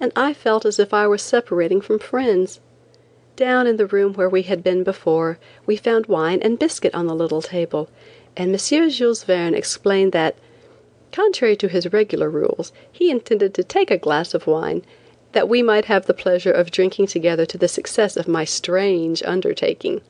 and 0.00 0.12
I 0.16 0.32
felt 0.32 0.64
as 0.64 0.78
if 0.78 0.94
I 0.94 1.06
were 1.06 1.18
separating 1.18 1.82
from 1.82 1.98
friends. 1.98 2.58
Down 3.36 3.66
in 3.66 3.76
the 3.76 3.86
room 3.86 4.14
where 4.14 4.28
we 4.30 4.42
had 4.42 4.64
been 4.64 4.82
before, 4.82 5.38
we 5.66 5.76
found 5.76 6.06
wine 6.06 6.40
and 6.40 6.58
biscuit 6.58 6.94
on 6.94 7.06
the 7.06 7.14
little 7.14 7.42
table, 7.42 7.90
and 8.34 8.50
M. 8.50 8.90
Jules 8.90 9.24
Verne 9.24 9.54
explained 9.54 10.12
that, 10.12 10.36
contrary 11.12 11.56
to 11.56 11.68
his 11.68 11.92
regular 11.92 12.30
rules, 12.30 12.72
he 12.90 13.10
intended 13.10 13.52
to 13.54 13.62
take 13.62 13.90
a 13.90 13.98
glass 13.98 14.32
of 14.32 14.46
wine, 14.46 14.82
that 15.32 15.50
we 15.50 15.62
might 15.62 15.84
have 15.84 16.06
the 16.06 16.14
pleasure 16.14 16.52
of 16.52 16.70
drinking 16.70 17.08
together 17.08 17.44
to 17.44 17.58
the 17.58 17.68
success 17.68 18.16
of 18.16 18.26
my 18.26 18.44
strange 18.44 19.22
undertaking. 19.24 20.00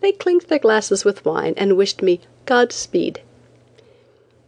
They 0.00 0.12
clinked 0.12 0.48
their 0.48 0.58
glasses 0.58 1.04
with 1.04 1.24
wine 1.24 1.54
and 1.56 1.76
wished 1.76 2.02
me 2.02 2.20
God 2.46 2.72
speed. 2.72 3.20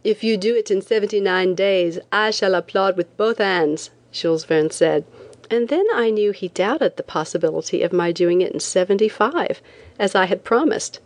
"If 0.03 0.23
you 0.23 0.35
do 0.35 0.55
it 0.55 0.71
in 0.71 0.81
seventy 0.81 1.19
nine 1.19 1.55
days, 1.55 1.99
I 2.11 2.31
shall 2.31 2.55
applaud 2.55 2.97
with 2.97 3.15
both 3.17 3.37
hands," 3.37 3.91
Jules 4.11 4.43
Verne 4.45 4.71
said, 4.71 5.05
and 5.49 5.69
then 5.69 5.85
I 5.93 6.09
knew 6.09 6.31
he 6.31 6.47
doubted 6.47 6.97
the 6.97 7.03
possibility 7.03 7.83
of 7.83 7.93
my 7.93 8.11
doing 8.11 8.41
it 8.41 8.51
in 8.51 8.59
seventy 8.59 9.07
five, 9.07 9.61
as 9.99 10.15
I 10.15 10.25
had 10.25 10.43
promised. 10.43 10.99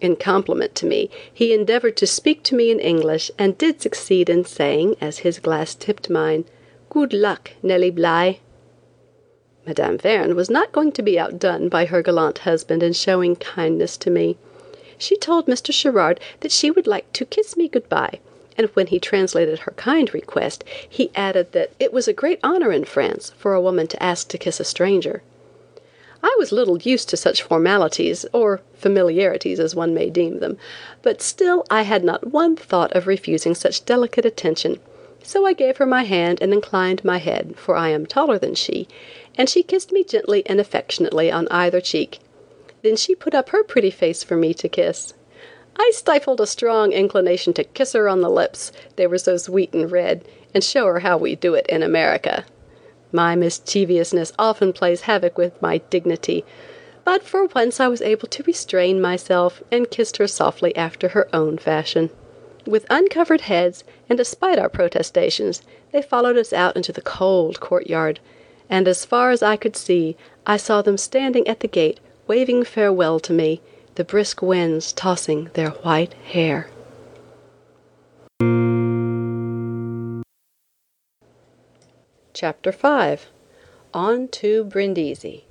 In 0.00 0.16
compliment 0.16 0.74
to 0.76 0.86
me, 0.86 1.10
he 1.32 1.52
endeavored 1.52 1.96
to 1.98 2.06
speak 2.06 2.42
to 2.44 2.54
me 2.54 2.70
in 2.70 2.80
English 2.80 3.30
and 3.38 3.58
did 3.58 3.82
succeed 3.82 4.30
in 4.30 4.44
saying, 4.44 4.96
as 5.00 5.18
his 5.18 5.38
glass 5.38 5.74
tipped 5.74 6.08
mine, 6.08 6.44
"Good 6.88 7.12
luck, 7.12 7.50
Nellie 7.62 7.90
Bly." 7.90 8.40
Mme. 9.64 9.96
Verne 9.96 10.34
was 10.34 10.50
not 10.50 10.72
going 10.72 10.90
to 10.92 11.02
be 11.02 11.18
outdone 11.18 11.68
by 11.68 11.84
her 11.84 12.02
gallant 12.02 12.38
husband 12.38 12.82
in 12.82 12.92
showing 12.92 13.36
kindness 13.36 13.96
to 13.98 14.10
me. 14.10 14.36
She 14.98 15.16
told 15.16 15.46
Mr. 15.46 15.72
Sherard 15.72 16.18
that 16.40 16.52
she 16.52 16.70
would 16.70 16.86
like 16.86 17.12
to 17.12 17.24
kiss 17.24 17.56
me 17.56 17.68
good 17.68 17.88
bye, 17.88 18.18
and 18.58 18.68
when 18.70 18.88
he 18.88 18.98
translated 18.98 19.60
her 19.60 19.72
kind 19.76 20.12
request, 20.12 20.64
he 20.88 21.10
added 21.14 21.52
that 21.52 21.70
it 21.78 21.92
was 21.92 22.08
a 22.08 22.12
great 22.12 22.40
honor 22.42 22.72
in 22.72 22.84
France 22.84 23.32
for 23.38 23.54
a 23.54 23.60
woman 23.60 23.86
to 23.86 24.02
ask 24.02 24.28
to 24.28 24.38
kiss 24.38 24.58
a 24.60 24.64
stranger. 24.64 25.22
I 26.24 26.34
was 26.38 26.52
little 26.52 26.78
used 26.78 27.08
to 27.08 27.16
such 27.16 27.42
formalities, 27.42 28.24
or 28.32 28.60
familiarities 28.74 29.58
as 29.58 29.74
one 29.74 29.92
may 29.92 30.10
deem 30.10 30.38
them, 30.38 30.56
but 31.02 31.22
still 31.22 31.64
I 31.70 31.82
had 31.82 32.04
not 32.04 32.28
one 32.28 32.54
thought 32.56 32.92
of 32.92 33.06
refusing 33.06 33.54
such 33.54 33.84
delicate 33.84 34.24
attention, 34.24 34.78
so 35.24 35.46
I 35.46 35.52
gave 35.52 35.76
her 35.78 35.86
my 35.86 36.02
hand 36.04 36.38
and 36.40 36.52
inclined 36.52 37.04
my 37.04 37.18
head, 37.18 37.54
for 37.56 37.76
I 37.76 37.88
am 37.88 38.06
taller 38.06 38.38
than 38.38 38.54
she, 38.54 38.86
and 39.36 39.48
she 39.48 39.62
kissed 39.62 39.92
me 39.92 40.04
gently 40.04 40.42
and 40.46 40.60
affectionately 40.60 41.30
on 41.30 41.48
either 41.50 41.80
cheek. 41.80 42.18
Then 42.82 42.96
she 42.96 43.14
put 43.14 43.34
up 43.34 43.50
her 43.50 43.62
pretty 43.62 43.90
face 43.90 44.22
for 44.22 44.36
me 44.36 44.52
to 44.54 44.68
kiss. 44.68 45.14
I 45.76 45.90
stifled 45.94 46.40
a 46.40 46.46
strong 46.46 46.92
inclination 46.92 47.52
to 47.54 47.64
kiss 47.64 47.94
her 47.94 48.08
on 48.08 48.20
the 48.20 48.28
lips, 48.28 48.72
they 48.96 49.06
were 49.06 49.18
so 49.18 49.36
sweet 49.36 49.72
and 49.72 49.90
red, 49.90 50.24
and 50.54 50.62
show 50.62 50.86
her 50.86 51.00
how 51.00 51.16
we 51.16 51.34
do 51.34 51.54
it 51.54 51.66
in 51.68 51.82
America. 51.82 52.44
My 53.10 53.34
mischievousness 53.36 54.32
often 54.38 54.72
plays 54.72 55.02
havoc 55.02 55.38
with 55.38 55.60
my 55.62 55.78
dignity, 55.78 56.44
but 57.04 57.22
for 57.22 57.46
once 57.46 57.80
I 57.80 57.88
was 57.88 58.02
able 58.02 58.28
to 58.28 58.42
restrain 58.44 59.00
myself 59.00 59.62
and 59.72 59.90
kissed 59.90 60.18
her 60.18 60.26
softly 60.26 60.74
after 60.76 61.08
her 61.08 61.28
own 61.34 61.58
fashion. 61.58 62.10
With 62.66 62.86
uncovered 62.90 63.42
heads, 63.42 63.82
and 64.08 64.16
despite 64.16 64.58
our 64.58 64.68
protestations, 64.68 65.62
they 65.90 66.00
followed 66.00 66.36
us 66.36 66.52
out 66.52 66.76
into 66.76 66.92
the 66.92 67.02
cold 67.02 67.60
courtyard, 67.60 68.20
and 68.68 68.86
as 68.88 69.04
far 69.04 69.30
as 69.30 69.42
I 69.42 69.56
could 69.56 69.76
see 69.76 70.16
I 70.46 70.56
saw 70.56 70.82
them 70.82 70.96
standing 70.96 71.46
at 71.48 71.60
the 71.60 71.68
gate 71.68 72.00
waving 72.26 72.64
farewell 72.64 73.20
to 73.20 73.32
me, 73.32 73.60
the 73.96 74.04
brisk 74.04 74.40
winds 74.40 74.92
tossing 74.92 75.50
their 75.54 75.70
white 75.70 76.14
hair. 76.14 76.68
Chapter 82.32 82.72
5 82.72 83.26
On 83.92 84.28
to 84.28 84.64
Brindisi 84.64 85.44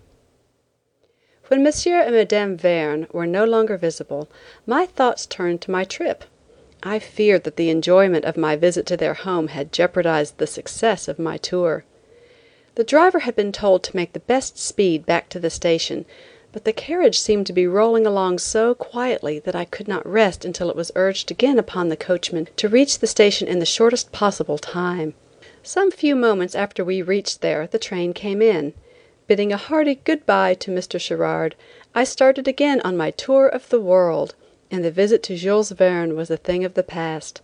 When 1.47 1.63
Monsieur 1.63 2.01
and 2.01 2.15
Madame 2.15 2.57
Verne 2.57 3.07
were 3.11 3.27
no 3.27 3.45
longer 3.45 3.77
visible, 3.77 4.27
my 4.65 4.87
thoughts 4.87 5.25
turned 5.27 5.61
to 5.61 5.71
my 5.71 5.83
trip. 5.83 6.23
I 6.81 6.97
feared 6.97 7.43
that 7.43 7.57
the 7.57 7.69
enjoyment 7.69 8.25
of 8.25 8.35
my 8.35 8.55
visit 8.55 8.87
to 8.87 8.97
their 8.97 9.13
home 9.13 9.49
had 9.49 9.71
jeopardized 9.71 10.39
the 10.39 10.47
success 10.47 11.07
of 11.07 11.19
my 11.19 11.37
tour. 11.37 11.85
The 12.75 12.83
driver 12.85 13.19
had 13.19 13.35
been 13.35 13.51
told 13.51 13.83
to 13.83 13.95
make 13.95 14.13
the 14.13 14.21
best 14.21 14.57
speed 14.57 15.05
back 15.05 15.27
to 15.29 15.39
the 15.39 15.49
station, 15.49 16.05
but 16.53 16.63
the 16.63 16.71
carriage 16.71 17.19
seemed 17.19 17.45
to 17.47 17.53
be 17.53 17.67
rolling 17.67 18.07
along 18.07 18.39
so 18.39 18.73
quietly 18.73 19.39
that 19.39 19.55
I 19.55 19.65
could 19.65 19.89
not 19.89 20.07
rest 20.07 20.45
until 20.45 20.69
it 20.69 20.75
was 20.75 20.91
urged 20.95 21.31
again 21.31 21.59
upon 21.59 21.89
the 21.89 21.97
coachman 21.97 22.47
to 22.55 22.69
reach 22.69 22.99
the 22.99 23.07
station 23.07 23.47
in 23.49 23.59
the 23.59 23.65
shortest 23.65 24.13
possible 24.13 24.57
time. 24.57 25.13
Some 25.63 25.91
few 25.91 26.15
moments 26.15 26.55
after 26.55 26.83
we 26.83 27.01
reached 27.01 27.41
there 27.41 27.67
the 27.67 27.77
train 27.77 28.13
came 28.13 28.41
in. 28.41 28.73
Bidding 29.27 29.51
a 29.51 29.57
hearty 29.57 29.95
good 29.95 30.25
bye 30.25 30.53
to 30.55 30.71
Mr. 30.71 30.99
Sherard, 30.99 31.55
I 31.93 32.05
started 32.05 32.47
again 32.47 32.79
on 32.81 32.95
my 32.95 33.11
tour 33.11 33.47
of 33.47 33.67
the 33.67 33.81
world, 33.81 34.33
and 34.71 34.83
the 34.83 34.91
visit 34.91 35.23
to 35.23 35.35
Jules 35.35 35.71
Verne 35.71 36.15
was 36.15 36.31
a 36.31 36.37
thing 36.37 36.63
of 36.63 36.75
the 36.75 36.83
past. 36.83 37.41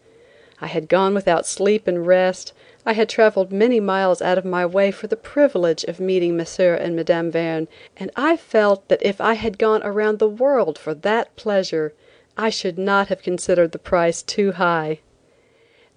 I 0.60 0.68
had 0.68 0.90
gone 0.90 1.14
without 1.14 1.46
sleep 1.46 1.86
and 1.86 2.08
rest, 2.08 2.54
I 2.88 2.94
had 2.94 3.10
traveled 3.10 3.52
many 3.52 3.82
miles 3.82 4.22
out 4.22 4.38
of 4.38 4.46
my 4.46 4.66
way 4.66 4.92
for 4.92 5.08
the 5.08 5.18
privilege 5.18 5.84
of 5.84 6.00
meeting 6.00 6.38
Monsieur 6.38 6.74
and 6.74 6.96
Madame 6.96 7.30
Verne, 7.30 7.68
and 7.98 8.10
I 8.16 8.38
felt 8.38 8.88
that 8.88 9.06
if 9.06 9.20
I 9.20 9.34
had 9.34 9.60
gone 9.60 9.84
around 9.84 10.20
the 10.20 10.30
world 10.30 10.80
for 10.80 10.94
that 10.94 11.36
pleasure, 11.36 11.94
I 12.38 12.50
should 12.50 12.78
not 12.78 13.10
have 13.10 13.22
considered 13.22 13.74
the 13.74 13.78
price 13.78 14.22
too 14.22 14.54
high. 14.54 15.02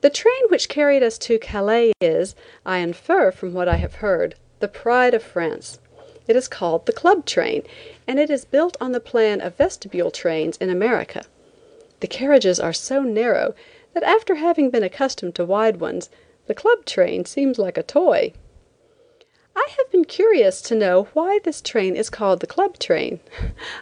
The 0.00 0.10
train 0.10 0.48
which 0.48 0.68
carried 0.68 1.04
us 1.04 1.16
to 1.18 1.38
Calais 1.38 1.92
is, 2.00 2.34
I 2.66 2.78
infer 2.78 3.30
from 3.30 3.54
what 3.54 3.68
I 3.68 3.76
have 3.76 3.94
heard, 4.02 4.34
the 4.58 4.66
pride 4.66 5.14
of 5.14 5.22
France. 5.22 5.78
It 6.26 6.34
is 6.34 6.48
called 6.48 6.86
the 6.86 6.92
Club 6.92 7.24
train, 7.24 7.62
and 8.08 8.18
it 8.18 8.30
is 8.30 8.44
built 8.44 8.76
on 8.80 8.90
the 8.90 8.98
plan 8.98 9.40
of 9.40 9.54
vestibule 9.54 10.10
trains 10.10 10.56
in 10.56 10.70
America. 10.70 11.22
The 12.00 12.08
carriages 12.08 12.58
are 12.58 12.72
so 12.72 13.00
narrow 13.04 13.54
that 13.94 14.02
after 14.02 14.34
having 14.34 14.70
been 14.70 14.82
accustomed 14.82 15.36
to 15.36 15.44
wide 15.44 15.76
ones, 15.76 16.10
the 16.50 16.54
Club 16.54 16.84
train 16.84 17.24
seems 17.24 17.60
like 17.60 17.78
a 17.78 17.82
toy. 17.84 18.32
I 19.54 19.68
have 19.78 19.88
been 19.92 20.04
curious 20.04 20.60
to 20.62 20.74
know 20.74 21.06
why 21.12 21.38
this 21.38 21.60
train 21.60 21.94
is 21.94 22.10
called 22.10 22.40
the 22.40 22.48
Club 22.48 22.76
train. 22.76 23.20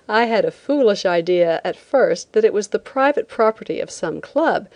I 0.06 0.26
had 0.26 0.44
a 0.44 0.50
foolish 0.50 1.06
idea 1.06 1.62
at 1.64 1.78
first 1.78 2.34
that 2.34 2.44
it 2.44 2.52
was 2.52 2.68
the 2.68 2.78
private 2.78 3.26
property 3.26 3.80
of 3.80 3.90
some 3.90 4.20
club, 4.20 4.68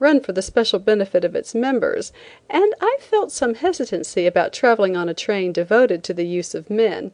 run 0.00 0.18
for 0.18 0.32
the 0.32 0.42
special 0.42 0.80
benefit 0.80 1.24
of 1.24 1.36
its 1.36 1.54
members, 1.54 2.12
and 2.50 2.74
I 2.80 2.96
felt 2.98 3.30
some 3.30 3.54
hesitancy 3.54 4.26
about 4.26 4.52
traveling 4.52 4.96
on 4.96 5.08
a 5.08 5.14
train 5.14 5.52
devoted 5.52 6.02
to 6.02 6.14
the 6.14 6.26
use 6.26 6.52
of 6.52 6.68
men. 6.68 7.12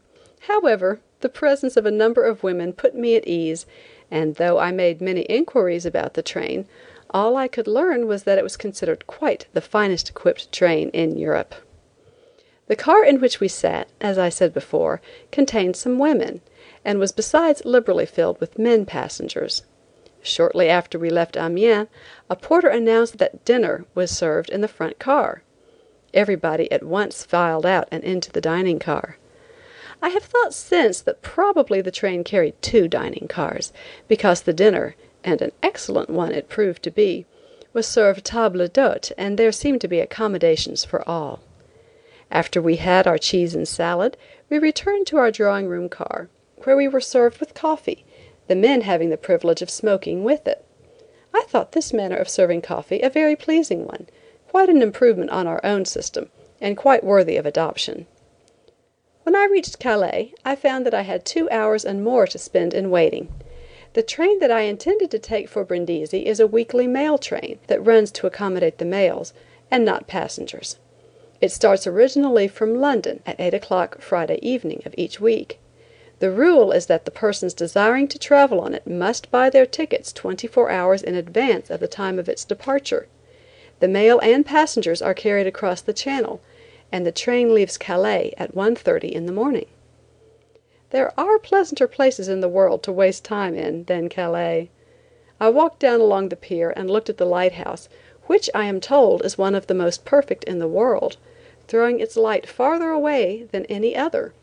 However, 0.49 1.01
the 1.21 1.29
presence 1.29 1.77
of 1.77 1.85
a 1.85 1.91
number 1.91 2.25
of 2.25 2.43
women 2.43 2.73
put 2.73 2.95
me 2.95 3.17
at 3.17 3.29
ease, 3.29 3.67
and 4.11 4.37
though 4.37 4.59
I 4.59 4.73
made 4.73 5.03
many 5.03 5.25
inquiries 5.25 5.85
about 5.85 6.15
the 6.15 6.23
train, 6.23 6.67
all 7.13 7.37
I 7.37 7.49
could 7.49 7.67
learn 7.67 8.07
was 8.07 8.25
that 8.25 8.39
it 8.39 8.45
was 8.45 8.57
considered 8.57 9.07
quite 9.07 9.47
the 9.53 9.61
finest 9.61 10.11
equipped 10.11 10.51
train 10.53 10.89
in 10.91 11.19
Europe. 11.19 11.55
The 12.69 12.77
car 12.77 13.05
in 13.05 13.21
which 13.21 13.41
we 13.41 13.49
sat, 13.49 13.89
as 14.01 14.19
I 14.19 14.29
said 14.29 14.55
before, 14.55 15.01
contained 15.31 15.77
some 15.77 15.99
women, 15.99 16.41
and 16.85 16.99
was 16.99 17.13
besides 17.13 17.65
liberally 17.65 18.07
filled 18.07 18.41
with 18.41 18.59
men 18.59 18.87
passengers. 18.87 19.63
Shortly 20.23 20.69
after 20.69 20.99
we 20.99 21.11
left 21.11 21.37
Amiens, 21.37 21.89
a 22.31 22.37
porter 22.37 22.69
announced 22.69 23.19
that 23.19 23.45
dinner 23.45 23.85
was 23.95 24.11
served 24.11 24.51
in 24.51 24.61
the 24.61 24.69
front 24.69 24.99
car. 24.99 25.43
Everybody 26.15 26.71
at 26.71 26.83
once 26.83 27.25
filed 27.25 27.67
out 27.67 27.89
and 27.91 28.05
into 28.05 28.31
the 28.31 28.41
dining 28.41 28.79
car. 28.79 29.19
I 30.01 30.11
have 30.11 30.25
thought 30.25 30.55
since 30.55 31.01
that 31.03 31.23
probably 31.23 31.81
the 31.81 31.91
train 31.91 32.25
carried 32.25 32.61
two 32.63 32.89
dining 32.89 33.29
cars, 33.29 33.73
because 34.09 34.43
the 34.43 34.53
dinner, 34.53 34.95
and 35.25 35.41
an 35.41 35.53
excellent 35.63 36.11
one 36.11 36.33
it 36.33 36.49
proved 36.49 36.83
to 36.83 36.91
be, 36.91 37.27
was 37.73 37.87
served 37.87 38.25
table 38.25 38.67
d'hote 38.67 39.13
and 39.17 39.39
there 39.39 39.53
seemed 39.53 39.81
to 39.81 39.89
be 39.89 40.01
accommodations 40.01 40.85
for 40.85 41.07
all. 41.09 41.41
After 42.31 42.63
we 42.63 42.77
had 42.77 43.07
our 43.07 43.19
cheese 43.19 43.55
and 43.55 43.69
salad, 43.69 44.17
we 44.49 44.59
returned 44.59 45.07
to 45.09 45.19
our 45.19 45.31
drawing 45.31 45.67
room 45.67 45.89
car, 45.89 46.29
where 46.65 46.77
we 46.77 46.89
were 46.89 47.01
served 47.01 47.41
with 47.41 47.55
coffee 47.55 48.05
the 48.49 48.57
men 48.57 48.83
having 48.83 49.11
the 49.11 49.17
privilege 49.17 49.63
of 49.63 49.71
smoking 49.71 50.25
with 50.25 50.47
it. 50.47 50.65
I 51.33 51.45
thought 51.49 51.73
this 51.73 51.93
manner 51.93 52.17
of 52.17 52.29
serving 52.29 52.63
coffee 52.63 53.01
a 53.01 53.09
very 53.09 53.37
pleasing 53.37 53.87
one, 53.87 54.09
quite 54.49 54.69
an 54.69 54.83
improvement 54.83 55.31
on 55.31 55.47
our 55.47 55.65
own 55.65 55.85
system, 55.85 56.31
and 56.61 56.77
quite 56.77 57.05
worthy 57.05 57.37
of 57.37 57.47
adoption. 57.47 58.07
When 59.23 59.35
I 59.35 59.47
reached 59.47 59.79
Calais 59.79 60.35
I 60.45 60.57
found 60.57 60.85
that 60.85 60.95
I 60.95 61.03
had 61.03 61.25
two 61.25 61.49
hours 61.51 61.85
and 61.85 62.05
more 62.05 62.27
to 62.27 62.39
spend 62.39 62.75
in 62.75 62.91
waiting. 62.91 63.33
The 63.95 64.03
train 64.03 64.39
that 64.39 64.51
I 64.51 64.63
intended 64.63 65.11
to 65.11 65.19
take 65.19 65.49
for 65.49 65.65
Brindisi 65.65 66.25
is 66.27 66.41
a 66.41 66.47
weekly 66.47 66.87
mail 66.87 67.19
train 67.19 67.59
that 67.67 67.85
runs 67.85 68.11
to 68.13 68.27
accommodate 68.27 68.79
the 68.79 68.87
mails, 68.87 69.35
and 69.71 69.85
not 69.85 70.07
passengers. 70.07 70.79
It 71.43 71.53
starts 71.53 71.87
originally 71.87 72.49
from 72.49 72.81
London 72.81 73.21
at 73.27 73.39
eight 73.39 73.53
o'clock 73.53 74.01
Friday 74.01 74.39
evening 74.41 74.81
of 74.87 74.95
each 74.97 75.21
week. 75.21 75.59
The 76.21 76.31
rule 76.31 76.73
is 76.73 76.87
that 76.87 77.05
the 77.05 77.11
persons 77.11 77.53
desiring 77.53 78.09
to 78.09 78.19
travel 78.19 78.61
on 78.61 78.75
it 78.75 78.87
must 78.87 79.31
buy 79.31 79.51
their 79.51 79.67
tickets 79.67 80.13
twenty 80.13 80.47
four 80.47 80.71
hours 80.71 81.03
in 81.03 81.15
advance 81.15 81.69
of 81.69 81.81
the 81.81 81.89
time 81.89 82.19
of 82.19 82.29
its 82.29 82.45
departure. 82.45 83.09
The 83.81 83.89
mail 83.89 84.21
and 84.21 84.47
passengers 84.47 85.03
are 85.03 85.15
carried 85.15 85.47
across 85.47 85.83
the 85.83 85.93
Channel, 85.93 86.41
and 86.91 87.05
the 87.05 87.13
train 87.13 87.53
leaves 87.53 87.77
Calais 87.77 88.33
at 88.39 88.55
1.30 88.55 89.11
in 89.11 89.27
the 89.27 89.33
morning. 89.33 89.67
There 90.93 91.19
are 91.19 91.39
pleasanter 91.39 91.89
places 91.89 92.29
in 92.29 92.43
the 92.43 92.51
world 92.51 92.83
to 92.83 92.93
waste 92.93 93.25
time 93.25 93.55
in 93.55 93.85
than 93.85 94.11
Calais. 94.11 94.69
I 95.41 95.49
walked 95.49 95.79
down 95.79 96.03
along 96.03 96.29
the 96.29 96.37
pier 96.37 96.69
and 96.77 96.91
looked 96.91 97.09
at 97.09 97.17
the 97.17 97.25
lighthouse, 97.25 97.89
which 98.27 98.51
I 98.55 98.67
am 98.67 98.79
told 98.79 99.25
is 99.25 99.39
one 99.39 99.55
of 99.55 99.69
the 99.69 99.75
most 99.75 100.05
perfect 100.05 100.45
in 100.45 100.59
the 100.59 100.69
world, 100.69 101.17
throwing 101.67 101.99
its 101.99 102.15
light 102.15 102.47
farther 102.47 102.91
away 102.91 103.49
than 103.53 103.65
any 103.71 103.97
other. 103.97 104.35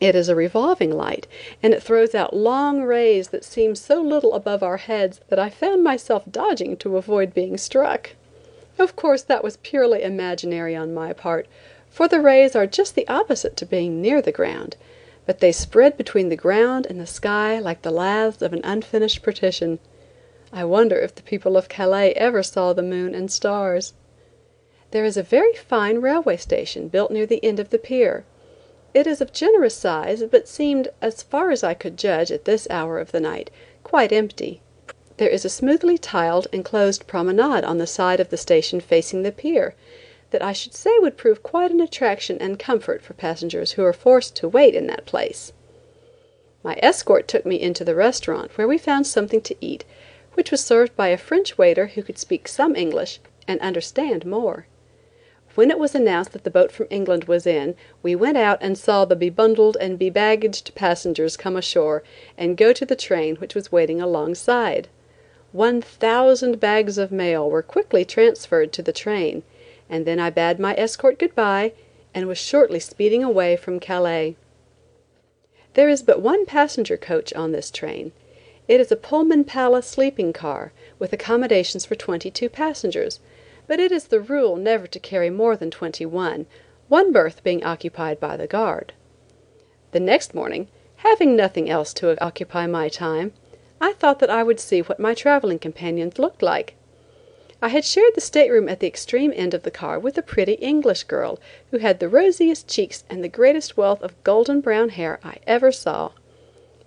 It 0.00 0.14
is 0.14 0.28
a 0.28 0.34
revolving 0.34 0.90
light, 0.90 1.26
and 1.62 1.72
it 1.72 1.82
throws 1.82 2.14
out 2.14 2.36
long 2.36 2.82
rays 2.82 3.28
that 3.28 3.42
seem 3.42 3.74
so 3.74 4.02
little 4.02 4.34
above 4.34 4.62
our 4.62 4.76
heads 4.76 5.22
that 5.28 5.38
I 5.38 5.48
found 5.48 5.82
myself 5.82 6.24
dodging 6.30 6.76
to 6.76 6.98
avoid 6.98 7.32
being 7.32 7.56
struck. 7.56 8.10
Of 8.78 8.96
course 8.96 9.22
that 9.22 9.42
was 9.42 9.56
purely 9.56 10.02
imaginary 10.02 10.76
on 10.76 10.92
my 10.92 11.14
part, 11.14 11.46
for 11.88 12.06
the 12.06 12.20
rays 12.20 12.54
are 12.54 12.66
just 12.66 12.94
the 12.94 13.08
opposite 13.08 13.56
to 13.56 13.64
being 13.64 14.02
near 14.02 14.20
the 14.20 14.30
ground, 14.30 14.76
but 15.26 15.40
they 15.40 15.52
spread 15.52 15.96
between 15.96 16.28
the 16.28 16.36
ground 16.36 16.86
and 16.86 17.00
the 17.00 17.06
sky 17.06 17.58
like 17.58 17.82
the 17.82 17.90
laths 17.90 18.42
of 18.42 18.52
an 18.52 18.60
unfinished 18.62 19.22
partition. 19.22 19.78
I 20.52 20.64
wonder 20.64 20.96
if 20.96 21.14
the 21.14 21.22
people 21.22 21.56
of 21.56 21.68
Calais 21.68 22.12
ever 22.12 22.42
saw 22.42 22.72
the 22.72 22.82
moon 22.82 23.14
and 23.14 23.30
stars. 23.30 23.94
There 24.90 25.04
is 25.04 25.16
a 25.16 25.22
very 25.22 25.54
fine 25.54 26.00
railway 26.00 26.36
station 26.36 26.88
built 26.88 27.10
near 27.10 27.26
the 27.26 27.44
end 27.44 27.58
of 27.58 27.70
the 27.70 27.78
pier. 27.78 28.24
It 28.94 29.08
is 29.08 29.20
of 29.20 29.32
generous 29.32 29.74
size, 29.74 30.22
but 30.30 30.46
seemed, 30.46 30.88
as 31.02 31.22
far 31.22 31.50
as 31.50 31.64
I 31.64 31.74
could 31.74 31.96
judge 31.96 32.30
at 32.30 32.44
this 32.44 32.68
hour 32.70 33.00
of 33.00 33.10
the 33.10 33.18
night, 33.18 33.50
quite 33.82 34.12
empty. 34.12 34.60
There 35.16 35.28
is 35.28 35.44
a 35.44 35.48
smoothly 35.48 35.98
tiled, 35.98 36.46
enclosed 36.52 37.06
promenade 37.06 37.64
on 37.64 37.78
the 37.78 37.86
side 37.86 38.20
of 38.20 38.30
the 38.30 38.36
station 38.36 38.80
facing 38.80 39.22
the 39.22 39.32
pier, 39.32 39.74
that 40.34 40.42
I 40.42 40.52
should 40.52 40.74
say 40.74 40.90
would 40.98 41.16
prove 41.16 41.44
quite 41.44 41.70
an 41.70 41.80
attraction 41.80 42.38
and 42.40 42.58
comfort 42.58 43.02
for 43.02 43.14
passengers 43.14 43.72
who 43.72 43.84
are 43.84 43.92
forced 43.92 44.34
to 44.34 44.48
wait 44.48 44.74
in 44.74 44.88
that 44.88 45.06
place. 45.06 45.52
My 46.64 46.76
escort 46.82 47.28
took 47.28 47.46
me 47.46 47.60
into 47.60 47.84
the 47.84 47.94
restaurant 47.94 48.50
where 48.58 48.66
we 48.66 48.76
found 48.76 49.06
something 49.06 49.40
to 49.42 49.54
eat, 49.60 49.84
which 50.32 50.50
was 50.50 50.60
served 50.60 50.96
by 50.96 51.10
a 51.10 51.16
French 51.16 51.56
waiter 51.56 51.86
who 51.86 52.02
could 52.02 52.18
speak 52.18 52.48
some 52.48 52.74
English 52.74 53.20
and 53.46 53.60
understand 53.60 54.26
more. 54.26 54.66
When 55.54 55.70
it 55.70 55.78
was 55.78 55.94
announced 55.94 56.32
that 56.32 56.42
the 56.42 56.50
boat 56.50 56.72
from 56.72 56.88
England 56.90 57.26
was 57.26 57.46
in, 57.46 57.76
we 58.02 58.16
went 58.16 58.36
out 58.36 58.58
and 58.60 58.76
saw 58.76 59.04
the 59.04 59.14
bebundled 59.14 59.76
and 59.80 60.00
bebaggaged 60.00 60.74
passengers 60.74 61.36
come 61.36 61.54
ashore 61.54 62.02
and 62.36 62.56
go 62.56 62.72
to 62.72 62.84
the 62.84 62.96
train 62.96 63.36
which 63.36 63.54
was 63.54 63.70
waiting 63.70 64.00
alongside. 64.00 64.88
One 65.52 65.80
thousand 65.80 66.58
bags 66.58 66.98
of 66.98 67.12
mail 67.12 67.48
were 67.48 67.62
quickly 67.62 68.04
transferred 68.04 68.72
to 68.72 68.82
the 68.82 68.92
train, 68.92 69.44
and 69.88 70.06
then 70.06 70.18
I 70.18 70.30
bade 70.30 70.58
my 70.58 70.74
escort 70.76 71.18
good 71.18 71.34
bye 71.34 71.72
and 72.14 72.26
was 72.26 72.38
shortly 72.38 72.80
speeding 72.80 73.24
away 73.24 73.56
from 73.56 73.80
Calais. 73.80 74.36
There 75.74 75.88
is 75.88 76.02
but 76.02 76.20
one 76.20 76.46
passenger 76.46 76.96
coach 76.96 77.32
on 77.34 77.52
this 77.52 77.70
train. 77.70 78.12
It 78.68 78.80
is 78.80 78.92
a 78.92 78.96
Pullman 78.96 79.44
Palace 79.44 79.86
sleeping 79.86 80.32
car, 80.32 80.72
with 80.98 81.12
accommodations 81.12 81.84
for 81.84 81.96
twenty 81.96 82.30
two 82.30 82.48
passengers, 82.48 83.20
but 83.66 83.80
it 83.80 83.92
is 83.92 84.04
the 84.04 84.20
rule 84.20 84.56
never 84.56 84.86
to 84.86 84.98
carry 85.00 85.30
more 85.30 85.56
than 85.56 85.70
twenty 85.70 86.06
one, 86.06 86.46
one 86.88 87.12
berth 87.12 87.42
being 87.42 87.64
occupied 87.64 88.20
by 88.20 88.36
the 88.36 88.46
guard. 88.46 88.92
The 89.92 90.00
next 90.00 90.34
morning, 90.34 90.68
having 90.96 91.36
nothing 91.36 91.68
else 91.68 91.92
to 91.94 92.22
occupy 92.24 92.66
my 92.66 92.88
time, 92.88 93.32
I 93.80 93.92
thought 93.92 94.18
that 94.20 94.30
I 94.30 94.42
would 94.42 94.60
see 94.60 94.80
what 94.80 95.00
my 95.00 95.12
traveling 95.12 95.58
companions 95.58 96.18
looked 96.18 96.42
like. 96.42 96.74
I 97.64 97.68
had 97.68 97.86
shared 97.86 98.14
the 98.14 98.20
stateroom 98.20 98.68
at 98.68 98.80
the 98.80 98.86
extreme 98.86 99.32
end 99.34 99.54
of 99.54 99.62
the 99.62 99.70
car 99.70 99.98
with 99.98 100.18
a 100.18 100.22
pretty 100.22 100.52
English 100.52 101.04
girl, 101.04 101.40
who 101.70 101.78
had 101.78 101.98
the 101.98 102.10
rosiest 102.10 102.68
cheeks 102.68 103.04
and 103.08 103.24
the 103.24 103.28
greatest 103.30 103.74
wealth 103.74 104.02
of 104.02 104.22
golden 104.22 104.60
brown 104.60 104.90
hair 104.90 105.18
I 105.24 105.38
ever 105.46 105.72
saw. 105.72 106.10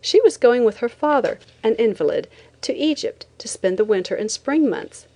She 0.02 0.22
was 0.22 0.38
going 0.38 0.64
with 0.64 0.78
her 0.78 0.88
father, 0.88 1.40
an 1.64 1.74
invalid, 1.78 2.28
to 2.62 2.76
Egypt 2.76 3.26
to 3.40 3.48
spend 3.48 3.78
the 3.78 3.84
winter 3.84 4.14
and 4.14 4.30
spring 4.30 4.70
months. 4.70 5.08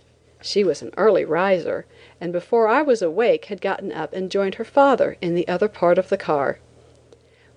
She 0.41 0.63
was 0.63 0.81
an 0.81 0.95
early 0.97 1.23
riser, 1.23 1.85
and 2.19 2.33
before 2.33 2.67
I 2.67 2.81
was 2.81 3.03
awake 3.03 3.45
had 3.45 3.61
gotten 3.61 3.91
up 3.91 4.13
and 4.13 4.31
joined 4.31 4.55
her 4.55 4.65
father 4.65 5.15
in 5.21 5.35
the 5.35 5.47
other 5.47 5.67
part 5.67 5.99
of 5.99 6.09
the 6.09 6.17
car. 6.17 6.57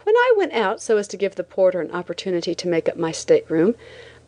When 0.03 0.14
I 0.14 0.35
went 0.37 0.53
out 0.53 0.83
so 0.83 0.99
as 0.99 1.09
to 1.09 1.17
give 1.17 1.37
the 1.37 1.43
porter 1.43 1.81
an 1.81 1.90
opportunity 1.90 2.55
to 2.55 2.69
make 2.69 2.87
up 2.87 2.99
my 2.99 3.12
stateroom, 3.12 3.75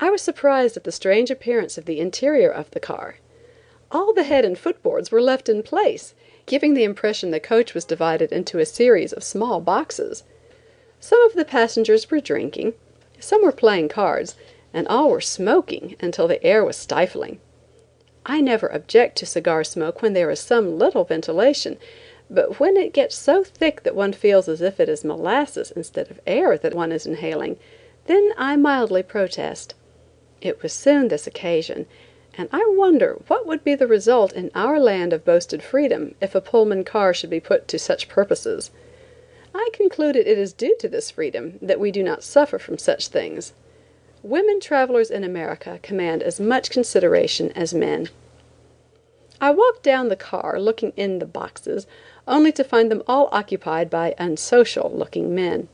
I 0.00 0.08
was 0.08 0.22
surprised 0.22 0.78
at 0.78 0.84
the 0.84 0.92
strange 0.92 1.30
appearance 1.30 1.76
of 1.76 1.84
the 1.84 2.00
interior 2.00 2.50
of 2.50 2.70
the 2.70 2.80
car. 2.80 3.16
All 3.90 4.12
the 4.12 4.24
head 4.24 4.44
and 4.44 4.58
foot 4.58 4.82
boards 4.82 5.10
were 5.10 5.22
left 5.22 5.48
in 5.48 5.62
place, 5.62 6.14
giving 6.46 6.74
the 6.74 6.84
impression 6.84 7.30
the 7.30 7.40
coach 7.40 7.74
was 7.74 7.84
divided 7.84 8.32
into 8.32 8.58
a 8.58 8.66
series 8.66 9.12
of 9.12 9.22
small 9.22 9.60
boxes. 9.60 10.24
Some 10.98 11.22
of 11.26 11.34
the 11.34 11.44
passengers 11.44 12.10
were 12.10 12.20
drinking, 12.20 12.74
some 13.20 13.44
were 13.44 13.52
playing 13.52 13.88
cards, 13.88 14.36
and 14.74 14.86
all 14.88 15.10
were 15.10 15.20
smoking 15.20 15.96
until 16.00 16.26
the 16.28 16.42
air 16.44 16.64
was 16.64 16.76
stifling. 16.76 17.40
I 18.24 18.40
never 18.40 18.66
object 18.66 19.16
to 19.18 19.26
cigar 19.26 19.62
smoke 19.62 20.02
when 20.02 20.12
there 20.12 20.30
is 20.30 20.40
some 20.40 20.78
little 20.78 21.04
ventilation, 21.04 21.78
but 22.28 22.58
when 22.58 22.76
it 22.76 22.92
gets 22.92 23.14
so 23.14 23.44
thick 23.44 23.84
that 23.84 23.94
one 23.94 24.12
feels 24.12 24.48
as 24.48 24.60
if 24.60 24.80
it 24.80 24.88
is 24.88 25.04
molasses 25.04 25.70
instead 25.70 26.10
of 26.10 26.20
air 26.26 26.58
that 26.58 26.74
one 26.74 26.90
is 26.90 27.06
inhaling, 27.06 27.56
then 28.06 28.32
I 28.36 28.56
mildly 28.56 29.04
protest. 29.04 29.74
It 30.40 30.62
was 30.62 30.72
soon 30.72 31.08
this 31.08 31.26
occasion, 31.26 31.86
and 32.38 32.48
I 32.52 32.64
wonder 32.76 33.18
what 33.28 33.46
would 33.46 33.64
be 33.64 33.74
the 33.74 33.86
result 33.86 34.32
in 34.32 34.50
our 34.54 34.78
land 34.78 35.12
of 35.12 35.24
boasted 35.24 35.62
freedom 35.62 36.14
if 36.20 36.34
a 36.34 36.40
Pullman 36.40 36.84
car 36.84 37.14
should 37.14 37.30
be 37.30 37.40
put 37.40 37.66
to 37.68 37.78
such 37.78 38.08
purposes. 38.08 38.70
I 39.54 39.70
concluded 39.72 40.26
it 40.26 40.38
is 40.38 40.52
due 40.52 40.76
to 40.80 40.88
this 40.88 41.10
freedom 41.10 41.58
that 41.62 41.80
we 41.80 41.90
do 41.90 42.02
not 42.02 42.22
suffer 42.22 42.58
from 42.58 42.76
such 42.76 43.08
things. 43.08 43.54
Women 44.22 44.60
travelers 44.60 45.10
in 45.10 45.24
America 45.24 45.78
command 45.82 46.22
as 46.22 46.38
much 46.38 46.68
consideration 46.68 47.52
as 47.52 47.72
men. 47.72 48.10
I 49.40 49.50
walked 49.50 49.82
down 49.82 50.08
the 50.08 50.16
car 50.16 50.60
looking 50.60 50.92
in 50.96 51.18
the 51.20 51.26
boxes, 51.26 51.86
only 52.26 52.52
to 52.52 52.64
find 52.64 52.90
them 52.90 53.02
all 53.06 53.28
occupied 53.32 53.88
by 53.88 54.14
unsocial 54.18 54.90
looking 54.94 55.34
men. 55.34 55.68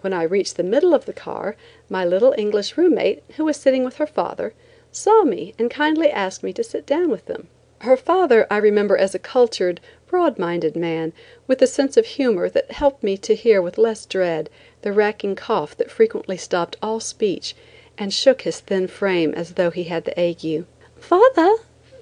When 0.00 0.12
I 0.12 0.22
reached 0.22 0.56
the 0.56 0.62
middle 0.62 0.94
of 0.94 1.06
the 1.06 1.12
car, 1.12 1.56
my 1.88 2.04
little 2.04 2.34
English 2.38 2.76
roommate, 2.76 3.22
who 3.36 3.44
was 3.44 3.56
sitting 3.56 3.84
with 3.84 3.96
her 3.96 4.06
father, 4.06 4.54
saw 4.96 5.24
me 5.24 5.52
and 5.58 5.72
kindly 5.72 6.08
asked 6.08 6.44
me 6.44 6.52
to 6.52 6.62
sit 6.62 6.86
down 6.86 7.10
with 7.10 7.26
them. 7.26 7.48
Her 7.80 7.96
father 7.96 8.46
I 8.48 8.58
remember 8.58 8.96
as 8.96 9.12
a 9.12 9.18
cultured, 9.18 9.80
broad 10.06 10.38
minded 10.38 10.76
man, 10.76 11.12
with 11.48 11.60
a 11.60 11.66
sense 11.66 11.96
of 11.96 12.06
humor 12.06 12.48
that 12.48 12.70
helped 12.70 13.02
me 13.02 13.16
to 13.18 13.34
hear 13.34 13.60
with 13.60 13.76
less 13.76 14.06
dread 14.06 14.48
the 14.82 14.92
racking 14.92 15.34
cough 15.34 15.76
that 15.78 15.90
frequently 15.90 16.36
stopped 16.36 16.76
all 16.80 17.00
speech 17.00 17.56
and 17.98 18.14
shook 18.14 18.42
his 18.42 18.60
thin 18.60 18.86
frame 18.86 19.34
as 19.34 19.54
though 19.54 19.70
he 19.70 19.82
had 19.84 20.04
the 20.04 20.18
ague. 20.18 20.64
"Father," 20.96 21.56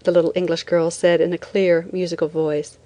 the 0.05 0.13
little 0.13 0.33
English 0.35 0.65
girl 0.65 0.91
said 0.91 1.21
in 1.23 1.33
a 1.33 1.39
clear, 1.39 1.87
musical 1.91 2.29
voice, 2.29 2.79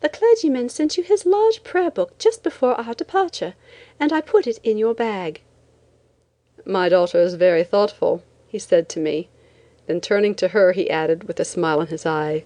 "the 0.00 0.08
clergyman 0.08 0.68
sent 0.68 0.96
you 0.96 1.04
his 1.04 1.24
large 1.24 1.62
prayer 1.62 1.92
book 1.92 2.18
just 2.18 2.42
before 2.42 2.74
our 2.80 2.94
departure, 2.94 3.54
and 4.00 4.12
I 4.12 4.20
put 4.20 4.48
it 4.48 4.58
in 4.64 4.76
your 4.76 4.92
bag." 4.92 5.40
"My 6.64 6.88
daughter 6.88 7.20
is 7.20 7.34
very 7.34 7.62
thoughtful," 7.62 8.24
he 8.48 8.58
said 8.58 8.88
to 8.88 8.98
me. 8.98 9.28
Then 9.86 10.00
turning 10.00 10.34
to 10.36 10.48
her 10.48 10.72
he 10.72 10.90
added, 10.90 11.24
with 11.24 11.38
a 11.40 11.44
smile 11.44 11.80
in 11.80 11.86
his 11.86 12.04
eye, 12.04 12.44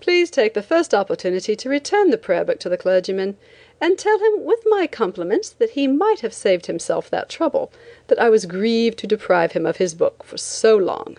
"Please 0.00 0.30
take 0.30 0.54
the 0.54 0.62
first 0.62 0.94
opportunity 0.94 1.54
to 1.56 1.68
return 1.68 2.10
the 2.10 2.16
prayer 2.16 2.44
book 2.44 2.58
to 2.60 2.68
the 2.68 2.76
clergyman, 2.76 3.36
and 3.80 3.98
tell 3.98 4.18
him, 4.18 4.44
with 4.44 4.60
my 4.66 4.86
compliments, 4.86 5.50
that 5.50 5.70
he 5.70 5.86
might 5.86 6.20
have 6.20 6.32
saved 6.32 6.66
himself 6.66 7.10
that 7.10 7.28
trouble, 7.28 7.72
that 8.06 8.18
I 8.20 8.30
was 8.30 8.46
grieved 8.46 8.98
to 9.00 9.06
deprive 9.06 9.52
him 9.52 9.66
of 9.66 9.78
his 9.78 9.94
book 9.94 10.22
for 10.22 10.36
so 10.36 10.76
long." 10.76 11.18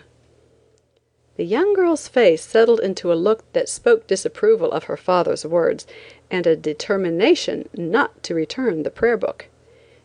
The 1.36 1.44
young 1.44 1.74
girl's 1.74 2.08
face 2.08 2.42
settled 2.42 2.80
into 2.80 3.12
a 3.12 3.14
look 3.14 3.44
that 3.52 3.68
spoke 3.68 4.06
disapproval 4.06 4.70
of 4.72 4.84
her 4.84 4.96
father's 4.96 5.46
words, 5.46 5.86
and 6.30 6.46
a 6.46 6.56
determination 6.56 7.68
not 7.74 8.22
to 8.24 8.34
return 8.34 8.82
the 8.82 8.90
prayer 8.90 9.16
book. 9.16 9.46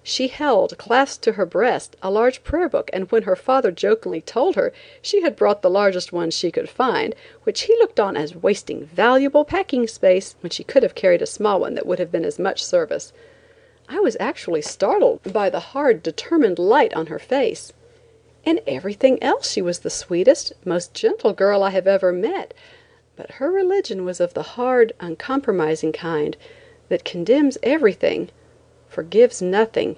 She 0.09 0.29
held, 0.29 0.77
clasped 0.77 1.25
to 1.25 1.33
her 1.33 1.45
breast, 1.45 1.97
a 2.01 2.09
large 2.09 2.41
prayer 2.41 2.69
book, 2.69 2.89
and 2.93 3.11
when 3.11 3.23
her 3.23 3.35
father 3.35 3.71
jokingly 3.71 4.21
told 4.21 4.55
her 4.55 4.71
she 5.01 5.21
had 5.21 5.35
brought 5.35 5.61
the 5.61 5.69
largest 5.69 6.13
one 6.13 6.31
she 6.31 6.49
could 6.49 6.69
find, 6.69 7.13
which 7.43 7.63
he 7.63 7.73
looked 7.73 7.99
on 7.99 8.15
as 8.15 8.33
wasting 8.33 8.85
valuable 8.85 9.43
packing 9.43 9.85
space 9.85 10.37
when 10.39 10.49
she 10.49 10.63
could 10.63 10.81
have 10.81 10.95
carried 10.95 11.21
a 11.21 11.25
small 11.25 11.59
one 11.59 11.73
that 11.75 11.85
would 11.85 11.99
have 11.99 12.09
been 12.09 12.23
as 12.23 12.39
much 12.39 12.63
service, 12.63 13.11
I 13.89 13.99
was 13.99 14.15
actually 14.17 14.61
startled 14.61 15.19
by 15.33 15.49
the 15.49 15.59
hard, 15.75 16.03
determined 16.03 16.57
light 16.57 16.93
on 16.93 17.07
her 17.07 17.19
face. 17.19 17.73
In 18.45 18.61
everything 18.65 19.21
else 19.21 19.51
she 19.51 19.61
was 19.61 19.79
the 19.79 19.89
sweetest, 19.89 20.53
most 20.63 20.93
gentle 20.93 21.33
girl 21.33 21.63
I 21.63 21.71
have 21.71 21.85
ever 21.85 22.13
met, 22.13 22.53
but 23.17 23.31
her 23.31 23.51
religion 23.51 24.05
was 24.05 24.21
of 24.21 24.35
the 24.35 24.55
hard, 24.55 24.93
uncompromising 25.01 25.91
kind 25.91 26.37
that 26.87 27.03
condemns 27.03 27.57
everything 27.61 28.29
forgives 28.87 29.41
nothing, 29.41 29.97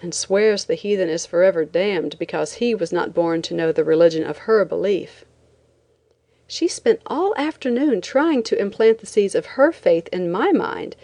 and 0.00 0.14
swears 0.14 0.64
the 0.64 0.74
heathen 0.74 1.08
is 1.08 1.26
forever 1.26 1.64
damned 1.64 2.18
because 2.18 2.54
he 2.54 2.74
was 2.74 2.92
not 2.92 3.14
born 3.14 3.42
to 3.42 3.54
know 3.54 3.72
the 3.72 3.84
religion 3.84 4.24
of 4.24 4.38
her 4.38 4.64
belief. 4.64 5.24
She 6.46 6.68
spent 6.68 7.00
all 7.06 7.34
afternoon 7.36 8.00
trying 8.00 8.42
to 8.44 8.58
implant 8.60 8.98
the 8.98 9.06
seeds 9.06 9.34
of 9.34 9.46
her 9.46 9.72
faith 9.72 10.08
in 10.12 10.30
my 10.30 10.52
mind, 10.52 10.96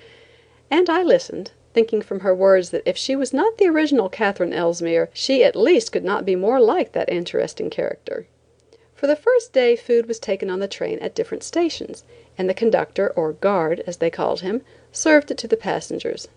and 0.70 0.90
I 0.90 1.02
listened, 1.02 1.52
thinking 1.72 2.02
from 2.02 2.20
her 2.20 2.34
words 2.34 2.70
that 2.70 2.82
if 2.84 2.96
she 2.96 3.16
was 3.16 3.32
not 3.32 3.56
the 3.56 3.68
original 3.68 4.08
Catherine 4.08 4.52
Elsmere, 4.52 5.08
she 5.12 5.44
at 5.44 5.56
least 5.56 5.92
could 5.92 6.04
not 6.04 6.24
be 6.24 6.36
more 6.36 6.60
like 6.60 6.92
that 6.92 7.08
interesting 7.08 7.70
character. 7.70 8.26
For 8.94 9.06
the 9.06 9.16
first 9.16 9.52
day 9.52 9.76
food 9.76 10.06
was 10.06 10.18
taken 10.18 10.50
on 10.50 10.58
the 10.58 10.66
train 10.66 10.98
at 10.98 11.14
different 11.14 11.44
stations, 11.44 12.04
and 12.36 12.48
the 12.48 12.54
conductor, 12.54 13.12
or 13.14 13.32
guard, 13.32 13.82
as 13.86 13.98
they 13.98 14.10
called 14.10 14.40
him, 14.40 14.62
served 14.90 15.30
it 15.30 15.38
to 15.38 15.48
the 15.48 15.56
passengers. 15.56 16.28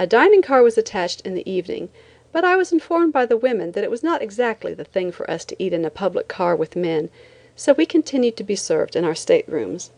A 0.00 0.06
dining 0.06 0.40
car 0.40 0.62
was 0.62 0.78
attached 0.78 1.20
in 1.26 1.34
the 1.34 1.46
evening, 1.46 1.90
but 2.32 2.42
I 2.42 2.56
was 2.56 2.72
informed 2.72 3.12
by 3.12 3.26
the 3.26 3.36
women 3.36 3.72
that 3.72 3.84
it 3.84 3.90
was 3.90 4.02
not 4.02 4.22
exactly 4.22 4.72
the 4.72 4.82
thing 4.82 5.12
for 5.12 5.30
us 5.30 5.44
to 5.44 5.56
eat 5.62 5.74
in 5.74 5.84
a 5.84 5.90
public 5.90 6.26
car 6.26 6.56
with 6.56 6.74
men, 6.74 7.10
so 7.54 7.74
we 7.74 7.84
continued 7.84 8.34
to 8.38 8.42
be 8.42 8.56
served 8.56 8.96
in 8.96 9.04
our 9.04 9.14
state 9.14 9.46
rooms. 9.46 9.90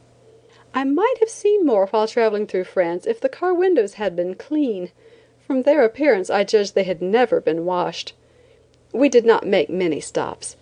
I 0.75 0.83
might 0.83 1.19
have 1.21 1.29
seen 1.29 1.65
more 1.65 1.87
while 1.87 2.09
traveling 2.09 2.49
through 2.49 2.65
France 2.65 3.07
if 3.07 3.21
the 3.21 3.29
car 3.29 3.55
windows 3.55 3.95
had 3.95 4.17
been 4.17 4.35
clean. 4.35 4.91
From 5.47 5.63
their 5.63 5.85
appearance 5.85 6.31
I 6.31 6.43
judged 6.43 6.75
they 6.75 6.83
had 6.83 7.01
never 7.01 7.41
been 7.41 7.65
washed. 7.65 8.13
We 8.93 9.09
did 9.09 9.25
not 9.25 9.47
make 9.47 9.71
many 9.71 10.01
stops. 10.01 10.57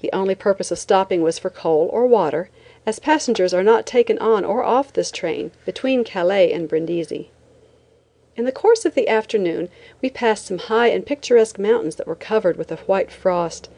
The 0.00 0.12
only 0.14 0.34
purpose 0.34 0.70
of 0.70 0.78
stopping 0.78 1.20
was 1.20 1.38
for 1.38 1.50
coal 1.50 1.90
or 1.92 2.06
water, 2.06 2.48
as 2.86 2.98
passengers 2.98 3.52
are 3.52 3.62
not 3.62 3.84
taken 3.84 4.16
on 4.20 4.42
or 4.42 4.64
off 4.64 4.90
this 4.90 5.10
train 5.10 5.50
between 5.66 6.02
Calais 6.02 6.50
and 6.50 6.66
Brindisi. 6.66 7.28
In 8.36 8.44
the 8.44 8.52
course 8.52 8.84
of 8.84 8.94
the 8.94 9.08
afternoon 9.08 9.70
we 10.02 10.10
passed 10.10 10.44
some 10.44 10.58
high 10.58 10.88
and 10.88 11.06
picturesque 11.06 11.58
mountains 11.58 11.96
that 11.96 12.06
were 12.06 12.14
covered 12.14 12.58
with 12.58 12.70
a 12.70 12.76
white 12.76 13.10
frost. 13.10 13.70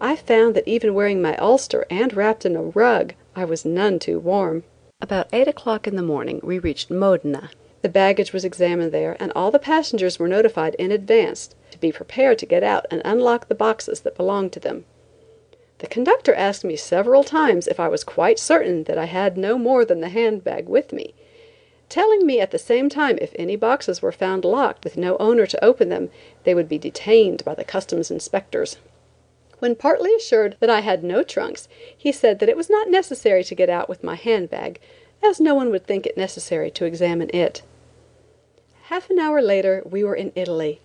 I 0.00 0.14
found 0.14 0.54
that 0.54 0.68
even 0.68 0.94
wearing 0.94 1.20
my 1.20 1.36
ulster 1.38 1.84
and 1.90 2.14
wrapped 2.14 2.46
in 2.46 2.54
a 2.54 2.62
rug 2.62 3.14
I 3.34 3.44
was 3.44 3.64
none 3.64 3.98
too 3.98 4.20
warm. 4.20 4.62
About 5.00 5.26
eight 5.32 5.48
o'clock 5.48 5.88
in 5.88 5.96
the 5.96 6.04
morning 6.04 6.40
we 6.44 6.60
reached 6.60 6.88
Modane. 6.88 7.48
The 7.82 7.88
baggage 7.88 8.32
was 8.32 8.44
examined 8.44 8.92
there 8.92 9.16
and 9.18 9.32
all 9.34 9.50
the 9.50 9.58
passengers 9.58 10.20
were 10.20 10.28
notified 10.28 10.76
in 10.76 10.92
advance 10.92 11.52
to 11.72 11.78
be 11.80 11.90
prepared 11.90 12.38
to 12.38 12.46
get 12.46 12.62
out 12.62 12.86
and 12.92 13.02
unlock 13.04 13.48
the 13.48 13.56
boxes 13.56 14.02
that 14.02 14.16
belonged 14.16 14.52
to 14.52 14.60
them. 14.60 14.84
The 15.78 15.88
conductor 15.88 16.34
asked 16.34 16.62
me 16.62 16.76
several 16.76 17.24
times 17.24 17.66
if 17.66 17.80
I 17.80 17.88
was 17.88 18.04
quite 18.04 18.38
certain 18.38 18.84
that 18.84 18.98
I 18.98 19.06
had 19.06 19.36
no 19.36 19.58
more 19.58 19.84
than 19.84 20.00
the 20.00 20.10
hand 20.10 20.44
bag 20.44 20.68
with 20.68 20.92
me 20.92 21.12
telling 21.90 22.24
me 22.24 22.40
at 22.40 22.52
the 22.52 22.58
same 22.58 22.88
time 22.88 23.18
if 23.20 23.34
any 23.38 23.56
boxes 23.56 24.00
were 24.00 24.12
found 24.12 24.44
locked 24.44 24.84
with 24.84 24.96
no 24.96 25.18
owner 25.18 25.46
to 25.46 25.62
open 25.62 25.90
them, 25.90 26.08
they 26.44 26.54
would 26.54 26.68
be 26.68 26.78
detained 26.78 27.44
by 27.44 27.54
the 27.54 27.64
customs 27.64 28.10
inspectors. 28.10 28.78
When 29.58 29.74
partly 29.74 30.14
assured 30.14 30.56
that 30.60 30.70
I 30.70 30.80
had 30.80 31.04
no 31.04 31.22
trunks, 31.22 31.68
he 31.94 32.12
said 32.12 32.38
that 32.38 32.48
it 32.48 32.56
was 32.56 32.70
not 32.70 32.88
necessary 32.88 33.44
to 33.44 33.54
get 33.54 33.68
out 33.68 33.90
with 33.90 34.02
my 34.02 34.14
hand 34.14 34.48
bag, 34.48 34.80
as 35.22 35.38
no 35.38 35.54
one 35.54 35.70
would 35.70 35.86
think 35.86 36.06
it 36.06 36.16
necessary 36.16 36.70
to 36.70 36.86
examine 36.86 37.28
it. 37.34 37.60
Half 38.84 39.10
an 39.10 39.18
hour 39.18 39.42
later 39.42 39.82
we 39.84 40.02
were 40.02 40.14
in 40.14 40.32
Italy. 40.34 40.80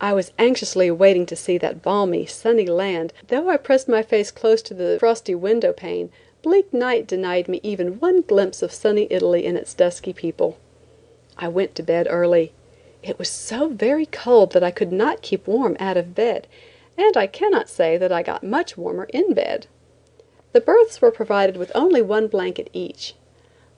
I 0.00 0.12
was 0.12 0.32
anxiously 0.38 0.90
waiting 0.90 1.26
to 1.26 1.36
see 1.36 1.58
that 1.58 1.82
balmy, 1.82 2.26
sunny 2.26 2.66
land. 2.66 3.12
Though 3.28 3.48
I 3.48 3.56
pressed 3.56 3.88
my 3.88 4.02
face 4.02 4.30
close 4.30 4.62
to 4.62 4.74
the 4.74 4.98
frosty 4.98 5.34
window 5.34 5.72
pane, 5.72 6.10
bleak 6.42 6.72
night 6.72 7.06
denied 7.06 7.48
me 7.48 7.60
even 7.62 8.00
one 8.00 8.20
glimpse 8.20 8.62
of 8.62 8.72
sunny 8.72 9.06
Italy 9.10 9.46
and 9.46 9.56
its 9.56 9.74
dusky 9.74 10.12
people. 10.12 10.58
I 11.38 11.48
went 11.48 11.74
to 11.76 11.82
bed 11.82 12.06
early. 12.10 12.52
It 13.02 13.18
was 13.18 13.28
so 13.30 13.68
very 13.68 14.06
cold 14.06 14.52
that 14.52 14.64
I 14.64 14.70
could 14.70 14.92
not 14.92 15.22
keep 15.22 15.46
warm 15.46 15.76
out 15.80 15.96
of 15.96 16.14
bed, 16.14 16.46
and 16.98 17.16
I 17.16 17.26
cannot 17.26 17.68
say 17.68 17.96
that 17.96 18.12
I 18.12 18.22
got 18.22 18.44
much 18.44 18.76
warmer 18.76 19.04
in 19.12 19.34
bed. 19.34 19.66
The 20.52 20.60
berths 20.60 21.00
were 21.00 21.10
provided 21.10 21.56
with 21.56 21.72
only 21.74 22.02
one 22.02 22.26
blanket 22.26 22.68
each. 22.72 23.14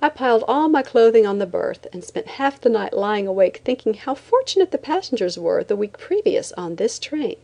I 0.02 0.08
piled 0.08 0.44
all 0.46 0.68
my 0.68 0.82
clothing 0.82 1.26
on 1.26 1.38
the 1.38 1.46
berth 1.46 1.86
and 1.92 2.04
spent 2.04 2.26
half 2.26 2.60
the 2.60 2.68
night 2.68 2.92
lying 2.92 3.26
awake 3.26 3.62
thinking 3.64 3.94
how 3.94 4.14
fortunate 4.14 4.70
the 4.70 4.78
passengers 4.78 5.38
were 5.38 5.64
the 5.64 5.76
week 5.76 5.96
previous 5.96 6.52
on 6.52 6.76
this 6.76 6.98
train. 6.98 7.36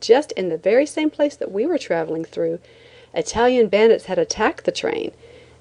Just 0.00 0.32
in 0.32 0.48
the 0.48 0.58
very 0.58 0.86
same 0.86 1.10
place 1.10 1.34
that 1.34 1.50
we 1.50 1.66
were 1.66 1.78
traveling 1.78 2.24
through, 2.24 2.60
Italian 3.14 3.68
bandits 3.68 4.06
had 4.06 4.18
attacked 4.18 4.64
the 4.64 4.72
train, 4.72 5.12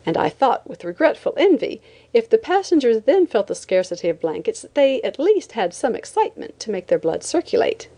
and 0.06 0.18
I 0.18 0.30
thought 0.30 0.68
with 0.68 0.84
regretful 0.84 1.34
envy, 1.38 1.82
if 2.14 2.30
the 2.30 2.38
passengers 2.38 3.04
then 3.04 3.26
felt 3.28 3.48
the 3.48 3.56
scarcity 3.56 4.10
of 4.10 4.20
blankets 4.20 4.66
they 4.74 5.02
at 5.02 5.20
least 5.20 5.54
had 5.54 5.74
some 5.74 5.96
excitement 5.96 6.60
to 6.60 6.72
make 6.72 6.88
their 6.88 7.00
blood 7.00 7.24
circulate. 7.24 7.90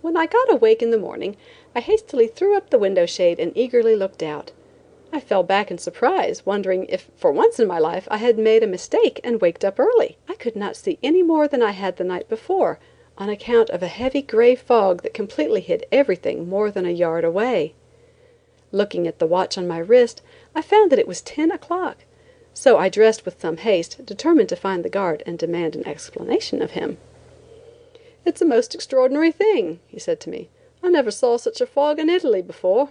When 0.00 0.16
I 0.16 0.26
got 0.26 0.52
awake 0.52 0.82
in 0.82 0.90
the 0.90 0.98
morning 0.98 1.36
I 1.74 1.80
hastily 1.80 2.26
threw 2.26 2.56
up 2.56 2.70
the 2.70 2.78
window 2.78 3.06
shade 3.06 3.38
and 3.38 3.56
eagerly 3.56 3.94
looked 3.94 4.22
out. 4.22 4.52
I 5.12 5.20
fell 5.20 5.44
back 5.44 5.70
in 5.70 5.78
surprise, 5.78 6.44
wondering 6.44 6.86
if 6.88 7.08
for 7.14 7.30
once 7.30 7.60
in 7.60 7.68
my 7.68 7.78
life 7.78 8.08
I 8.10 8.16
had 8.16 8.36
made 8.36 8.64
a 8.64 8.66
mistake 8.66 9.20
and 9.22 9.40
waked 9.40 9.64
up 9.64 9.78
early. 9.78 10.18
I 10.28 10.34
could 10.34 10.56
not 10.56 10.76
see 10.76 10.98
any 11.02 11.22
more 11.22 11.46
than 11.46 11.62
I 11.62 11.70
had 11.70 11.98
the 11.98 12.04
night 12.04 12.28
before, 12.28 12.80
on 13.16 13.28
account 13.28 13.70
of 13.70 13.82
a 13.82 13.86
heavy 13.86 14.22
gray 14.22 14.56
fog 14.56 15.02
that 15.02 15.14
completely 15.14 15.60
hid 15.60 15.86
everything 15.92 16.48
more 16.48 16.70
than 16.70 16.84
a 16.84 16.90
yard 16.90 17.24
away. 17.24 17.74
Looking 18.74 19.06
at 19.06 19.20
the 19.20 19.26
watch 19.28 19.56
on 19.56 19.68
my 19.68 19.78
wrist, 19.78 20.20
I 20.52 20.60
found 20.60 20.90
that 20.90 20.98
it 20.98 21.06
was 21.06 21.22
ten 21.22 21.52
o'clock, 21.52 21.98
so 22.52 22.76
I 22.76 22.88
dressed 22.88 23.24
with 23.24 23.40
some 23.40 23.58
haste, 23.58 24.04
determined 24.04 24.48
to 24.48 24.56
find 24.56 24.84
the 24.84 24.88
guard 24.88 25.22
and 25.24 25.38
demand 25.38 25.76
an 25.76 25.86
explanation 25.86 26.60
of 26.60 26.72
him. 26.72 26.98
"It's 28.24 28.42
a 28.42 28.44
most 28.44 28.74
extraordinary 28.74 29.30
thing," 29.30 29.78
he 29.86 30.00
said 30.00 30.18
to 30.22 30.28
me. 30.28 30.50
"I 30.82 30.88
never 30.88 31.12
saw 31.12 31.36
such 31.36 31.60
a 31.60 31.66
fog 31.66 32.00
in 32.00 32.10
Italy 32.10 32.42
before. 32.42 32.88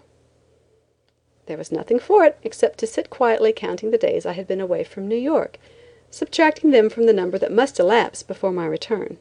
There 1.48 1.58
was 1.58 1.70
nothing 1.70 2.00
for 2.00 2.24
it 2.24 2.38
except 2.44 2.80
to 2.80 2.88
sit 2.88 3.10
quietly 3.10 3.52
counting 3.52 3.92
the 3.92 3.98
days 3.98 4.26
I 4.26 4.32
had 4.32 4.48
been 4.48 4.62
away 4.62 4.86
from 4.86 5.10
New 5.10 5.18
York, 5.18 5.60
subtracting 6.10 6.72
them 6.72 6.90
from 6.90 7.08
the 7.08 7.12
number 7.12 7.38
that 7.38 7.52
must 7.52 7.78
elapse 7.78 8.24
before 8.24 8.54
my 8.54 8.66
return. 8.66 9.18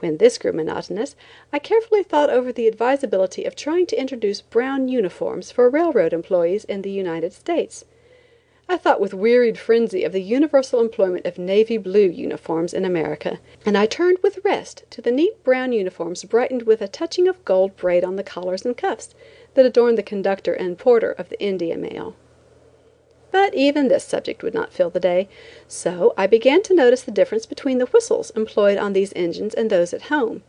When 0.00 0.18
this 0.18 0.38
grew 0.38 0.52
monotonous, 0.52 1.16
I 1.52 1.58
carefully 1.58 2.02
thought 2.02 2.30
over 2.30 2.52
the 2.52 2.68
advisability 2.68 3.44
of 3.44 3.54
trying 3.54 3.86
to 3.86 4.00
introduce 4.00 4.40
brown 4.40 4.88
uniforms 4.88 5.50
for 5.50 5.68
railroad 5.70 6.12
employees 6.12 6.64
in 6.64 6.82
the 6.82 6.90
United 6.90 7.32
States. 7.32 7.84
I 8.66 8.78
thought 8.78 9.00
with 9.00 9.12
wearied 9.12 9.58
frenzy 9.58 10.04
of 10.04 10.12
the 10.12 10.22
universal 10.22 10.80
employment 10.80 11.26
of 11.26 11.36
navy 11.36 11.76
blue 11.76 12.08
uniforms 12.08 12.72
in 12.72 12.84
America, 12.84 13.38
and 13.66 13.76
I 13.76 13.84
turned 13.84 14.18
with 14.22 14.42
rest 14.42 14.84
to 14.90 15.02
the 15.02 15.12
neat 15.12 15.44
brown 15.44 15.72
uniforms 15.72 16.24
brightened 16.24 16.62
with 16.62 16.80
a 16.80 16.88
touching 16.88 17.28
of 17.28 17.44
gold 17.44 17.76
braid 17.76 18.04
on 18.04 18.16
the 18.16 18.22
collars 18.22 18.64
and 18.64 18.76
cuffs 18.76 19.14
that 19.52 19.66
adorned 19.66 19.98
the 19.98 20.02
conductor 20.02 20.54
and 20.54 20.78
porter 20.78 21.12
of 21.12 21.28
the 21.28 21.40
India 21.42 21.76
mail. 21.76 22.16
But 23.34 23.52
even 23.52 23.88
this 23.88 24.04
subject 24.04 24.44
would 24.44 24.54
not 24.54 24.72
fill 24.72 24.90
the 24.90 25.00
day, 25.00 25.28
so 25.66 26.14
I 26.16 26.28
began 26.28 26.62
to 26.62 26.74
notice 26.74 27.02
the 27.02 27.10
difference 27.10 27.46
between 27.46 27.78
the 27.78 27.86
whistles 27.86 28.30
employed 28.36 28.78
on 28.78 28.92
these 28.92 29.12
engines 29.16 29.54
and 29.54 29.68
those 29.68 29.92
at 29.92 30.02
home. 30.02 30.44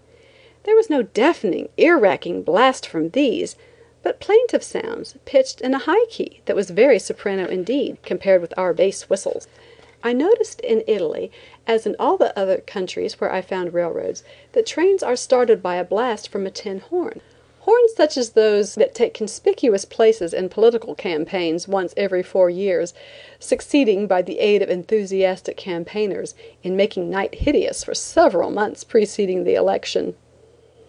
There 0.66 0.76
was 0.76 0.88
no 0.88 1.02
deafening, 1.02 1.70
ear 1.78 1.98
racking 1.98 2.44
blast 2.44 2.88
from 2.88 3.10
these, 3.10 3.56
but 4.04 4.20
plaintive 4.20 4.62
sounds, 4.62 5.16
pitched 5.26 5.62
in 5.62 5.74
a 5.74 5.80
high 5.80 6.06
key 6.12 6.42
that 6.46 6.56
was 6.56 6.70
very 6.70 7.00
soprano 7.00 7.48
indeed, 7.48 7.98
compared 8.04 8.40
with 8.40 8.54
our 8.56 8.72
bass 8.72 9.10
whistles. 9.10 9.48
I 10.04 10.14
noticed 10.14 10.62
in 10.62 10.84
Italy, 10.86 11.32
as 11.66 11.88
in 11.88 11.96
all 11.98 12.18
the 12.18 12.38
other 12.38 12.58
countries 12.60 13.20
where 13.20 13.34
I 13.34 13.42
found 13.42 13.74
railroads, 13.74 14.24
that 14.52 14.68
trains 14.68 15.02
are 15.02 15.16
started 15.16 15.64
by 15.64 15.78
a 15.78 15.84
blast 15.84 16.30
from 16.30 16.46
a 16.46 16.52
tin 16.52 16.82
horn. 16.82 17.22
Horns 17.66 17.96
such 17.96 18.16
as 18.16 18.30
those 18.30 18.76
that 18.76 18.94
take 18.94 19.16
conspicuous 19.16 19.86
places 19.86 20.36
in 20.36 20.50
political 20.50 20.94
campaigns 20.94 21.68
once 21.68 21.96
every 21.98 22.22
four 22.22 22.48
years, 22.48 22.94
succeeding 23.40 24.06
by 24.06 24.22
the 24.22 24.38
aid 24.38 24.62
of 24.62 24.70
enthusiastic 24.70 25.58
campaigners 25.58 26.36
in 26.62 26.76
making 26.76 27.10
night 27.10 27.34
hideous 27.34 27.84
for 27.84 27.96
several 27.96 28.52
months 28.52 28.84
preceding 28.84 29.46
the 29.46 29.56
election. 29.56 30.14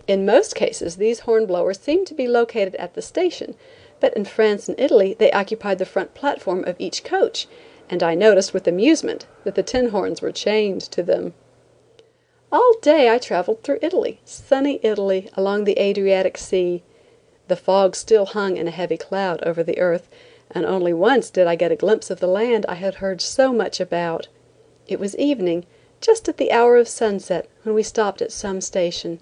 In 0.07 0.27
most 0.27 0.55
cases 0.55 0.97
these 0.97 1.21
horn 1.21 1.47
blowers 1.47 1.79
seem 1.81 2.05
to 2.05 2.13
be 2.13 2.29
located 2.29 2.75
at 2.75 2.93
the 2.93 3.01
station, 3.01 3.55
but 3.99 4.15
in 4.15 4.27
France 4.27 4.69
and 4.69 4.79
Italy 4.79 5.17
they 5.19 5.33
occupied 5.33 5.79
the 5.79 5.87
front 5.87 6.13
platform 6.13 6.63
of 6.65 6.77
each 6.79 7.05
coach, 7.05 7.47
and 7.89 8.03
I 8.03 8.15
noticed 8.15 8.53
with 8.53 8.69
amusement 8.69 9.25
that 9.45 9.55
the 9.55 9.63
tin 9.63 9.89
horns 9.89 10.21
were 10.21 10.31
chained 10.31 10.83
to 10.83 11.03
them. 11.03 11.33
All 12.53 12.75
day 12.81 13.11
I 13.11 13.19
traveled 13.19 13.65
through 13.65 13.81
Italy, 13.83 14.21
sunny 14.25 14.79
Italy, 14.85 15.29
along 15.35 15.65
the 15.65 15.77
Adriatic 15.81 16.39
Sea. 16.39 16.85
The 17.49 17.57
fog 17.57 17.97
still 17.97 18.25
hung 18.25 18.57
in 18.57 18.69
a 18.69 18.71
heavy 18.71 18.97
cloud 18.97 19.43
over 19.43 19.65
the 19.65 19.81
earth, 19.81 20.09
and 20.53 20.65
only 20.65 20.93
once 20.93 21.29
did 21.29 21.49
I 21.49 21.57
get 21.57 21.73
a 21.73 21.77
glimpse 21.77 22.09
of 22.09 22.21
the 22.21 22.29
land 22.29 22.65
I 22.69 22.75
had 22.75 22.95
heard 22.95 23.21
so 23.21 23.53
much 23.53 23.81
about. 23.81 24.29
It 24.87 25.01
was 25.01 25.17
evening, 25.17 25.67
just 26.01 26.29
at 26.29 26.37
the 26.37 26.53
hour 26.53 26.77
of 26.77 26.87
sunset, 26.87 27.49
when 27.65 27.75
we 27.75 27.83
stopped 27.83 28.23
at 28.23 28.31
some 28.31 28.61
station. 28.61 29.19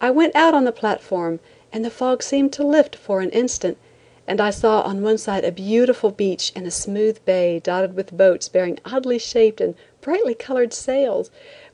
I 0.00 0.10
went 0.10 0.34
out 0.34 0.52
on 0.52 0.64
the 0.64 0.72
platform, 0.72 1.38
and 1.72 1.84
the 1.84 1.88
fog 1.88 2.20
seemed 2.20 2.52
to 2.54 2.66
lift 2.66 2.96
for 2.96 3.20
an 3.20 3.30
instant, 3.30 3.78
and 4.26 4.40
I 4.40 4.50
saw 4.50 4.80
on 4.80 5.02
one 5.02 5.18
side 5.18 5.44
a 5.44 5.52
beautiful 5.52 6.10
beach 6.10 6.50
and 6.56 6.66
a 6.66 6.72
smooth 6.72 7.24
bay 7.24 7.60
dotted 7.60 7.94
with 7.94 8.16
boats 8.16 8.48
bearing 8.48 8.80
oddly 8.84 9.20
shaped 9.20 9.60
and 9.60 9.76
brightly 10.00 10.34
colored 10.34 10.72
sails 10.72 11.30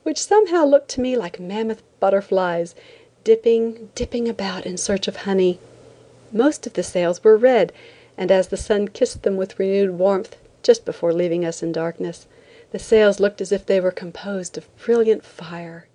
which 0.07 0.23
somehow 0.23 0.63
looked 0.63 0.87
to 0.87 1.01
me 1.01 1.17
like 1.17 1.37
mammoth 1.37 1.83
butterflies, 1.99 2.73
dipping, 3.25 3.89
dipping 3.93 4.29
about 4.29 4.65
in 4.65 4.77
search 4.77 5.05
of 5.05 5.17
honey. 5.17 5.59
Most 6.31 6.65
of 6.65 6.75
the 6.75 6.81
sails 6.81 7.21
were 7.25 7.35
red, 7.35 7.73
and 8.17 8.31
as 8.31 8.47
the 8.47 8.55
sun 8.55 8.87
kissed 8.87 9.23
them 9.23 9.35
with 9.35 9.59
renewed 9.59 9.99
warmth, 9.99 10.37
just 10.63 10.85
before 10.85 11.11
leaving 11.11 11.43
us 11.43 11.61
in 11.61 11.73
darkness, 11.73 12.25
the 12.71 12.79
sails 12.79 13.19
looked 13.19 13.41
as 13.41 13.51
if 13.51 13.65
they 13.65 13.81
were 13.81 13.91
composed 13.91 14.57
of 14.57 14.73
brilliant 14.77 15.25
fire. 15.25 15.89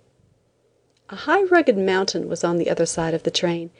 A 1.09 1.15
high 1.15 1.45
rugged 1.45 1.79
mountain 1.79 2.29
was 2.29 2.43
on 2.43 2.57
the 2.57 2.69
other 2.69 2.85
side 2.85 3.15
of 3.15 3.23
the 3.23 3.31
train. 3.31 3.71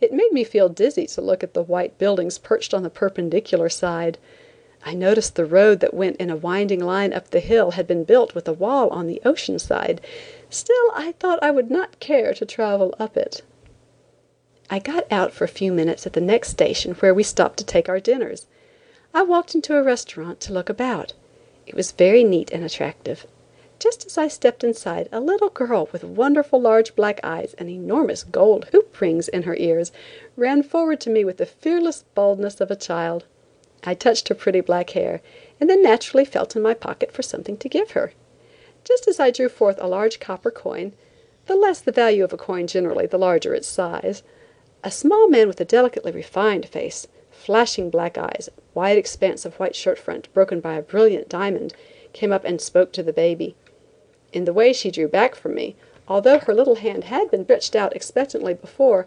It 0.00 0.12
made 0.12 0.30
me 0.30 0.44
feel 0.44 0.68
dizzy 0.68 1.08
to 1.08 1.20
look 1.20 1.42
at 1.42 1.54
the 1.54 1.62
white 1.64 1.98
buildings 1.98 2.38
perched 2.38 2.72
on 2.72 2.84
the 2.84 2.88
perpendicular 2.88 3.68
side. 3.68 4.18
I 4.84 4.94
noticed 4.94 5.36
the 5.36 5.44
road 5.44 5.80
that 5.80 5.94
went 5.94 6.16
in 6.16 6.28
a 6.28 6.36
winding 6.36 6.80
line 6.80 7.12
up 7.12 7.30
the 7.30 7.40
hill 7.40 7.72
had 7.72 7.86
been 7.86 8.02
built 8.02 8.34
with 8.34 8.48
a 8.48 8.52
wall 8.52 8.88
on 8.90 9.06
the 9.06 9.22
ocean 9.24 9.58
side, 9.58 10.00
still 10.50 10.90
I 10.94 11.12
thought 11.12 11.42
I 11.42 11.52
would 11.52 11.70
not 11.70 12.00
care 12.00 12.34
to 12.34 12.44
travel 12.44 12.94
up 12.98 13.16
it. 13.16 13.42
I 14.68 14.78
got 14.78 15.06
out 15.10 15.32
for 15.32 15.44
a 15.44 15.48
few 15.48 15.70
minutes 15.72 16.06
at 16.06 16.14
the 16.14 16.20
next 16.20 16.48
station 16.48 16.94
where 16.94 17.14
we 17.14 17.22
stopped 17.22 17.58
to 17.58 17.64
take 17.64 17.88
our 17.88 18.00
dinners. 18.00 18.46
I 19.14 19.22
walked 19.22 19.54
into 19.54 19.76
a 19.76 19.82
restaurant 19.82 20.40
to 20.40 20.52
look 20.52 20.68
about. 20.68 21.12
It 21.66 21.74
was 21.74 21.92
very 21.92 22.24
neat 22.24 22.50
and 22.50 22.64
attractive. 22.64 23.26
Just 23.78 24.06
as 24.06 24.16
I 24.16 24.28
stepped 24.28 24.64
inside 24.64 25.08
a 25.12 25.20
little 25.20 25.48
girl 25.48 25.88
with 25.92 26.02
wonderful 26.02 26.60
large 26.60 26.96
black 26.96 27.20
eyes 27.22 27.54
and 27.54 27.68
enormous 27.68 28.24
gold 28.24 28.66
hoop 28.72 29.00
rings 29.00 29.28
in 29.28 29.42
her 29.42 29.56
ears 29.56 29.92
ran 30.36 30.62
forward 30.62 31.00
to 31.02 31.10
me 31.10 31.24
with 31.24 31.36
the 31.36 31.46
fearless 31.46 32.04
boldness 32.14 32.60
of 32.60 32.70
a 32.70 32.76
child. 32.76 33.26
I 33.84 33.94
touched 33.94 34.28
her 34.28 34.34
pretty 34.34 34.60
black 34.60 34.90
hair, 34.90 35.20
and 35.60 35.68
then 35.68 35.82
naturally 35.82 36.24
felt 36.24 36.54
in 36.54 36.62
my 36.62 36.74
pocket 36.74 37.10
for 37.10 37.22
something 37.22 37.56
to 37.56 37.68
give 37.68 37.92
her. 37.92 38.12
Just 38.84 39.08
as 39.08 39.18
I 39.18 39.30
drew 39.30 39.48
forth 39.48 39.78
a 39.80 39.88
large 39.88 40.20
copper 40.20 40.50
coin, 40.50 40.92
the 41.46 41.56
less 41.56 41.80
the 41.80 41.92
value 41.92 42.22
of 42.22 42.32
a 42.32 42.36
coin 42.36 42.66
generally, 42.66 43.06
the 43.06 43.18
larger 43.18 43.54
its 43.54 43.66
size, 43.66 44.22
a 44.84 44.90
small 44.90 45.28
man 45.28 45.48
with 45.48 45.60
a 45.60 45.64
delicately 45.64 46.12
refined 46.12 46.66
face, 46.66 47.06
flashing 47.30 47.90
black 47.90 48.16
eyes, 48.16 48.48
wide 48.74 48.98
expanse 48.98 49.44
of 49.44 49.54
white 49.58 49.74
shirt 49.74 49.98
front 49.98 50.32
broken 50.32 50.60
by 50.60 50.74
a 50.74 50.82
brilliant 50.82 51.28
diamond, 51.28 51.74
came 52.12 52.32
up 52.32 52.44
and 52.44 52.60
spoke 52.60 52.92
to 52.92 53.02
the 53.02 53.12
baby. 53.12 53.56
In 54.32 54.44
the 54.44 54.52
way 54.52 54.72
she 54.72 54.90
drew 54.90 55.08
back 55.08 55.34
from 55.34 55.54
me, 55.54 55.74
although 56.06 56.38
her 56.38 56.54
little 56.54 56.76
hand 56.76 57.04
had 57.04 57.30
been 57.30 57.44
stretched 57.44 57.74
out 57.74 57.94
expectantly 57.96 58.54
before, 58.54 59.06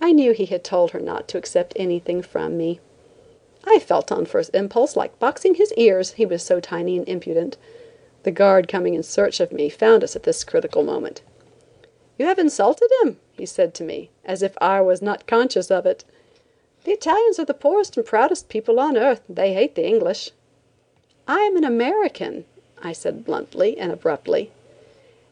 I 0.00 0.12
knew 0.12 0.32
he 0.32 0.46
had 0.46 0.64
told 0.64 0.92
her 0.92 1.00
not 1.00 1.28
to 1.28 1.38
accept 1.38 1.72
anything 1.76 2.22
from 2.22 2.56
me. 2.56 2.80
I 3.64 3.78
felt 3.78 4.10
on 4.12 4.26
first 4.26 4.54
impulse 4.54 4.96
like 4.96 5.18
boxing 5.18 5.54
his 5.54 5.72
ears, 5.74 6.12
he 6.12 6.26
was 6.26 6.42
so 6.42 6.60
tiny 6.60 6.98
and 6.98 7.08
impudent. 7.08 7.56
The 8.24 8.30
guard 8.30 8.68
coming 8.68 8.94
in 8.94 9.02
search 9.02 9.40
of 9.40 9.52
me 9.52 9.68
found 9.68 10.02
us 10.04 10.16
at 10.16 10.24
this 10.24 10.44
critical 10.44 10.82
moment. 10.82 11.22
"You 12.18 12.26
have 12.26 12.38
insulted 12.38 12.90
him," 13.02 13.18
he 13.36 13.46
said 13.46 13.72
to 13.74 13.84
me, 13.84 14.10
as 14.24 14.42
if 14.42 14.58
I 14.60 14.80
was 14.80 15.00
not 15.00 15.26
conscious 15.26 15.70
of 15.70 15.86
it. 15.86 16.04
"The 16.84 16.92
Italians 16.92 17.38
are 17.38 17.44
the 17.44 17.54
poorest 17.54 17.96
and 17.96 18.04
proudest 18.04 18.48
people 18.48 18.80
on 18.80 18.96
earth. 18.96 19.22
They 19.28 19.54
hate 19.54 19.74
the 19.76 19.86
English." 19.86 20.32
"I 21.28 21.40
am 21.40 21.56
an 21.56 21.64
American," 21.64 22.44
I 22.82 22.92
said 22.92 23.24
bluntly 23.24 23.78
and 23.78 23.92
abruptly. 23.92 24.50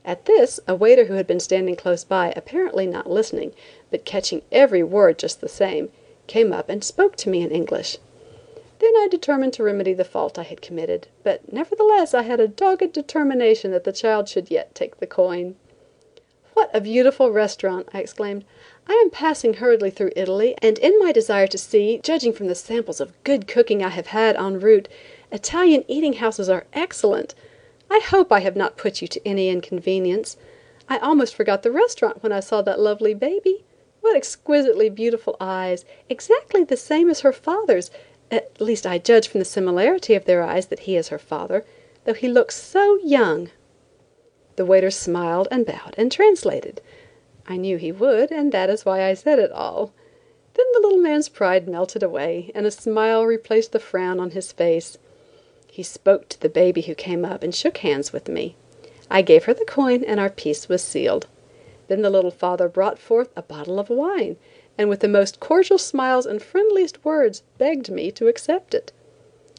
At 0.05 0.24
this 0.24 0.61
a 0.66 0.74
waiter 0.74 1.05
who 1.07 1.14
had 1.14 1.26
been 1.26 1.41
standing 1.41 1.76
close 1.76 2.05
by, 2.05 2.33
apparently 2.37 2.87
not 2.87 3.11
listening, 3.11 3.53
but 3.91 4.05
catching 4.05 4.43
every 4.51 4.83
word 4.83 5.18
just 5.18 5.41
the 5.41 5.49
same, 5.49 5.91
came 6.26 6.53
up 6.53 6.68
and 6.68 6.83
spoke 6.83 7.16
to 7.16 7.28
me 7.28 7.43
in 7.43 7.51
English. 7.51 7.99
Then 8.81 8.97
I 8.97 9.09
determined 9.11 9.53
to 9.55 9.62
remedy 9.62 9.93
the 9.93 10.05
fault 10.05 10.39
I 10.39 10.43
had 10.43 10.62
committed, 10.62 11.09
but 11.22 11.53
nevertheless 11.53 12.14
I 12.14 12.22
had 12.22 12.41
a 12.41 12.49
dogged 12.49 12.95
determination 12.95 13.72
that 13.72 13.85
the 13.85 13.93
child 13.93 14.26
should 14.26 14.51
yet 14.51 14.74
take 14.74 14.97
the 14.97 15.07
coin. 15.07 15.57
"What 16.55 16.70
a 16.72 16.81
beautiful 16.81 17.31
restaurant!" 17.31 17.91
I 17.93 18.01
exclaimed. 18.01 18.47
"I 18.87 18.95
am 18.95 19.11
passing 19.11 19.55
hurriedly 19.55 19.91
through 19.91 20.12
Italy, 20.16 20.57
and 20.62 20.78
in 20.78 20.99
my 20.99 21.12
desire 21.12 21.47
to 21.49 21.59
see, 21.59 22.01
judging 22.03 22.33
from 22.33 22.47
the 22.49 22.55
samples 22.55 23.03
of 23.03 23.12
good 23.22 23.47
cooking 23.47 23.85
I 23.85 23.91
have 23.91 24.07
had 24.07 24.35
en 24.37 24.59
route, 24.61 24.89
Italian 25.31 25.85
eating 25.87 26.14
houses 26.14 26.49
are 26.49 26.64
excellent. 26.72 27.35
I 27.91 27.99
hope 27.99 28.33
I 28.33 28.41
have 28.41 28.57
not 28.57 28.78
put 28.78 29.03
you 29.03 29.09
to 29.09 29.28
any 29.28 29.51
inconvenience. 29.51 30.39
I 30.89 30.97
almost 30.99 31.35
forgot 31.35 31.62
the 31.62 31.70
restaurant 31.70 32.22
when 32.22 32.33
I 32.33 32.41
saw 32.41 32.62
that 32.62 32.81
lovely 32.81 33.12
baby. 33.12 33.62
What 34.01 34.16
exquisitely 34.16 34.89
beautiful 34.89 35.37
eyes, 35.39 35.85
exactly 36.09 36.64
the 36.64 36.78
same 36.78 37.11
as 37.11 37.20
her 37.20 37.33
father's, 37.33 37.91
at 38.31 38.61
least 38.61 38.87
I 38.87 38.99
judge 38.99 39.28
from 39.28 39.41
the 39.41 39.45
similarity 39.45 40.14
of 40.14 40.24
their 40.24 40.43
eyes 40.43 40.66
that 40.66 40.81
he 40.81 40.97
is 40.97 41.09
her 41.09 41.18
father, 41.18 41.64
though 42.05 42.14
he 42.14 42.28
looks 42.28 42.57
so 42.57 42.99
young." 43.03 43.51
The 44.57 44.64
waiter 44.64 44.91
smiled 44.91 45.49
and 45.51 45.66
bowed 45.66 45.95
and 45.97 46.12
translated. 46.12 46.81
I 47.47 47.57
knew 47.57 47.76
he 47.76 47.93
would, 47.93 48.31
and 48.31 48.53
that 48.53 48.70
is 48.70 48.85
why 48.85 49.03
I 49.03 49.14
said 49.14 49.39
it 49.39 49.51
all. 49.53 49.93
Then 50.55 50.66
the 50.72 50.81
little 50.81 50.99
man's 50.99 51.28
pride 51.28 51.68
melted 51.68 52.03
away, 52.03 52.51
and 52.55 52.66
a 52.66 52.70
smile 52.70 53.24
replaced 53.24 53.72
the 53.72 53.78
frown 53.78 54.20
on 54.20 54.31
his 54.31 54.53
face. 54.53 54.99
He 55.70 55.83
spoke 55.83 56.28
to 56.28 56.41
the 56.41 56.49
baby 56.49 56.83
who 56.83 56.95
came 56.95 57.24
up 57.24 57.43
and 57.43 57.55
shook 57.55 57.78
hands 57.78 58.12
with 58.12 58.28
me. 58.28 58.57
I 59.11 59.22
gave 59.22 59.45
her 59.45 59.55
the 59.55 59.64
coin 59.64 60.05
and 60.05 60.20
our 60.20 60.31
peace 60.31 60.68
was 60.68 60.83
sealed. 60.83 61.26
Then 61.89 62.03
the 62.03 62.11
little 62.11 62.31
father 62.31 62.68
brought 62.68 62.99
forth 62.99 63.31
a 63.37 63.43
bottle 63.43 63.81
of 63.81 63.91
wine 63.91 64.37
and 64.81 64.89
with 64.89 65.01
the 65.01 65.09
most 65.09 65.41
cordial 65.41 65.76
smiles 65.76 66.24
and 66.24 66.43
friendliest 66.43 67.05
words 67.05 67.43
begged 67.59 67.91
me 67.91 68.11
to 68.11 68.28
accept 68.28 68.72
it. 68.72 68.93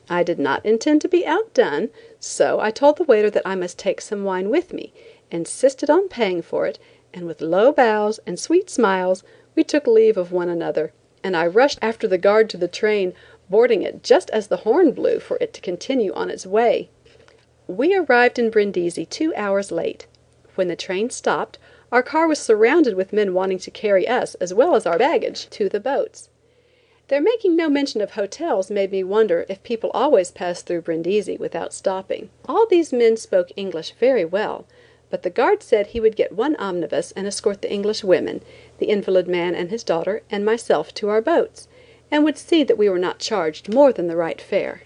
I 0.10 0.24
did 0.24 0.40
not 0.40 0.66
intend 0.66 1.00
to 1.02 1.08
be 1.08 1.28
outdone, 1.28 1.90
so 2.20 2.60
I 2.60 2.72
told 2.72 2.98
the 2.98 3.04
waiter 3.04 3.30
that 3.30 3.46
I 3.46 3.54
must 3.54 3.78
take 3.78 4.02
some 4.02 4.24
wine 4.24 4.50
with 4.50 4.74
me, 4.74 4.92
insisted 5.30 5.92
on 5.92 6.10
paying 6.10 6.42
for 6.42 6.66
it, 6.66 6.80
and 7.14 7.28
with 7.28 7.40
low 7.40 7.72
bows 7.72 8.20
and 8.26 8.40
sweet 8.40 8.68
smiles 8.68 9.24
we 9.54 9.64
took 9.64 9.86
leave 9.86 10.18
of 10.18 10.32
one 10.32 10.50
another, 10.50 10.92
and 11.24 11.38
I 11.38 11.46
rushed 11.46 11.78
after 11.84 12.08
the 12.08 12.18
guard 12.18 12.50
to 12.50 12.58
the 12.58 12.68
train, 12.68 13.14
boarding 13.48 13.84
it 13.84 14.02
just 14.02 14.32
as 14.32 14.48
the 14.48 14.64
horn 14.66 14.92
blew 14.92 15.20
for 15.20 15.38
it 15.40 15.54
to 15.54 15.62
continue 15.62 16.12
on 16.14 16.32
its 16.32 16.48
way. 16.48 16.90
We 17.68 17.96
arrived 17.96 18.40
in 18.40 18.50
Brindisi 18.50 19.06
two 19.06 19.36
hours 19.36 19.72
late. 19.72 20.08
When 20.56 20.68
the 20.68 20.76
train 20.76 21.12
stopped 21.12 21.60
our 21.92 22.02
car 22.02 22.28
was 22.28 22.40
surrounded 22.40 22.96
with 22.96 23.12
men 23.12 23.34
wanting 23.34 23.60
to 23.60 23.72
carry 23.72 24.08
us, 24.08 24.36
as 24.36 24.54
well 24.54 24.76
as 24.76 24.86
our 24.86 24.98
baggage, 24.98 25.50
to 25.50 25.68
the 25.68 25.80
boats. 25.80 26.30
Their 27.10 27.22
making 27.22 27.58
no 27.58 27.70
mention 27.70 28.00
of 28.00 28.12
hotels 28.12 28.72
made 28.72 28.92
me 28.92 29.04
wonder 29.04 29.46
if 29.50 29.62
people 29.64 29.92
always 29.94 30.32
passed 30.32 30.66
through 30.66 30.84
Brindisi 30.84 31.36
without 31.38 31.74
stopping. 31.74 32.30
All 32.48 32.66
these 32.66 32.94
men 32.94 33.18
spoke 33.18 33.52
English 33.58 33.92
very 34.00 34.24
well, 34.24 34.66
but 35.10 35.24
the 35.24 35.30
guard 35.30 35.62
said 35.62 35.88
he 35.88 36.00
would 36.00 36.16
get 36.16 36.32
one 36.32 36.56
omnibus 36.56 37.12
and 37.12 37.28
escort 37.28 37.62
the 37.62 37.72
English 37.72 38.02
women, 38.02 38.42
the 38.78 38.86
invalid 38.86 39.28
man 39.28 39.54
and 39.54 39.70
his 39.70 39.84
daughter, 39.84 40.22
and 40.32 40.46
myself 40.46 40.94
to 40.94 41.10
our 41.10 41.22
boats, 41.22 41.68
and 42.10 42.24
would 42.24 42.38
see 42.38 42.64
that 42.64 42.78
we 42.78 42.90
were 42.90 42.98
not 42.98 43.20
charged 43.20 43.74
more 43.74 43.92
than 43.92 44.08
the 44.08 44.16
right 44.16 44.40
fare. 44.40 44.84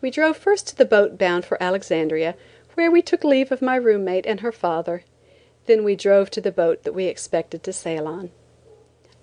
We 0.00 0.10
drove 0.10 0.38
first 0.38 0.68
to 0.68 0.76
the 0.76 0.86
boat 0.86 1.18
bound 1.18 1.44
for 1.44 1.62
Alexandria, 1.62 2.34
where 2.72 2.90
we 2.90 3.02
took 3.02 3.24
leave 3.24 3.52
of 3.52 3.60
my 3.60 3.76
roommate 3.76 4.24
and 4.24 4.40
her 4.40 4.52
father. 4.52 5.02
Then 5.66 5.84
we 5.84 5.96
drove 5.96 6.30
to 6.30 6.40
the 6.40 6.52
boat 6.52 6.82
that 6.84 6.94
we 6.94 7.06
expected 7.06 7.62
to 7.62 7.72
sail 7.72 8.06
on. 8.06 8.30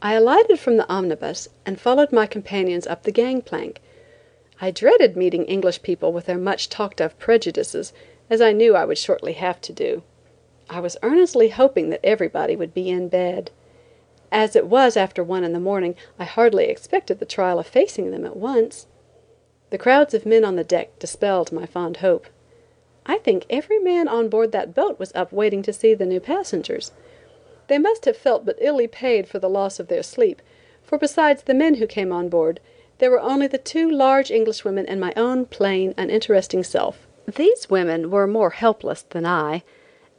I 0.02 0.14
alighted 0.14 0.60
from 0.60 0.78
the 0.78 0.90
omnibus 0.90 1.50
and 1.66 1.80
followed 1.80 2.12
my 2.12 2.28
companions 2.28 2.86
up 2.86 3.04
the 3.04 3.12
gang 3.12 3.42
plank. 3.42 3.82
I 4.62 4.72
dreaded 4.72 5.18
meeting 5.18 5.46
English 5.46 5.82
people 5.82 6.14
with 6.14 6.26
their 6.26 6.38
much 6.38 6.70
talked 6.70 7.02
of 7.02 7.18
prejudices, 7.20 7.94
as 8.30 8.42
I 8.42 8.52
knew 8.52 8.76
I 8.76 8.86
would 8.86 8.98
shortly 8.98 9.34
have 9.34 9.62
to 9.62 9.74
do. 9.74 10.04
I 10.70 10.80
was 10.80 10.98
earnestly 11.02 11.50
hoping 11.50 11.90
that 11.90 12.04
everybody 12.04 12.56
would 12.56 12.74
be 12.74 12.90
in 12.90 13.08
bed. 13.08 13.52
As 14.32 14.56
it 14.56 14.68
was 14.68 14.98
after 14.98 15.24
one 15.24 15.44
in 15.44 15.54
the 15.54 15.60
morning, 15.60 15.96
I 16.20 16.26
hardly 16.26 16.66
expected 16.66 17.20
the 17.20 17.26
trial 17.26 17.60
of 17.60 17.68
facing 17.68 18.12
them 18.12 18.26
at 18.26 18.36
once. 18.36 18.86
The 19.70 19.78
crowds 19.78 20.14
of 20.14 20.26
men 20.26 20.44
on 20.44 20.56
the 20.56 20.64
deck 20.64 21.00
dispelled 21.00 21.52
my 21.52 21.66
fond 21.66 21.98
hope. 21.98 22.28
I 23.08 23.18
think 23.18 23.46
every 23.50 23.80
man 23.80 24.08
on 24.08 24.28
board 24.28 24.52
that 24.52 24.76
boat 24.76 25.00
was 25.00 25.12
up 25.16 25.32
waiting 25.32 25.64
to 25.64 25.74
see 25.74 25.94
the 25.94 26.06
new 26.06 26.20
passengers. 26.20 26.92
They 27.68 27.78
must 27.78 28.06
have 28.06 28.18
felt 28.18 28.46
but 28.46 28.58
illy 28.62 28.88
paid 28.88 29.28
for 29.28 29.40
the 29.40 29.50
loss 29.50 29.80
of 29.80 29.88
their 29.88 30.04
sleep, 30.04 30.42
for 30.84 30.98
besides 30.98 31.44
the 31.44 31.54
men 31.54 31.76
who 31.76 31.88
came 31.88 32.12
on 32.12 32.30
board, 32.30 32.60
there 33.00 33.12
were 33.12 33.20
only 33.20 33.48
the 33.48 33.58
two 33.58 33.90
large 33.90 34.32
Englishwomen 34.32 34.86
and 34.86 35.00
my 35.00 35.14
own 35.16 35.46
plain, 35.46 35.94
uninteresting 35.98 36.64
self. 36.64 37.08
These 37.26 37.70
women 37.70 38.10
were 38.10 38.28
more 38.28 38.52
helpless 38.52 39.04
than 39.04 39.26
I. 39.26 39.64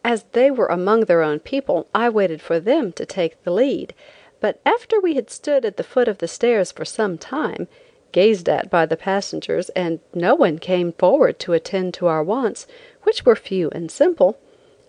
As 0.05 0.25
they 0.33 0.51
were 0.51 0.67
among 0.67 1.07
their 1.07 1.23
own 1.23 1.41
people, 1.41 1.89
I 1.95 2.09
waited 2.09 2.41
for 2.41 2.61
them 2.61 2.93
to 2.93 3.05
take 3.05 3.43
the 3.43 3.51
lead, 3.51 3.95
but 4.41 4.61
after 4.65 5.01
we 5.01 5.15
had 5.15 5.31
stood 5.31 5.65
at 5.65 5.77
the 5.77 5.83
foot 5.83 6.07
of 6.07 6.19
the 6.19 6.29
stairs 6.29 6.71
for 6.71 6.85
some 6.85 7.19
time, 7.19 7.67
gazed 8.13 8.49
at 8.49 8.71
by 8.71 8.87
the 8.87 8.97
passengers, 8.97 9.69
and 9.71 10.01
no 10.15 10.35
one 10.35 10.59
came 10.59 10.93
forward 10.93 11.39
to 11.39 11.53
attend 11.53 11.95
to 11.95 12.07
our 12.07 12.23
wants, 12.23 12.67
which 13.03 13.27
were 13.27 13.37
few 13.37 13.69
and 13.71 13.91
simple, 13.91 14.39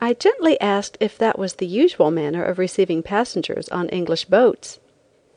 I 0.01 0.13
gently 0.13 0.59
asked 0.61 0.97
if 1.01 1.17
that 1.17 1.37
was 1.37 1.55
the 1.55 1.67
usual 1.67 2.09
manner 2.11 2.43
of 2.43 2.57
receiving 2.57 3.03
passengers 3.03 3.67
on 3.69 3.89
English 3.89 4.25
boats. 4.25 4.79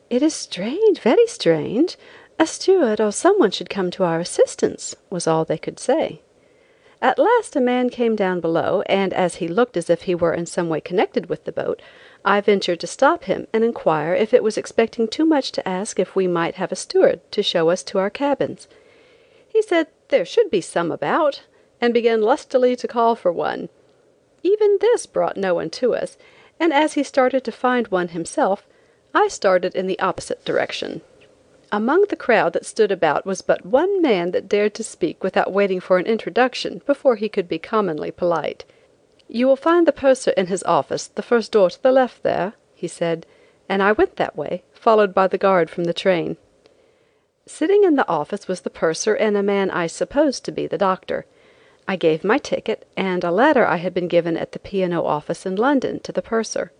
"It 0.09 0.21
is 0.23 0.33
strange, 0.33 0.99
very 0.99 1.27
strange. 1.27 1.97
A 2.39 2.47
steward 2.47 3.01
or 3.01 3.11
some 3.11 3.37
one 3.39 3.51
should 3.51 3.69
come 3.69 3.91
to 3.91 4.03
our 4.03 4.19
assistance," 4.19 4.95
was 5.09 5.27
all 5.27 5.43
they 5.43 5.57
could 5.57 5.79
say. 5.79 6.21
At 7.03 7.19
last 7.19 7.57
a 7.57 7.59
man 7.59 7.89
came 7.89 8.15
down 8.15 8.39
below, 8.39 8.81
and 8.85 9.13
as 9.13 9.35
he 9.35 9.47
looked 9.49 9.75
as 9.75 9.89
if 9.89 10.03
he 10.03 10.15
were 10.15 10.33
in 10.33 10.45
some 10.45 10.69
way 10.69 10.79
connected 10.79 11.25
with 11.25 11.43
the 11.43 11.51
boat, 11.51 11.81
I 12.23 12.39
ventured 12.39 12.79
to 12.79 12.87
stop 12.87 13.25
him 13.25 13.45
and 13.51 13.61
inquire 13.61 14.13
if 14.13 14.33
it 14.33 14.41
was 14.41 14.57
expecting 14.57 15.09
too 15.09 15.25
much 15.25 15.51
to 15.51 15.67
ask 15.67 15.99
if 15.99 16.15
we 16.15 16.27
might 16.27 16.55
have 16.55 16.71
a 16.71 16.77
steward 16.77 17.19
to 17.33 17.43
show 17.43 17.69
us 17.69 17.83
to 17.83 17.99
our 17.99 18.09
cabins. 18.09 18.69
He 19.49 19.61
said 19.61 19.87
there 20.07 20.23
should 20.23 20.49
be 20.49 20.61
some 20.61 20.93
about, 20.93 21.43
and 21.81 21.93
began 21.93 22.21
lustily 22.21 22.73
to 22.77 22.87
call 22.87 23.17
for 23.17 23.33
one. 23.33 23.67
Even 24.41 24.77
this 24.79 25.05
brought 25.05 25.35
no 25.35 25.53
one 25.55 25.71
to 25.71 25.93
us, 25.93 26.17
and 26.57 26.71
as 26.71 26.93
he 26.93 27.03
started 27.03 27.43
to 27.43 27.51
find 27.51 27.89
one 27.89 28.07
himself, 28.09 28.65
I 29.13 29.27
started 29.27 29.75
in 29.75 29.87
the 29.87 29.99
opposite 29.99 30.45
direction. 30.45 31.01
Among 31.73 32.05
the 32.09 32.15
crowd 32.15 32.53
that 32.53 32.67
stood 32.67 32.91
about 32.91 33.25
was 33.25 33.41
but 33.41 33.65
one 33.65 33.99
man 33.99 34.29
that 34.29 34.47
dared 34.47 34.75
to 34.75 34.83
speak 34.83 35.23
without 35.23 35.51
waiting 35.51 35.79
for 35.79 35.97
an 35.97 36.05
introduction 36.05 36.83
before 36.85 37.15
he 37.15 37.27
could 37.27 37.47
be 37.47 37.57
commonly 37.57 38.11
polite. 38.11 38.63
"You 39.27 39.47
will 39.47 39.55
find 39.55 39.87
the 39.87 39.91
purser 39.91 40.29
in 40.37 40.45
his 40.45 40.61
office, 40.65 41.07
the 41.07 41.23
first 41.23 41.51
door 41.51 41.71
to 41.71 41.81
the 41.81 41.91
left 41.91 42.21
there," 42.21 42.53
he 42.75 42.87
said, 42.87 43.25
and 43.67 43.81
I 43.81 43.91
went 43.91 44.17
that 44.17 44.37
way, 44.37 44.61
followed 44.71 45.15
by 45.15 45.25
the 45.25 45.39
guard 45.39 45.71
from 45.71 45.85
the 45.85 45.95
train. 45.95 46.37
Sitting 47.47 47.83
in 47.83 47.95
the 47.95 48.07
office 48.07 48.47
was 48.47 48.61
the 48.61 48.69
purser 48.69 49.15
and 49.15 49.35
a 49.35 49.41
man 49.41 49.71
I 49.71 49.87
supposed 49.87 50.45
to 50.45 50.51
be 50.51 50.67
the 50.67 50.77
doctor. 50.77 51.25
I 51.87 51.95
gave 51.95 52.23
my 52.23 52.37
ticket 52.37 52.85
and 52.95 53.23
a 53.23 53.31
letter 53.31 53.65
I 53.65 53.77
had 53.77 53.95
been 53.95 54.07
given 54.07 54.37
at 54.37 54.51
the 54.51 54.59
P. 54.59 54.83
& 54.85 54.93
O. 54.93 55.07
office 55.07 55.43
in 55.43 55.55
London 55.55 55.99
to 56.01 56.11
the 56.11 56.21
purser. 56.21 56.71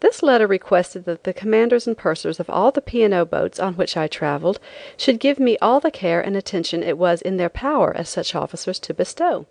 This 0.00 0.22
letter 0.22 0.46
requested 0.46 1.04
that 1.04 1.24
the 1.24 1.34
commanders 1.34 1.86
and 1.86 1.96
pursers 1.96 2.40
of 2.40 2.48
all 2.48 2.70
the 2.70 2.80
P. 2.80 3.04
& 3.04 3.12
O. 3.14 3.24
boats 3.24 3.60
on 3.60 3.74
which 3.74 3.96
I 3.96 4.08
traveled 4.08 4.58
should 4.96 5.20
give 5.20 5.38
me 5.38 5.58
all 5.58 5.78
the 5.78 5.90
care 5.90 6.20
and 6.20 6.36
attention 6.36 6.82
it 6.82 6.98
was 6.98 7.20
in 7.22 7.36
their 7.36 7.50
power 7.50 7.94
as 7.94 8.08
such 8.08 8.34
officers 8.34 8.78
to 8.80 8.94
bestow. 8.94 9.46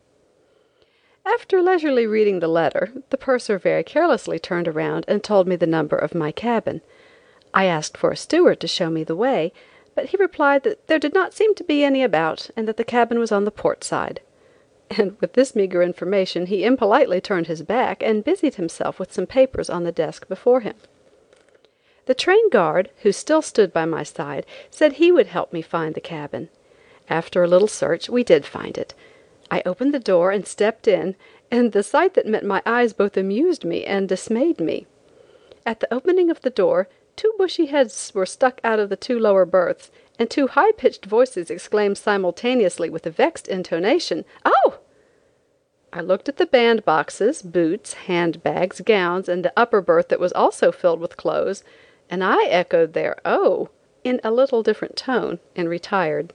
After 1.25 1.61
leisurely 1.61 2.07
reading 2.07 2.39
the 2.39 2.47
letter, 2.47 2.91
the 3.11 3.17
purser 3.17 3.59
very 3.59 3.83
carelessly 3.83 4.39
turned 4.39 4.67
around 4.67 5.05
and 5.07 5.23
told 5.23 5.47
me 5.47 5.55
the 5.55 5.67
number 5.67 5.95
of 5.95 6.15
my 6.15 6.31
cabin. 6.31 6.81
I 7.53 7.65
asked 7.65 7.97
for 7.97 8.11
a 8.11 8.17
steward 8.17 8.59
to 8.61 8.67
show 8.67 8.89
me 8.89 9.03
the 9.03 9.15
way, 9.15 9.53
but 9.93 10.07
he 10.07 10.17
replied 10.17 10.63
that 10.63 10.87
there 10.87 10.97
did 10.97 11.13
not 11.13 11.33
seem 11.33 11.53
to 11.55 11.63
be 11.63 11.83
any 11.83 12.01
about 12.01 12.49
and 12.55 12.67
that 12.67 12.77
the 12.77 12.83
cabin 12.83 13.19
was 13.19 13.31
on 13.31 13.45
the 13.45 13.51
port 13.51 13.83
side. 13.83 14.21
And 14.89 15.17
with 15.21 15.33
this 15.33 15.55
meager 15.55 15.83
information 15.83 16.47
he 16.47 16.63
impolitely 16.63 17.21
turned 17.21 17.47
his 17.47 17.61
back 17.61 18.01
and 18.01 18.23
busied 18.23 18.55
himself 18.55 18.99
with 18.99 19.13
some 19.13 19.27
papers 19.27 19.69
on 19.69 19.83
the 19.83 19.91
desk 19.91 20.27
before 20.27 20.61
him. 20.61 20.75
The 22.05 22.15
train 22.15 22.49
guard, 22.49 22.89
who 23.03 23.11
still 23.11 23.43
stood 23.43 23.71
by 23.71 23.85
my 23.85 24.01
side, 24.01 24.45
said 24.71 24.93
he 24.93 25.11
would 25.11 25.27
help 25.27 25.53
me 25.53 25.61
find 25.61 25.93
the 25.93 26.01
cabin. 26.01 26.49
After 27.07 27.43
a 27.43 27.47
little 27.47 27.67
search 27.67 28.09
we 28.09 28.23
did 28.23 28.45
find 28.45 28.77
it. 28.77 28.95
I 29.51 29.61
opened 29.65 29.93
the 29.93 29.99
door 29.99 30.31
and 30.31 30.47
stepped 30.47 30.87
in, 30.87 31.15
and 31.51 31.71
the 31.71 31.83
sight 31.83 32.15
that 32.15 32.25
met 32.25 32.43
my 32.43 32.61
eyes 32.65 32.93
both 32.93 33.15
amused 33.15 33.63
me 33.63 33.85
and 33.85 34.09
dismayed 34.09 34.59
me. 34.59 34.87
At 35.65 35.79
the 35.81 35.93
opening 35.93 36.31
of 36.31 36.41
the 36.41 36.49
door, 36.49 36.87
two 37.15 37.33
bushy 37.37 37.67
heads 37.67 38.11
were 38.15 38.25
stuck 38.25 38.59
out 38.63 38.79
of 38.79 38.89
the 38.89 38.95
two 38.95 39.19
lower 39.19 39.45
berths, 39.45 39.91
and 40.19 40.29
two 40.29 40.47
high 40.47 40.73
pitched 40.73 41.05
voices 41.05 41.49
exclaimed 41.49 41.97
simultaneously 41.97 42.89
with 42.89 43.07
a 43.07 43.09
vexed 43.09 43.47
intonation, 43.47 44.25
"Oh!" 44.43 44.79
I 45.93 46.01
looked 46.01 46.29
at 46.29 46.37
the 46.37 46.45
band 46.45 46.85
boxes, 46.85 47.41
boots, 47.41 47.93
hand 47.93 48.43
bags, 48.43 48.81
gowns, 48.81 49.29
and 49.29 49.43
the 49.43 49.53
upper 49.55 49.81
berth 49.81 50.09
that 50.09 50.19
was 50.19 50.33
also 50.33 50.71
filled 50.71 50.99
with 50.99 51.17
clothes, 51.17 51.63
and 52.09 52.23
I 52.23 52.43
echoed 52.45 52.93
their 52.93 53.15
"Oh!" 53.23 53.69
in 54.03 54.19
a 54.23 54.29
little 54.29 54.61
different 54.61 54.97
tone, 54.97 55.39
and 55.55 55.69
retired. 55.69 56.33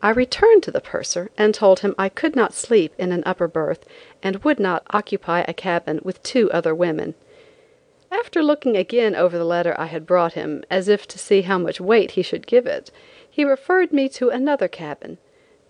I 0.00 0.10
returned 0.10 0.62
to 0.62 0.70
the 0.70 0.80
purser 0.80 1.30
and 1.36 1.52
told 1.52 1.80
him 1.80 1.94
I 1.98 2.08
could 2.08 2.36
not 2.36 2.52
sleep 2.52 2.92
in 2.98 3.10
an 3.10 3.24
upper 3.26 3.48
berth 3.48 3.84
and 4.22 4.44
would 4.44 4.60
not 4.60 4.86
occupy 4.90 5.44
a 5.48 5.52
cabin 5.52 6.00
with 6.04 6.22
two 6.22 6.50
other 6.52 6.74
women. 6.74 7.14
After 8.10 8.42
looking 8.42 8.76
again 8.76 9.14
over 9.14 9.36
the 9.36 9.44
letter 9.44 9.74
I 9.78 9.86
had 9.86 10.06
brought 10.06 10.32
him, 10.32 10.64
as 10.70 10.88
if 10.88 11.06
to 11.08 11.18
see 11.18 11.42
how 11.42 11.58
much 11.58 11.80
weight 11.80 12.12
he 12.12 12.22
should 12.22 12.46
give 12.46 12.66
it, 12.66 12.90
he 13.28 13.44
referred 13.44 13.92
me 13.92 14.08
to 14.10 14.30
another 14.30 14.66
cabin. 14.66 15.18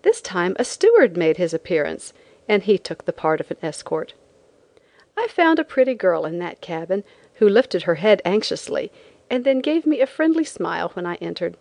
This 0.03 0.21
time 0.21 0.55
a 0.57 0.63
steward 0.63 1.17
made 1.17 1.35
his 1.35 1.53
appearance, 1.53 2.13
and 2.47 2.63
he 2.63 2.77
took 2.77 3.03
the 3.03 3.11
part 3.11 3.41
of 3.41 3.51
an 3.51 3.57
escort. 3.61 4.13
I 5.17 5.27
found 5.27 5.59
a 5.59 5.65
pretty 5.65 5.93
girl 5.95 6.25
in 6.25 6.39
that 6.39 6.61
cabin, 6.61 7.03
who 7.35 7.49
lifted 7.49 7.83
her 7.83 7.95
head 7.95 8.21
anxiously, 8.23 8.91
and 9.29 9.43
then 9.43 9.59
gave 9.59 9.85
me 9.85 9.99
a 9.99 10.07
friendly 10.07 10.45
smile 10.45 10.89
when 10.93 11.05
I 11.05 11.15
entered. 11.15 11.57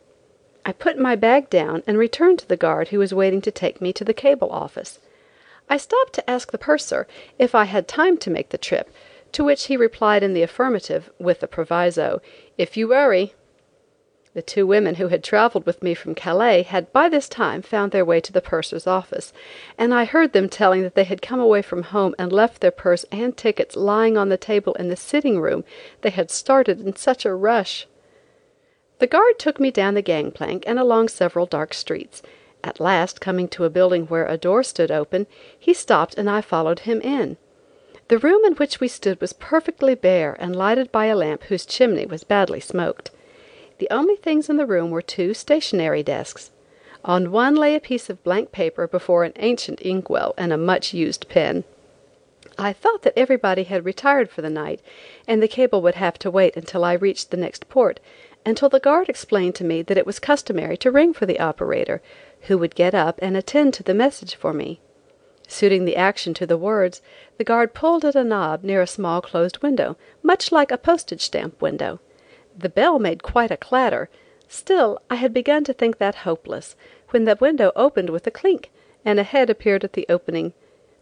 I 0.65 0.73
put 0.73 0.97
my 0.97 1.17
bag 1.17 1.51
down 1.51 1.83
and 1.87 1.99
returned 1.99 2.39
to 2.39 2.49
the 2.49 2.57
guard 2.57 2.89
who 2.89 3.01
was 3.01 3.13
waiting 3.13 3.41
to 3.43 3.51
take 3.51 3.81
me 3.81 3.93
to 3.95 4.05
the 4.05 4.15
cable 4.15 4.51
office. 4.51 5.01
I 5.69 5.77
stopped 5.77 6.13
to 6.15 6.31
ask 6.31 6.53
the 6.53 6.59
purser 6.59 7.07
if 7.39 7.55
I 7.55 7.65
had 7.65 7.89
time 7.89 8.17
to 8.19 8.31
make 8.31 8.51
the 8.51 8.59
trip, 8.59 8.91
to 9.33 9.45
which 9.45 9.67
he 9.67 9.77
replied 9.77 10.23
in 10.23 10.33
the 10.33 10.43
affirmative, 10.43 11.11
with 11.19 11.41
the 11.41 11.47
proviso, 11.47 12.21
"If 12.57 12.77
you 12.77 12.91
hurry." 12.91 13.35
The 14.35 14.43
two 14.43 14.67
women 14.67 14.97
who 14.97 15.09
had 15.09 15.25
traveled 15.25 15.67
with 15.67 15.83
me 15.83 15.95
from 15.95 16.15
Calais 16.15 16.63
had 16.63 16.93
by 16.93 17.09
this 17.09 17.29
time 17.29 17.61
found 17.61 17.91
their 17.91 18.05
way 18.05 18.21
to 18.21 18.33
the 18.33 18.41
purser's 18.41 18.87
office, 18.87 19.33
and 19.77 19.93
I 19.93 20.05
heard 20.05 20.33
them 20.33 20.49
telling 20.49 20.83
that 20.83 20.95
they 20.95 21.05
had 21.05 21.23
come 21.23 21.41
away 21.41 21.63
from 21.63 21.83
home 21.83 22.15
and 22.19 22.33
left 22.33 22.61
their 22.61 22.71
purse 22.71 23.05
and 23.11 23.37
tickets 23.37 23.75
lying 23.75 24.17
on 24.17 24.29
the 24.29 24.37
table 24.37 24.75
in 24.75 24.89
the 24.89 24.97
sitting 24.97 25.41
room, 25.41 25.65
they 26.03 26.11
had 26.11 26.31
started 26.31 26.81
in 26.81 26.95
such 26.95 27.25
a 27.25 27.35
rush. 27.35 27.89
The 28.99 29.07
guard 29.07 29.39
took 29.39 29.59
me 29.59 29.71
down 29.71 29.95
the 29.95 30.03
gangplank 30.03 30.63
and 30.67 30.79
along 30.79 31.09
several 31.09 31.47
dark 31.47 31.75
streets. 31.75 32.23
At 32.63 32.81
last, 32.81 33.21
coming 33.21 33.49
to 33.49 33.65
a 33.65 33.71
building 33.71 34.07
where 34.07 34.27
a 34.27 34.37
door 34.37 34.63
stood 34.63 34.91
open, 34.91 35.27
he 35.59 35.73
stopped 35.73 36.17
and 36.19 36.29
I 36.29 36.43
followed 36.43 36.81
him 36.81 37.01
in. 37.01 37.39
The 38.09 38.19
room 38.19 38.43
in 38.47 38.55
which 38.55 38.81
we 38.81 38.89
stood 38.89 39.21
was 39.21 39.35
perfectly 39.35 39.95
bare 39.95 40.35
and 40.41 40.57
lighted 40.57 40.91
by 40.91 41.07
a 41.07 41.17
lamp 41.17 41.45
whose 41.45 41.67
chimney 41.67 42.07
was 42.07 42.25
badly 42.25 42.59
smoked. 42.59 43.11
The 43.79 43.89
only 43.91 44.17
things 44.17 44.49
in 44.49 44.57
the 44.57 44.65
room 44.65 44.91
were 44.91 45.03
two 45.03 45.35
stationary 45.35 46.03
desks. 46.03 46.51
On 47.05 47.31
one 47.31 47.55
lay 47.55 47.75
a 47.75 47.81
piece 47.81 48.09
of 48.09 48.25
blank 48.25 48.51
paper 48.51 48.89
before 48.89 49.25
an 49.25 49.35
ancient 49.37 49.83
inkwell 49.83 50.33
and 50.39 50.55
a 50.55 50.57
much 50.57 50.95
used 50.95 51.29
pen. 51.29 51.65
I 52.59 52.73
thought 52.73 53.03
that 53.03 53.17
everybody 53.17 53.65
had 53.65 53.85
retired 53.85 54.31
for 54.31 54.41
the 54.41 54.49
night 54.49 54.81
and 55.27 55.43
the 55.43 55.47
cable 55.47 55.83
would 55.83 55.97
have 55.97 56.19
to 56.21 56.31
wait 56.31 56.57
until 56.57 56.85
I 56.85 56.95
reached 56.95 57.31
the 57.31 57.37
next 57.37 57.69
port, 57.69 58.01
until 58.47 58.71
the 58.71 58.81
guard 58.81 59.11
explained 59.11 59.55
to 59.57 59.65
me 59.65 59.83
that 59.83 59.99
it 59.99 60.07
was 60.07 60.19
customary 60.19 60.79
to 60.79 60.91
ring 60.91 61.13
for 61.13 61.27
the 61.27 61.39
operator, 61.39 62.01
who 62.43 62.57
would 62.57 62.75
get 62.75 62.95
up 62.95 63.19
and 63.21 63.37
attend 63.37 63.75
to 63.75 63.83
the 63.83 63.93
message 63.93 64.35
for 64.35 64.55
me. 64.55 64.81
Suiting 65.51 65.87
the 65.87 65.97
action 65.97 66.35
to 66.35 66.47
the 66.47 66.59
words, 66.59 67.01
the 67.39 67.43
guard 67.43 67.73
pulled 67.73 68.05
at 68.05 68.15
a 68.15 68.23
knob 68.23 68.63
near 68.63 68.83
a 68.83 68.87
small 68.87 69.23
closed 69.23 69.63
window, 69.63 69.97
much 70.23 70.53
like 70.53 70.71
a 70.71 70.77
postage 70.77 71.23
stamp 71.23 71.61
window. 71.63 72.01
The 72.57 72.69
bell 72.69 72.99
made 72.99 73.23
quite 73.23 73.51
a 73.51 73.57
clatter, 73.57 74.11
still 74.47 75.01
I 75.09 75.15
had 75.15 75.33
begun 75.33 75.65
to 75.65 75.73
think 75.73 75.97
that 75.99 76.17
hopeless, 76.17 76.77
when 77.11 77.25
the 77.25 77.39
window 77.41 77.73
opened 77.75 78.11
with 78.11 78.27
a 78.27 78.31
clink, 78.31 78.71
and 79.07 79.19
a 79.19 79.23
head 79.23 79.49
appeared 79.49 79.85
at 79.85 79.95
the 79.95 80.05
opening. 80.11 80.53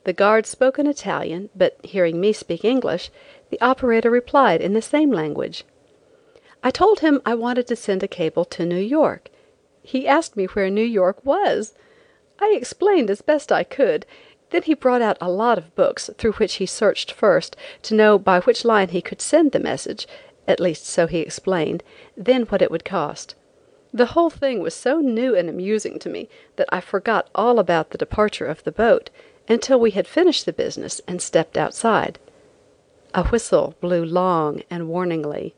The 0.04 0.12
guard 0.12 0.46
spoke 0.46 0.78
in 0.78 0.86
Italian, 0.86 1.50
but 1.56 1.84
hearing 1.84 2.20
me 2.20 2.32
speak 2.32 2.64
English, 2.64 3.10
the 3.50 3.60
operator 3.60 4.10
replied 4.10 4.60
in 4.60 4.74
the 4.74 4.80
same 4.80 5.10
language. 5.10 5.64
I 6.62 6.70
told 6.70 7.00
him 7.00 7.20
I 7.26 7.34
wanted 7.34 7.66
to 7.66 7.76
send 7.76 8.04
a 8.04 8.08
cable 8.08 8.44
to 8.44 8.64
New 8.64 8.76
York. 8.76 9.28
He 9.82 10.06
asked 10.06 10.36
me 10.36 10.44
where 10.46 10.70
New 10.70 10.84
York 10.84 11.24
was. 11.24 11.74
I 12.38 12.54
explained 12.56 13.10
as 13.10 13.22
best 13.22 13.50
I 13.50 13.64
could, 13.64 14.06
then 14.50 14.62
he 14.62 14.74
brought 14.74 15.02
out 15.02 15.18
a 15.20 15.30
lot 15.30 15.58
of 15.58 15.74
books, 15.74 16.10
through 16.18 16.32
which 16.32 16.54
he 16.54 16.66
searched 16.66 17.12
first, 17.12 17.56
to 17.82 17.94
know 17.94 18.18
by 18.18 18.40
which 18.40 18.64
line 18.64 18.88
he 18.88 19.02
could 19.02 19.20
send 19.20 19.52
the 19.52 19.58
message, 19.58 20.06
at 20.46 20.60
least 20.60 20.86
so 20.86 21.06
he 21.06 21.18
explained, 21.18 21.82
then 22.16 22.42
what 22.44 22.62
it 22.62 22.70
would 22.70 22.84
cost. 22.84 23.34
The 23.92 24.06
whole 24.06 24.30
thing 24.30 24.60
was 24.60 24.74
so 24.74 25.00
new 25.00 25.34
and 25.34 25.48
amusing 25.48 25.98
to 26.00 26.08
me 26.08 26.28
that 26.56 26.68
I 26.70 26.80
forgot 26.80 27.28
all 27.34 27.58
about 27.58 27.90
the 27.90 27.98
departure 27.98 28.46
of 28.46 28.62
the 28.64 28.72
boat, 28.72 29.10
until 29.48 29.80
we 29.80 29.92
had 29.92 30.06
finished 30.06 30.44
the 30.44 30.52
business 30.52 31.00
and 31.06 31.22
stepped 31.22 31.56
outside. 31.56 32.18
A 33.14 33.24
whistle 33.24 33.74
blew 33.80 34.04
long 34.04 34.62
and 34.68 34.88
warningly. 34.88 35.54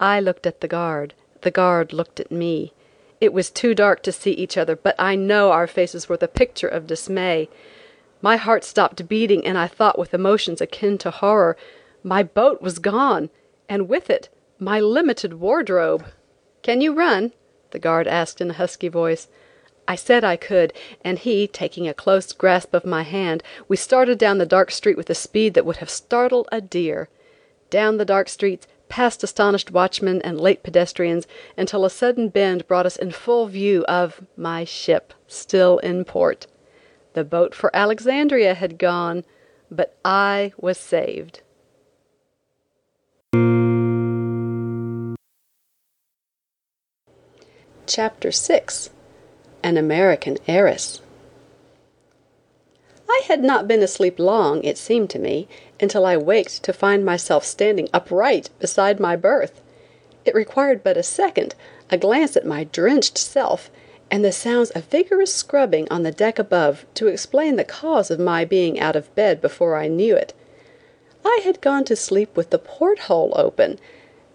I 0.00 0.20
looked 0.20 0.46
at 0.46 0.60
the 0.60 0.68
guard, 0.68 1.14
the 1.42 1.50
guard 1.50 1.92
looked 1.92 2.20
at 2.20 2.32
me. 2.32 2.72
It 3.20 3.32
was 3.32 3.50
too 3.50 3.74
dark 3.74 4.02
to 4.02 4.12
see 4.12 4.32
each 4.32 4.56
other, 4.56 4.74
but 4.74 4.94
I 4.98 5.14
know 5.14 5.52
our 5.52 5.66
faces 5.66 6.08
were 6.08 6.16
the 6.16 6.28
picture 6.28 6.68
of 6.68 6.86
dismay. 6.86 7.48
My 8.22 8.36
heart 8.36 8.64
stopped 8.64 9.08
beating 9.08 9.46
and 9.46 9.56
I 9.56 9.66
thought 9.66 9.98
with 9.98 10.12
emotions 10.12 10.60
akin 10.60 10.98
to 10.98 11.10
horror, 11.10 11.56
my 12.02 12.22
boat 12.22 12.60
was 12.60 12.78
gone, 12.78 13.30
and 13.68 13.88
with 13.88 14.10
it 14.10 14.28
my 14.58 14.78
limited 14.80 15.40
wardrobe. 15.40 16.04
"Can 16.62 16.80
you 16.80 16.92
run?" 16.92 17.32
the 17.70 17.78
guard 17.78 18.06
asked 18.06 18.40
in 18.40 18.50
a 18.50 18.54
husky 18.54 18.88
voice. 18.88 19.28
I 19.88 19.94
said 19.94 20.22
I 20.22 20.36
could, 20.36 20.72
and 21.02 21.18
he, 21.18 21.48
taking 21.48 21.88
a 21.88 21.94
close 21.94 22.32
grasp 22.32 22.74
of 22.74 22.84
my 22.84 23.02
hand, 23.02 23.42
we 23.66 23.76
started 23.76 24.18
down 24.18 24.38
the 24.38 24.46
dark 24.46 24.70
street 24.70 24.96
with 24.96 25.08
a 25.10 25.14
speed 25.14 25.54
that 25.54 25.64
would 25.64 25.78
have 25.78 25.90
startled 25.90 26.48
a 26.52 26.60
deer. 26.60 27.08
Down 27.70 27.96
the 27.96 28.04
dark 28.04 28.28
streets, 28.28 28.66
past 28.88 29.24
astonished 29.24 29.70
watchmen 29.70 30.20
and 30.22 30.40
late 30.40 30.62
pedestrians, 30.62 31.26
until 31.56 31.84
a 31.84 31.90
sudden 31.90 32.28
bend 32.28 32.68
brought 32.68 32.86
us 32.86 32.96
in 32.96 33.10
full 33.12 33.46
view 33.46 33.84
of 33.86 34.20
my 34.36 34.64
ship, 34.64 35.14
still 35.26 35.78
in 35.78 36.04
port. 36.04 36.46
The 37.12 37.24
boat 37.24 37.54
for 37.54 37.74
Alexandria 37.74 38.54
had 38.54 38.78
gone, 38.78 39.24
but 39.70 39.96
I 40.04 40.52
was 40.56 40.78
saved. 40.78 41.40
Chapter 47.86 48.30
6 48.30 48.90
An 49.64 49.76
American 49.76 50.38
Heiress 50.46 51.00
I 53.08 53.22
had 53.26 53.42
not 53.42 53.66
been 53.66 53.82
asleep 53.82 54.20
long, 54.20 54.62
it 54.62 54.78
seemed 54.78 55.10
to 55.10 55.18
me, 55.18 55.48
until 55.80 56.06
I 56.06 56.16
waked 56.16 56.62
to 56.62 56.72
find 56.72 57.04
myself 57.04 57.44
standing 57.44 57.88
upright 57.92 58.50
beside 58.60 59.00
my 59.00 59.16
berth. 59.16 59.60
It 60.24 60.36
required 60.36 60.84
but 60.84 60.96
a 60.96 61.02
second, 61.02 61.56
a 61.90 61.96
glance 61.96 62.36
at 62.36 62.46
my 62.46 62.62
drenched 62.62 63.18
self, 63.18 63.68
and 64.10 64.24
the 64.24 64.32
sounds 64.32 64.70
of 64.70 64.84
vigorous 64.86 65.32
scrubbing 65.32 65.86
on 65.90 66.02
the 66.02 66.10
deck 66.10 66.38
above 66.38 66.84
to 66.94 67.06
explain 67.06 67.56
the 67.56 67.64
cause 67.64 68.10
of 68.10 68.18
my 68.18 68.44
being 68.44 68.80
out 68.80 68.96
of 68.96 69.14
bed 69.14 69.40
before 69.40 69.76
I 69.76 69.88
knew 69.88 70.16
it. 70.16 70.34
I 71.24 71.40
had 71.44 71.60
gone 71.60 71.84
to 71.84 71.96
sleep 71.96 72.36
with 72.36 72.50
the 72.50 72.58
port 72.58 73.00
hole 73.00 73.32
open, 73.36 73.78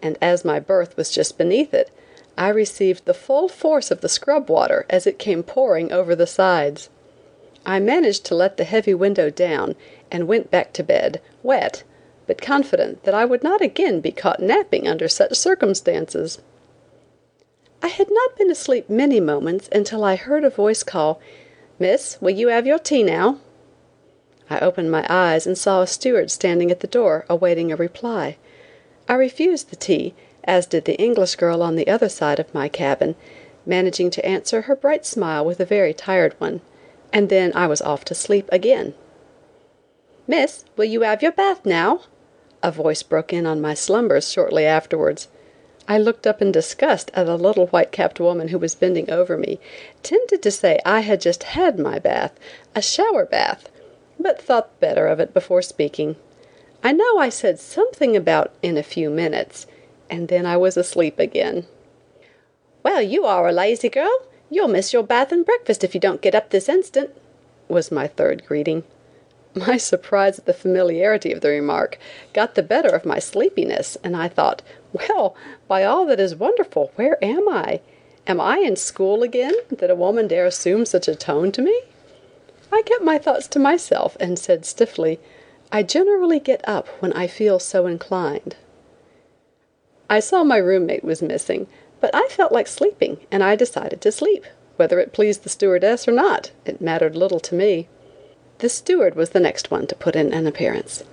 and 0.01 0.17
as 0.21 0.45
my 0.45 0.59
berth 0.59 0.95
was 0.95 1.09
just 1.09 1.37
beneath 1.37 1.73
it, 1.73 1.91
I 2.37 2.49
received 2.49 3.05
the 3.05 3.13
full 3.13 3.47
force 3.47 3.91
of 3.91 4.01
the 4.01 4.09
scrub 4.09 4.49
water 4.49 4.85
as 4.89 5.07
it 5.07 5.19
came 5.19 5.43
pouring 5.43 5.91
over 5.91 6.15
the 6.15 6.27
sides. 6.27 6.89
I 7.65 7.79
managed 7.79 8.25
to 8.25 8.35
let 8.35 8.57
the 8.57 8.63
heavy 8.63 8.93
window 8.93 9.29
down 9.29 9.75
and 10.11 10.27
went 10.27 10.51
back 10.51 10.71
to 10.73 10.83
bed, 10.83 11.21
wet, 11.41 11.83
but 12.27 12.41
confident 12.41 13.03
that 13.03 13.13
I 13.13 13.25
would 13.25 13.43
not 13.43 13.61
again 13.61 14.01
be 14.01 14.11
caught 14.11 14.39
napping 14.39 14.87
under 14.87 15.07
such 15.07 15.35
circumstances. 15.35 16.39
I 17.85 17.89
had 17.89 18.07
not 18.09 18.35
been 18.35 18.49
asleep 18.49 18.89
many 18.89 19.19
moments 19.19 19.69
until 19.71 20.03
I 20.03 20.15
heard 20.15 20.43
a 20.43 20.49
voice 20.49 20.81
call, 20.81 21.19
"Miss, 21.77 22.19
will 22.19 22.31
you 22.31 22.47
have 22.47 22.65
your 22.65 22.79
tea 22.79 23.03
now?" 23.03 23.37
I 24.49 24.57
opened 24.57 24.89
my 24.89 25.05
eyes 25.07 25.45
and 25.45 25.55
saw 25.55 25.83
a 25.83 25.85
steward 25.85 26.31
standing 26.31 26.71
at 26.71 26.79
the 26.79 26.87
door 26.87 27.25
awaiting 27.29 27.71
a 27.71 27.75
reply. 27.75 28.37
I 29.07 29.13
refused 29.13 29.69
the 29.69 29.75
tea, 29.75 30.15
as 30.45 30.65
did 30.65 30.85
the 30.85 30.95
English 30.95 31.35
girl 31.35 31.61
on 31.61 31.75
the 31.75 31.87
other 31.87 32.09
side 32.09 32.39
of 32.39 32.51
my 32.55 32.69
cabin, 32.69 33.13
managing 33.67 34.09
to 34.09 34.25
answer 34.25 34.61
her 34.61 34.75
bright 34.75 35.05
smile 35.05 35.45
with 35.45 35.59
a 35.59 35.63
very 35.63 35.93
tired 35.93 36.33
one 36.39 36.61
and 37.13 37.29
then 37.29 37.51
I 37.53 37.67
was 37.67 37.83
off 37.83 38.03
to 38.05 38.15
sleep 38.15 38.49
again. 38.51 38.95
"Miss, 40.25 40.65
will 40.75 40.85
you 40.85 41.01
have 41.01 41.21
your 41.21 41.33
bath 41.33 41.63
now?" 41.67 42.01
a 42.63 42.71
voice 42.71 43.03
broke 43.03 43.31
in 43.31 43.45
on 43.45 43.61
my 43.61 43.75
slumbers 43.75 44.31
shortly 44.31 44.65
afterwards. 44.65 45.27
I 45.87 45.97
looked 45.97 46.25
up 46.25 46.41
in 46.41 46.51
disgust 46.51 47.11
at 47.13 47.27
a 47.27 47.35
little 47.35 47.67
white 47.67 47.91
capped 47.91 48.19
woman 48.19 48.47
who 48.47 48.57
was 48.57 48.73
bending 48.73 49.09
over 49.11 49.37
me, 49.37 49.59
tempted 50.01 50.41
to 50.41 50.51
say 50.51 50.79
I 50.85 51.01
had 51.01 51.21
just 51.21 51.43
had 51.43 51.77
my 51.77 51.99
bath, 51.99 52.39
a 52.73 52.81
shower 52.81 53.25
bath, 53.25 53.69
but 54.19 54.41
thought 54.41 54.79
better 54.79 55.05
of 55.07 55.19
it 55.19 55.33
before 55.33 55.61
speaking. 55.61 56.15
I 56.83 56.91
know 56.91 57.17
I 57.19 57.29
said 57.29 57.59
something 57.59 58.15
about 58.15 58.51
in 58.61 58.77
a 58.77 58.83
few 58.83 59.09
minutes, 59.09 59.67
and 60.09 60.27
then 60.27 60.45
I 60.45 60.57
was 60.57 60.77
asleep 60.77 61.19
again. 61.19 61.65
"Well, 62.81 63.01
you 63.01 63.25
are 63.25 63.47
a 63.47 63.51
lazy 63.51 63.89
girl. 63.89 64.23
You'll 64.49 64.67
miss 64.67 64.93
your 64.93 65.03
bath 65.03 65.31
and 65.31 65.45
breakfast 65.45 65.83
if 65.83 65.93
you 65.93 65.99
don't 65.99 66.21
get 66.21 66.35
up 66.35 66.49
this 66.49 66.69
instant," 66.69 67.11
was 67.67 67.91
my 67.91 68.07
third 68.07 68.45
greeting. 68.45 68.83
My 69.57 69.77
surprise 69.77 70.37
at 70.37 70.45
the 70.45 70.53
familiarity 70.53 71.31
of 71.31 71.39
the 71.39 71.47
remark 71.47 71.97
got 72.33 72.55
the 72.55 72.63
better 72.63 72.89
of 72.89 73.05
my 73.05 73.19
sleepiness, 73.19 73.97
and 74.03 74.15
I 74.15 74.27
thought, 74.27 74.61
well, 74.91 75.33
by 75.69 75.85
all 75.85 76.05
that 76.07 76.19
is 76.19 76.35
wonderful, 76.35 76.91
where 76.95 77.17
am 77.23 77.47
I? 77.47 77.79
Am 78.27 78.41
I 78.41 78.57
in 78.57 78.75
school 78.75 79.23
again, 79.23 79.53
that 79.69 79.89
a 79.89 79.95
woman 79.95 80.27
dare 80.27 80.45
assume 80.45 80.85
such 80.85 81.07
a 81.07 81.15
tone 81.15 81.53
to 81.53 81.61
me? 81.61 81.83
I 82.69 82.81
kept 82.81 83.01
my 83.01 83.17
thoughts 83.17 83.47
to 83.49 83.59
myself 83.59 84.17
and 84.19 84.37
said 84.37 84.65
stiffly, 84.65 85.21
I 85.71 85.83
generally 85.83 86.41
get 86.41 86.67
up 86.67 86.89
when 86.99 87.13
I 87.13 87.27
feel 87.27 87.57
so 87.59 87.87
inclined. 87.87 88.57
I 90.09 90.19
saw 90.19 90.43
my 90.43 90.57
roommate 90.57 91.03
was 91.03 91.21
missing, 91.21 91.67
but 92.01 92.13
I 92.13 92.27
felt 92.29 92.51
like 92.51 92.67
sleeping 92.67 93.19
and 93.31 93.41
I 93.41 93.55
decided 93.55 94.01
to 94.01 94.11
sleep. 94.11 94.45
Whether 94.75 94.99
it 94.99 95.13
pleased 95.13 95.43
the 95.43 95.49
stewardess 95.49 96.07
or 96.07 96.11
not, 96.11 96.51
it 96.65 96.81
mattered 96.81 97.15
little 97.15 97.39
to 97.39 97.55
me. 97.55 97.87
The 98.59 98.69
steward 98.69 99.15
was 99.15 99.31
the 99.31 99.39
next 99.39 99.69
one 99.69 99.87
to 99.87 99.95
put 99.95 100.15
in 100.15 100.33
an 100.33 100.47
appearance. 100.47 101.03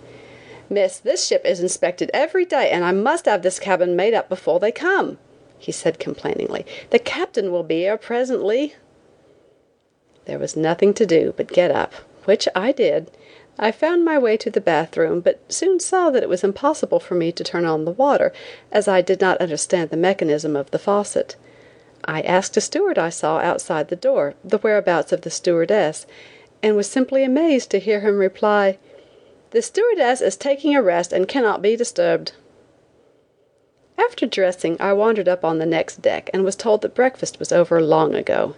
Miss, 0.71 0.99
this 0.99 1.27
ship 1.27 1.45
is 1.45 1.61
inspected 1.61 2.11
every 2.15 2.45
day 2.45 2.71
and 2.71 2.85
I 2.85 2.93
must 2.93 3.27
have 3.27 3.43
this 3.43 3.59
cabin 3.59 3.97
made 3.97 4.15
up 4.15 4.29
before 4.29 4.61
they 4.61 4.73
come, 4.73 5.19
he 5.59 5.73
said 5.73 5.99
complainingly. 5.99 6.65
The 6.91 6.99
captain 6.99 7.51
will 7.51 7.63
be 7.63 7.81
here 7.81 7.99
presently. 7.99 8.75
There 10.25 10.39
was 10.39 10.57
nothing 10.57 10.95
to 10.95 11.05
do 11.05 11.35
but 11.37 11.49
get 11.49 11.71
up, 11.71 11.93
which 12.25 12.49
I 12.55 12.73
did. 12.73 13.11
I 13.59 13.71
found 13.71 14.05
my 14.05 14.19
way 14.19 14.37
to 14.39 14.51
the 14.51 14.61
bathroom, 14.61 15.21
but 15.21 15.41
soon 15.53 15.79
saw 15.79 16.11
that 16.11 16.23
it 16.23 16.29
was 16.29 16.43
impossible 16.43 17.01
for 17.01 17.15
me 17.15 17.33
to 17.33 17.45
turn 17.45 17.67
on 17.67 17.85
the 17.85 17.91
water, 17.91 18.33
as 18.71 18.89
I 18.89 19.03
did 19.03 19.21
not 19.21 19.41
understand 19.43 19.91
the 19.91 19.97
mechanism 19.97 20.57
of 20.57 20.71
the 20.71 20.79
faucet. 20.79 21.37
I 22.05 22.23
asked 22.23 22.57
a 22.57 22.61
steward 22.61 22.99
I 22.99 23.11
saw 23.11 23.39
outside 23.39 23.89
the 23.89 23.97
door 23.97 24.35
the 24.43 24.59
whereabouts 24.59 25.13
of 25.13 25.21
the 25.21 25.31
stewardess, 25.31 26.07
and 26.63 26.77
was 26.77 26.89
simply 26.89 27.25
amazed 27.25 27.71
to 27.71 27.81
hear 27.81 28.01
him 28.01 28.19
reply: 28.19 28.79
"The 29.51 29.63
stewardess 29.63 30.21
is 30.21 30.37
taking 30.37 30.77
a 30.77 30.83
rest 30.83 31.13
and 31.13 31.27
cannot 31.27 31.61
be 31.61 31.77
disturbed." 31.77 32.33
After 33.99 34.27
dressing 34.27 34.77
I 34.81 34.93
wandered 34.93 35.29
up 35.29 35.45
on 35.45 35.59
the 35.59 35.67
next 35.67 36.03
deck 36.03 36.31
and 36.33 36.45
was 36.45 36.57
told 36.57 36.83
that 36.83 36.95
breakfast 36.95 37.39
was 37.39 37.53
over 37.53 37.81
long 37.81 38.15
ago. 38.15 38.55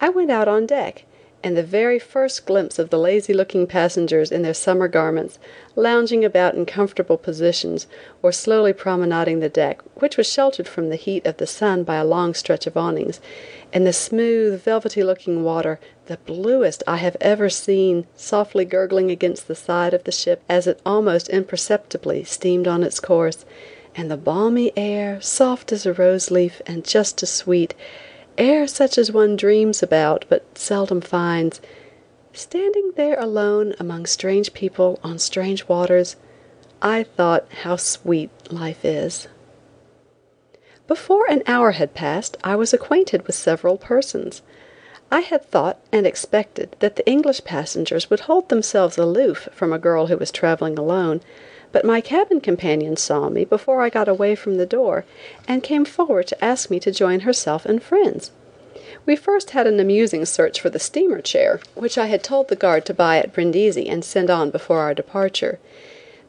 I 0.00 0.08
went 0.08 0.30
out 0.30 0.48
on 0.48 0.66
deck, 0.66 1.04
and 1.42 1.56
the 1.56 1.62
very 1.62 1.98
first 1.98 2.44
glimpse 2.44 2.78
of 2.78 2.90
the 2.90 2.98
lazy 2.98 3.32
looking 3.32 3.66
passengers 3.66 4.30
in 4.30 4.42
their 4.42 4.54
summer 4.54 4.88
garments, 4.88 5.38
lounging 5.74 6.24
about 6.24 6.54
in 6.54 6.66
comfortable 6.66 7.16
positions, 7.16 7.86
or 8.22 8.30
slowly 8.30 8.72
promenading 8.72 9.40
the 9.40 9.48
deck, 9.48 9.80
which 9.94 10.16
was 10.16 10.30
sheltered 10.30 10.68
from 10.68 10.90
the 10.90 10.96
heat 10.96 11.24
of 11.24 11.38
the 11.38 11.46
sun 11.46 11.82
by 11.82 11.96
a 11.96 12.04
long 12.04 12.34
stretch 12.34 12.66
of 12.66 12.76
awnings, 12.76 13.20
and 13.72 13.86
the 13.86 13.92
smooth, 13.92 14.62
velvety 14.62 15.02
looking 15.02 15.42
water, 15.42 15.80
the 16.06 16.18
bluest 16.18 16.82
I 16.86 16.98
have 16.98 17.16
ever 17.20 17.48
seen, 17.48 18.06
softly 18.16 18.64
gurgling 18.64 19.10
against 19.10 19.48
the 19.48 19.54
side 19.54 19.94
of 19.94 20.04
the 20.04 20.12
ship 20.12 20.42
as 20.48 20.66
it 20.66 20.80
almost 20.84 21.28
imperceptibly 21.30 22.24
steamed 22.24 22.68
on 22.68 22.82
its 22.82 23.00
course, 23.00 23.44
and 23.96 24.10
the 24.10 24.16
balmy 24.16 24.72
air, 24.76 25.20
soft 25.20 25.72
as 25.72 25.86
a 25.86 25.92
rose 25.92 26.30
leaf 26.30 26.60
and 26.66 26.84
just 26.84 27.22
as 27.22 27.30
sweet 27.30 27.74
air 28.40 28.66
such 28.66 28.96
as 28.96 29.12
one 29.12 29.36
dreams 29.36 29.82
about 29.82 30.24
but 30.28 30.58
seldom 30.58 31.00
finds, 31.00 31.60
standing 32.32 32.92
there 32.96 33.18
alone 33.20 33.74
among 33.78 34.06
strange 34.06 34.54
people 34.54 34.98
on 35.04 35.18
strange 35.18 35.68
waters, 35.68 36.16
I 36.82 37.02
thought 37.02 37.46
how 37.62 37.76
sweet 37.76 38.30
life 38.50 38.84
is. 38.84 39.28
Before 40.86 41.30
an 41.30 41.42
hour 41.46 41.72
had 41.72 41.94
passed 41.94 42.36
I 42.42 42.56
was 42.56 42.72
acquainted 42.72 43.26
with 43.26 43.36
several 43.36 43.76
persons. 43.76 44.42
I 45.12 45.20
had 45.20 45.44
thought 45.44 45.78
and 45.92 46.06
expected 46.06 46.74
that 46.80 46.96
the 46.96 47.06
English 47.08 47.44
passengers 47.44 48.08
would 48.08 48.20
hold 48.20 48.48
themselves 48.48 48.96
aloof 48.96 49.48
from 49.52 49.72
a 49.72 49.78
girl 49.78 50.06
who 50.06 50.16
was 50.16 50.30
traveling 50.30 50.78
alone, 50.78 51.20
but 51.72 51.84
my 51.84 52.00
cabin 52.00 52.40
companion 52.40 52.96
saw 52.96 53.28
me 53.28 53.44
before 53.44 53.80
I 53.80 53.90
got 53.90 54.08
away 54.08 54.34
from 54.34 54.56
the 54.56 54.66
door, 54.66 55.04
and 55.46 55.62
came 55.62 55.84
forward 55.84 56.26
to 56.28 56.44
ask 56.44 56.70
me 56.70 56.80
to 56.80 56.90
join 56.90 57.20
herself 57.20 57.64
and 57.64 57.82
friends. 57.82 58.30
We 59.06 59.16
first 59.16 59.50
had 59.50 59.66
an 59.66 59.80
amusing 59.80 60.24
search 60.24 60.60
for 60.60 60.68
the 60.68 60.78
steamer 60.78 61.20
chair, 61.20 61.60
which 61.74 61.96
I 61.96 62.06
had 62.06 62.22
told 62.22 62.48
the 62.48 62.56
guard 62.56 62.84
to 62.86 62.94
buy 62.94 63.18
at 63.18 63.32
Brindisi 63.32 63.88
and 63.88 64.04
send 64.04 64.30
on 64.30 64.50
before 64.50 64.80
our 64.80 64.94
departure. 64.94 65.58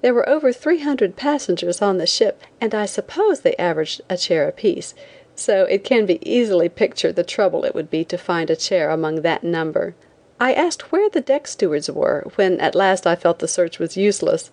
There 0.01 0.13
were 0.13 0.27
over 0.27 0.51
three 0.51 0.79
hundred 0.79 1.15
passengers 1.15 1.81
on 1.81 1.97
the 1.97 2.07
ship, 2.07 2.41
and 2.59 2.73
I 2.73 2.85
suppose 2.85 3.41
they 3.41 3.55
averaged 3.57 4.01
a 4.09 4.17
chair 4.17 4.47
apiece, 4.47 4.95
so 5.35 5.65
it 5.65 5.83
can 5.83 6.05
be 6.05 6.19
easily 6.27 6.69
pictured 6.69 7.15
the 7.15 7.23
trouble 7.23 7.65
it 7.65 7.75
would 7.75 7.89
be 7.89 8.03
to 8.05 8.17
find 8.17 8.49
a 8.49 8.55
chair 8.55 8.89
among 8.89 9.21
that 9.21 9.43
number. 9.43 9.95
I 10.39 10.53
asked 10.53 10.91
where 10.91 11.09
the 11.09 11.21
deck 11.21 11.47
stewards 11.47 11.89
were, 11.89 12.25
when 12.35 12.59
at 12.59 12.73
last 12.73 13.05
I 13.05 13.15
felt 13.15 13.39
the 13.39 13.47
search 13.47 13.77
was 13.77 13.95
useless 13.95 14.49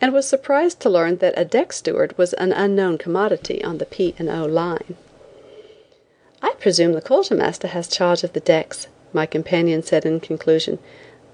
and 0.00 0.12
was 0.12 0.26
surprised 0.26 0.80
to 0.80 0.88
learn 0.88 1.16
that 1.16 1.34
a 1.36 1.44
deck 1.44 1.72
steward 1.72 2.16
was 2.16 2.32
an 2.34 2.52
unknown 2.52 2.96
commodity 2.96 3.62
on 3.62 3.78
the 3.78 3.84
P. 3.84 4.14
and 4.18 4.30
O. 4.30 4.44
line. 4.46 4.96
"I 6.40 6.54
presume 6.58 6.94
the 6.94 7.02
quartermaster 7.02 7.68
has 7.68 7.86
charge 7.86 8.24
of 8.24 8.32
the 8.32 8.40
decks," 8.40 8.86
my 9.12 9.26
companion 9.26 9.82
said 9.82 10.06
in 10.06 10.20
conclusion, 10.20 10.78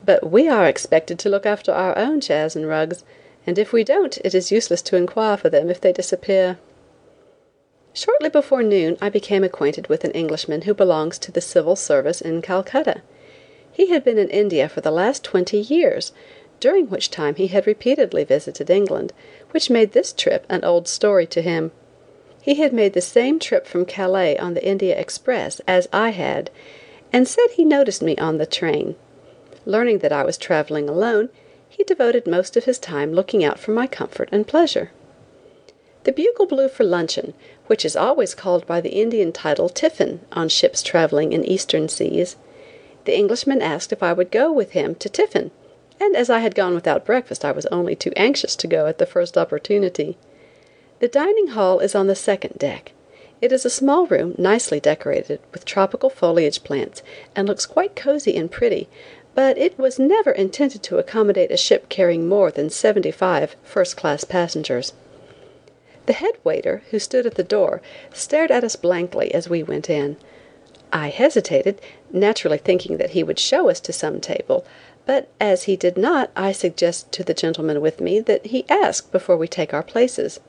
"but 0.05 0.31
we 0.31 0.49
are 0.49 0.67
expected 0.67 1.19
to 1.21 1.29
look 1.29 1.47
after 1.47 1.71
our 1.71 1.97
own 1.97 2.21
chairs 2.21 2.57
and 2.57 2.69
rugs, 2.69 3.05
and 3.47 3.59
if 3.59 3.73
we 3.73 3.85
don't 3.85 4.19
it 4.25 4.35
is 4.35 4.51
useless 4.51 4.83
to 4.83 4.97
inquire 4.97 5.37
for 5.37 5.49
them 5.49 5.71
if 5.71 5.81
they 5.81 5.93
disappear." 5.93 6.59
Shortly 7.93 8.29
before 8.29 8.62
noon 8.62 8.99
I 9.01 9.09
became 9.09 9.45
acquainted 9.45 9.87
with 9.87 10.05
an 10.05 10.11
Englishman 10.11 10.62
who 10.62 10.75
belongs 10.75 11.19
to 11.21 11.31
the 11.31 11.41
civil 11.41 11.77
service 11.77 12.21
in 12.21 12.43
Calcutta. 12.43 13.03
He 13.73 13.91
had 13.91 14.05
been 14.05 14.19
in 14.19 14.29
India 14.31 14.69
for 14.69 14.81
the 14.81 14.91
last 14.91 15.23
twenty 15.23 15.59
years 15.59 16.12
during 16.61 16.89
which 16.89 17.11
time 17.11 17.35
he 17.35 17.49
had 17.49 17.67
repeatedly 17.67 18.25
visited 18.25 18.71
England, 18.71 19.13
which 19.51 19.71
made 19.71 19.93
this 19.93 20.13
trip 20.13 20.47
an 20.49 20.65
old 20.65 20.89
story 20.89 21.27
to 21.27 21.43
him. 21.43 21.71
He 22.41 22.55
had 22.55 22.73
made 22.73 22.93
the 22.93 23.01
same 23.01 23.39
trip 23.39 23.67
from 23.67 23.85
Calais 23.85 24.39
on 24.39 24.55
the 24.55 24.65
India 24.65 24.99
Express 24.99 25.61
as 25.67 25.89
I 25.93 26.11
had, 26.11 26.51
and 27.13 27.29
said 27.29 27.49
he 27.53 27.65
noticed 27.65 28.03
me 28.03 28.17
on 28.17 28.39
the 28.39 28.47
train. 28.47 28.95
Learning 29.65 29.99
that 29.99 30.13
I 30.13 30.25
was 30.25 30.39
traveling 30.39 30.89
alone, 30.89 31.29
he 31.69 31.85
devoted 31.85 32.27
most 32.27 32.57
of 32.57 32.65
his 32.65 32.79
time 32.79 33.13
looking 33.13 33.45
out 33.45 33.59
for 33.59 33.73
my 33.73 33.87
comfort 33.87 34.29
and 34.33 34.47
pleasure. 34.47 34.93
The 36.05 36.13
bugle 36.13 36.47
blew 36.47 36.69
for 36.69 36.85
luncheon, 36.85 37.35
which 37.67 37.85
is 37.85 37.97
always 37.97 38.35
called 38.35 38.67
by 38.67 38.81
the 38.81 38.91
Indian 39.01 39.33
title 39.33 39.69
tiffin 39.69 40.21
on 40.33 40.49
ships 40.49 40.83
traveling 40.83 41.33
in 41.33 41.45
Eastern 41.45 41.89
seas. 41.89 42.37
The 43.05 43.17
Englishman 43.17 43.61
asked 43.61 43.93
if 43.93 44.03
I 44.03 44.13
would 44.13 44.31
go 44.31 44.53
with 44.53 44.71
him 44.71 44.95
to 44.95 45.09
tiffin 45.09 45.51
and 46.01 46.17
as 46.17 46.31
I 46.31 46.41
had 46.41 46.55
gone 46.55 46.75
without 46.75 47.05
breakfast 47.05 47.45
I 47.45 47.53
was 47.53 47.67
only 47.67 47.95
too 47.95 48.13
anxious 48.17 48.57
to 48.57 48.67
go 48.67 48.87
at 48.87 48.99
the 48.99 49.07
first 49.07 49.37
opportunity. 49.37 50.17
The 50.99 51.09
dining 51.09 51.49
hall 51.49 51.81
is 51.81 51.95
on 51.95 52.07
the 52.07 52.15
second 52.15 52.59
deck. 52.59 52.93
It 53.43 53.53
is 53.53 53.67
a 53.67 53.71
small 53.71 54.07
room 54.07 54.35
nicely 54.39 54.81
decorated 54.81 55.41
with 55.53 55.67
tropical 55.67 56.09
foliage 56.09 56.65
plants, 56.65 57.03
and 57.35 57.47
looks 57.47 57.67
quite 57.67 57.95
cozy 57.95 58.35
and 58.35 58.51
pretty, 58.51 58.89
but 59.35 59.59
it 59.59 59.79
was 59.79 59.99
never 59.99 60.31
intended 60.31 60.83
to 60.85 60.97
accommodate 60.97 61.51
a 61.51 61.59
ship 61.59 61.91
carrying 61.91 62.27
more 62.27 62.51
than 62.51 62.71
seventy 62.71 63.11
five 63.11 63.55
first 63.63 63.95
class 63.95 64.25
passengers. 64.25 64.95
The 66.07 66.15
head 66.15 66.39
waiter, 66.45 66.83
who 66.91 66.99
stood 66.99 67.27
at 67.27 67.35
the 67.35 67.43
door, 67.43 67.83
stared 68.15 68.51
at 68.51 68.65
us 68.65 68.77
blankly 68.77 69.35
as 69.35 69.51
we 69.51 69.63
went 69.63 69.91
in. 69.91 70.17
I 70.93 71.11
hesitated, 71.11 71.81
naturally 72.11 72.59
thinking 72.59 72.97
that 72.97 73.11
he 73.11 73.23
would 73.23 73.39
show 73.39 73.69
us 73.69 73.81
to 73.81 73.93
some 73.93 74.21
table 74.21 74.65
but 75.07 75.29
as 75.41 75.63
he 75.63 75.77
did 75.77 75.97
not 75.97 76.31
I 76.35 76.51
suggested 76.51 77.13
to 77.13 77.23
the 77.23 77.33
gentleman 77.33 77.81
with 77.81 78.01
me 78.01 78.19
that 78.21 78.47
he 78.47 78.65
ask 78.69 79.11
before 79.13 79.37
we 79.37 79.47
take 79.47 79.73
our 79.73 79.85
places. 79.85 80.41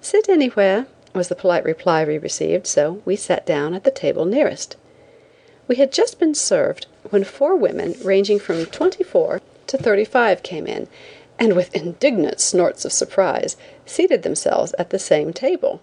"Sit 0.00 0.28
anywhere," 0.28 0.86
was 1.14 1.28
the 1.28 1.34
polite 1.34 1.64
reply 1.64 2.04
we 2.04 2.16
received, 2.16 2.66
so 2.66 3.02
we 3.04 3.16
sat 3.16 3.44
down 3.44 3.74
at 3.74 3.84
the 3.84 3.90
table 3.90 4.24
nearest. 4.24 4.76
We 5.68 5.76
had 5.76 5.92
just 5.92 6.18
been 6.18 6.34
served 6.34 6.86
when 7.10 7.22
four 7.24 7.54
women 7.54 7.96
ranging 8.02 8.38
from 8.38 8.64
twenty 8.66 9.04
four 9.04 9.42
to 9.66 9.76
thirty 9.76 10.04
five 10.04 10.42
came 10.42 10.66
in, 10.66 10.88
and 11.38 11.54
with 11.54 11.76
indignant 11.76 12.40
snorts 12.40 12.86
of 12.86 12.92
surprise 12.92 13.56
seated 13.84 14.22
themselves 14.22 14.74
at 14.78 14.88
the 14.88 14.98
same 14.98 15.34
table. 15.34 15.82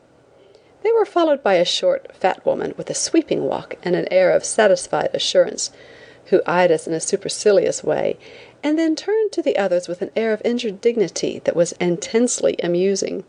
They 0.81 0.91
were 0.91 1.05
followed 1.05 1.43
by 1.43 1.55
a 1.55 1.65
short, 1.65 2.13
fat 2.15 2.45
woman 2.45 2.73
with 2.75 2.89
a 2.89 2.95
sweeping 2.95 3.43
walk 3.43 3.75
and 3.83 3.95
an 3.95 4.07
air 4.11 4.31
of 4.31 4.43
satisfied 4.43 5.11
assurance 5.13 5.69
who 6.33 6.41
eyed 6.47 6.71
us 6.71 6.87
in 6.87 6.93
a 6.93 6.99
supercilious 6.99 7.83
way, 7.83 8.17
and 8.63 8.79
then 8.79 8.95
turned 8.95 9.31
to 9.31 9.43
the 9.43 9.55
others 9.55 9.87
with 9.87 10.01
an 10.01 10.09
air 10.15 10.33
of 10.33 10.41
injured 10.43 10.81
dignity 10.81 11.39
that 11.43 11.55
was 11.55 11.73
intensely 11.73 12.55
amusing. 12.63 13.23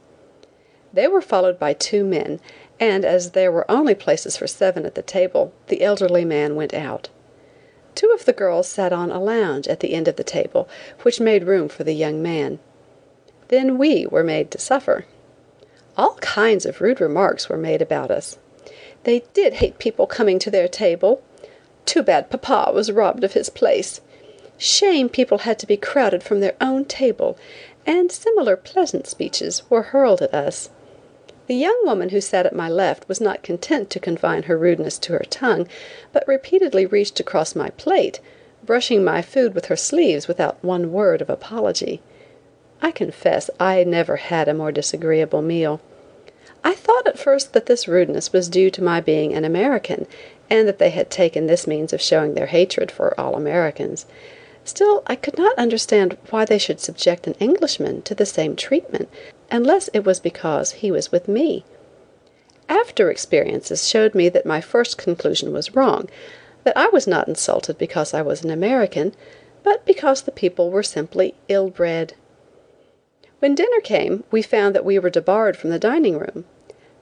They 0.90 1.06
were 1.06 1.20
followed 1.20 1.58
by 1.58 1.74
two 1.74 2.02
men, 2.02 2.40
and 2.80 3.04
as 3.04 3.32
there 3.32 3.52
were 3.52 3.70
only 3.70 3.94
places 3.94 4.38
for 4.38 4.46
seven 4.46 4.86
at 4.86 4.94
the 4.94 5.02
table, 5.02 5.52
the 5.66 5.82
elderly 5.82 6.24
man 6.24 6.56
went 6.56 6.72
out. 6.72 7.10
Two 7.94 8.10
of 8.10 8.24
the 8.24 8.32
girls 8.32 8.68
sat 8.68 8.90
on 8.90 9.10
a 9.10 9.22
lounge 9.22 9.68
at 9.68 9.80
the 9.80 9.92
end 9.92 10.08
of 10.08 10.16
the 10.16 10.24
table, 10.24 10.66
which 11.02 11.20
made 11.20 11.44
room 11.44 11.68
for 11.68 11.84
the 11.84 11.92
young 11.92 12.22
man. 12.22 12.58
Then 13.48 13.76
we 13.76 14.06
were 14.06 14.24
made 14.24 14.50
to 14.52 14.58
suffer. 14.58 15.04
All 15.94 16.14
kinds 16.22 16.64
of 16.64 16.80
rude 16.80 17.02
remarks 17.02 17.50
were 17.50 17.58
made 17.58 17.82
about 17.82 18.10
us. 18.10 18.38
They 19.02 19.24
did 19.34 19.54
hate 19.54 19.78
people 19.78 20.06
coming 20.06 20.38
to 20.38 20.50
their 20.50 20.68
table. 20.68 21.22
Too 21.86 22.02
bad 22.02 22.30
papa 22.30 22.72
was 22.72 22.90
robbed 22.90 23.24
of 23.24 23.34
his 23.34 23.50
place. 23.50 24.00
shame 24.56 25.08
people 25.08 25.38
had 25.38 25.58
to 25.58 25.66
be 25.66 25.76
crowded 25.76 26.22
from 26.22 26.40
their 26.40 26.54
own 26.60 26.84
table, 26.84 27.36
and 27.86 28.10
similar 28.10 28.56
pleasant 28.56 29.06
speeches 29.06 29.62
were 29.68 29.82
hurled 29.82 30.22
at 30.22 30.32
us. 30.32 30.70
The 31.46 31.54
young 31.54 31.78
woman 31.84 32.08
who 32.08 32.22
sat 32.22 32.46
at 32.46 32.54
my 32.54 32.70
left 32.70 33.06
was 33.06 33.20
not 33.20 33.42
content 33.42 33.90
to 33.90 34.00
confine 34.00 34.44
her 34.44 34.56
rudeness 34.56 34.98
to 35.00 35.12
her 35.12 35.26
tongue, 35.28 35.68
but 36.10 36.26
repeatedly 36.26 36.86
reached 36.86 37.20
across 37.20 37.54
my 37.54 37.68
plate, 37.70 38.18
brushing 38.64 39.04
my 39.04 39.20
food 39.20 39.54
with 39.54 39.66
her 39.66 39.76
sleeves 39.76 40.26
without 40.26 40.62
one 40.64 40.90
word 40.90 41.20
of 41.20 41.28
apology. 41.28 42.00
I 42.80 42.92
confess 42.92 43.50
I 43.60 43.84
never 43.84 44.16
had 44.16 44.48
a 44.48 44.54
more 44.54 44.72
disagreeable 44.72 45.42
meal. 45.42 45.82
I 46.62 46.72
thought 46.74 47.06
at 47.06 47.18
first 47.18 47.52
that 47.52 47.66
this 47.66 47.86
rudeness 47.86 48.32
was 48.32 48.48
due 48.48 48.70
to 48.70 48.82
my 48.82 49.02
being 49.02 49.34
an 49.34 49.44
American, 49.44 50.06
and 50.54 50.68
that 50.68 50.78
they 50.78 50.90
had 50.90 51.10
taken 51.10 51.46
this 51.46 51.66
means 51.66 51.92
of 51.92 52.00
showing 52.00 52.34
their 52.34 52.46
hatred 52.46 52.88
for 52.88 53.18
all 53.20 53.34
Americans. 53.34 54.06
Still 54.64 55.02
I 55.06 55.16
could 55.16 55.36
not 55.36 55.58
understand 55.58 56.16
why 56.30 56.44
they 56.44 56.58
should 56.58 56.78
subject 56.78 57.26
an 57.26 57.34
Englishman 57.40 58.02
to 58.02 58.14
the 58.14 58.24
same 58.24 58.54
treatment, 58.54 59.08
unless 59.50 59.88
it 59.88 60.04
was 60.04 60.20
because 60.20 60.72
he 60.72 60.92
was 60.92 61.10
with 61.10 61.26
me. 61.26 61.64
After 62.68 63.10
experiences 63.10 63.88
showed 63.88 64.14
me 64.14 64.28
that 64.28 64.46
my 64.46 64.60
first 64.60 64.96
conclusion 64.96 65.52
was 65.52 65.74
wrong, 65.74 66.08
that 66.62 66.76
I 66.76 66.88
was 66.88 67.08
not 67.08 67.26
insulted 67.26 67.76
because 67.76 68.14
I 68.14 68.22
was 68.22 68.44
an 68.44 68.50
American, 68.50 69.12
but 69.64 69.84
because 69.84 70.22
the 70.22 70.30
people 70.30 70.70
were 70.70 70.84
simply 70.84 71.34
ill 71.48 71.68
bred. 71.68 72.14
When 73.40 73.56
dinner 73.56 73.80
came 73.80 74.22
we 74.30 74.40
found 74.40 74.72
that 74.74 74.84
we 74.84 75.00
were 75.00 75.10
debarred 75.10 75.56
from 75.56 75.70
the 75.70 75.80
dining 75.80 76.16
room. 76.16 76.44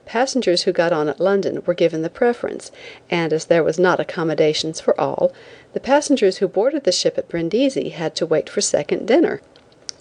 Passengers 0.05 0.63
who 0.63 0.71
got 0.71 0.93
on 0.93 1.07
at 1.07 1.19
London 1.19 1.63
were 1.65 1.73
given 1.73 2.01
the 2.01 2.09
preference, 2.09 2.71
and 3.09 3.31
as 3.31 3.45
there 3.45 3.63
was 3.63 3.79
not 3.79 3.99
accommodations 3.99 4.79
for 4.79 4.99
all, 4.99 5.31
the 5.73 5.79
passengers 5.79 6.37
who 6.37 6.47
boarded 6.47 6.83
the 6.83 6.91
ship 6.91 7.17
at 7.17 7.29
Brindisi 7.29 7.89
had 7.89 8.15
to 8.15 8.25
wait 8.25 8.49
for 8.49 8.61
second 8.61 9.07
dinner. 9.07 9.41